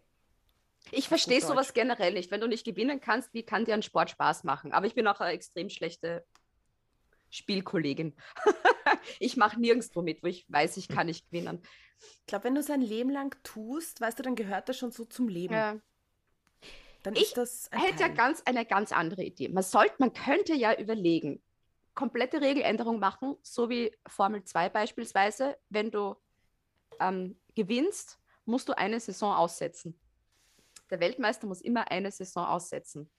[0.92, 1.74] ich verstehe sowas Deutsch.
[1.74, 2.30] generell nicht.
[2.30, 4.72] Wenn du nicht gewinnen kannst, wie kann dir ein Sport Spaß machen?
[4.72, 6.24] Aber ich bin auch eine extrem schlechte
[7.30, 8.14] Spielkollegin.
[9.18, 11.60] ich mache nirgendwo mit, wo ich weiß, ich kann nicht gewinnen.
[11.98, 14.92] Ich glaube, wenn du es ein Leben lang tust, weißt du, dann gehört das schon
[14.92, 15.54] so zum Leben.
[15.54, 15.76] Ja.
[17.02, 19.48] Dann Ich ist das ein hätte ja ganz eine ganz andere Idee.
[19.48, 21.40] Man sollte, man könnte ja überlegen,
[21.94, 25.56] komplette Regeländerung machen, so wie Formel 2 beispielsweise.
[25.68, 26.16] Wenn du
[27.00, 29.98] ähm, gewinnst, musst du eine Saison aussetzen.
[30.90, 33.10] Der Weltmeister muss immer eine Saison aussetzen.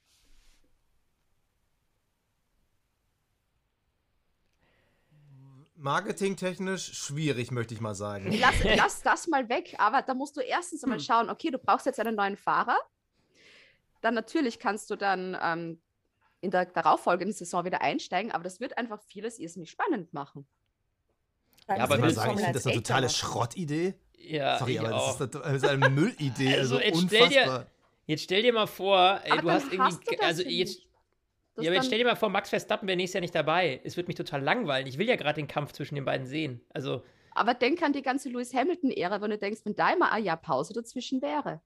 [5.75, 8.31] Marketingtechnisch schwierig, möchte ich mal sagen.
[8.37, 11.85] Lass, lass das mal weg, aber da musst du erstens einmal schauen, okay, du brauchst
[11.85, 12.77] jetzt einen neuen Fahrer.
[14.01, 15.79] Dann natürlich kannst du dann ähm,
[16.41, 20.47] in der darauffolgenden Saison wieder einsteigen, aber das wird einfach vieles irrsinnig spannend machen.
[21.67, 23.09] Ja, aber Ich sagen, ich finde das eine 1 totale.
[23.09, 23.93] Schrottidee.
[24.17, 25.17] Ja, Sorry, ich aber auch.
[25.17, 27.65] das ist, eine, das ist eine Müllidee, Also, also, jetzt stell dir- unfassbar.
[28.05, 29.79] Jetzt stell dir mal vor, ey, du hast irgendwie.
[29.81, 30.79] hast du das also ja jetzt,
[31.57, 33.81] ja, aber jetzt stell dir mal vor, Max Verstappen wäre nächstes Jahr nicht dabei.
[33.83, 34.87] Es wird mich total langweilen.
[34.87, 36.59] Ich will ja gerade den Kampf zwischen den beiden sehen.
[36.73, 37.03] Also,
[37.35, 40.37] Aber denk an die ganze Lewis Hamilton-Ära, wenn du denkst, wenn da immer ein Jahr
[40.37, 41.61] Pause dazwischen wäre.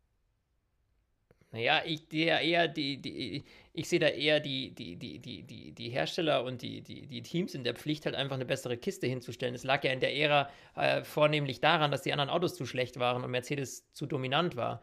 [1.53, 3.43] Naja, ich sehe ja eher die, die,
[3.73, 7.21] ich sehe da eher die, die, die, die, die, die Hersteller und die, die, die
[7.21, 9.53] Teams in der Pflicht, halt einfach eine bessere Kiste hinzustellen.
[9.53, 12.97] Es lag ja in der Ära äh, vornehmlich daran, dass die anderen Autos zu schlecht
[12.97, 14.81] waren und Mercedes zu dominant war.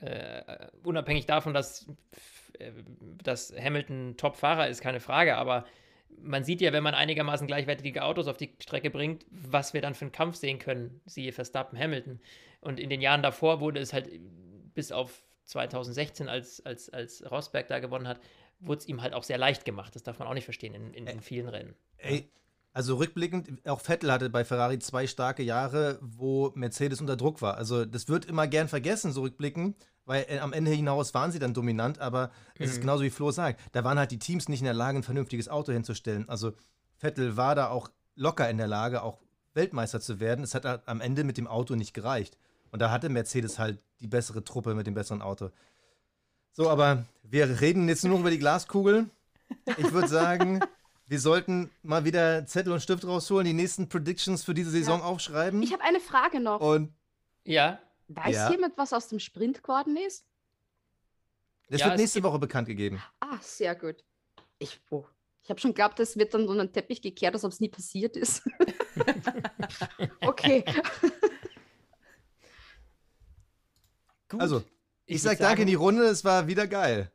[0.00, 1.88] Äh, unabhängig davon, dass,
[2.60, 2.70] äh,
[3.24, 5.64] dass Hamilton Top-Fahrer ist, keine Frage, aber
[6.20, 9.94] man sieht ja, wenn man einigermaßen gleichwertige Autos auf die Strecke bringt, was wir dann
[9.94, 12.20] für einen Kampf sehen können, siehe Verstappen, Hamilton.
[12.60, 14.08] Und in den Jahren davor wurde es halt
[14.74, 18.20] bis auf 2016, als, als, als Rosberg da gewonnen hat,
[18.60, 19.94] wurde es ihm halt auch sehr leicht gemacht.
[19.94, 21.74] Das darf man auch nicht verstehen in, in, in vielen Rennen.
[21.98, 22.30] Ey,
[22.72, 27.56] also rückblickend, auch Vettel hatte bei Ferrari zwei starke Jahre, wo Mercedes unter Druck war.
[27.58, 31.38] Also das wird immer gern vergessen, so rückblickend, weil äh, am Ende hinaus waren sie
[31.38, 32.80] dann dominant, aber es ist Mhm.
[32.82, 35.48] genauso wie Flo sagt, da waren halt die Teams nicht in der Lage, ein vernünftiges
[35.48, 36.28] Auto hinzustellen.
[36.28, 36.52] Also
[36.96, 39.18] Vettel war da auch locker in der Lage, auch
[39.54, 40.42] Weltmeister zu werden.
[40.42, 42.38] Es hat halt am Ende mit dem Auto nicht gereicht.
[42.70, 45.50] Und da hatte Mercedes halt die bessere Truppe mit dem besseren Auto.
[46.52, 49.08] So, aber wir reden jetzt nur noch über die Glaskugel.
[49.78, 50.60] Ich würde sagen,
[51.06, 55.62] wir sollten mal wieder Zettel und Stift rausholen, die nächsten Predictions für diese Saison aufschreiben.
[55.62, 56.60] Ich habe eine Frage noch.
[56.60, 56.92] und
[57.44, 58.50] Ja, Weiß Ja.
[58.50, 60.26] jemand, was aus dem Sprint geworden ist?
[61.70, 63.02] das Ja, wird nächste Woche bekannt gegeben.
[63.20, 64.04] Ah, sehr gut.
[64.58, 65.06] Ich, oh.
[65.42, 67.70] ich habe schon geglaubt, das wird dann unter den Teppich gekehrt, als ob es nie
[67.70, 68.42] passiert ist.
[70.20, 70.64] okay.
[74.32, 74.40] Gut.
[74.40, 74.62] Also,
[75.06, 77.10] ich, würd sag danke in sagen- die Runde, es war wieder geil.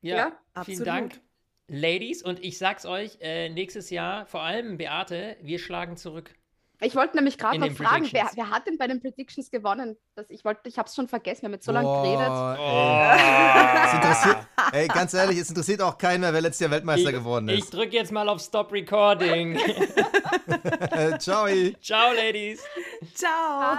[0.00, 0.24] Ja, Ja,
[0.64, 0.86] vielen absolut.
[0.86, 1.20] Dank.
[1.68, 6.34] Ladies, und ich sag's euch, äh, nächstes Jahr, vor allem Beate, wir schlagen zurück.
[6.82, 8.36] Ich wollte nämlich gerade noch fragen, wer, Predictions.
[8.36, 9.98] wer hat denn bei den Predictions gewonnen?
[10.14, 12.26] Das, ich wollte, ich habe es schon vergessen, wir haben jetzt so lange geredet.
[12.26, 12.56] Boah,
[14.72, 14.80] ey.
[14.82, 17.74] Ey, ganz ehrlich, es interessiert auch keinen mehr, wer letztes Jahr Weltmeister geworden Ich ist.
[17.74, 19.58] drücke jetzt mal auf Stop Recording.
[21.18, 21.46] Ciao.
[21.82, 22.62] Ciao, Ladies.
[23.14, 23.78] Ciao.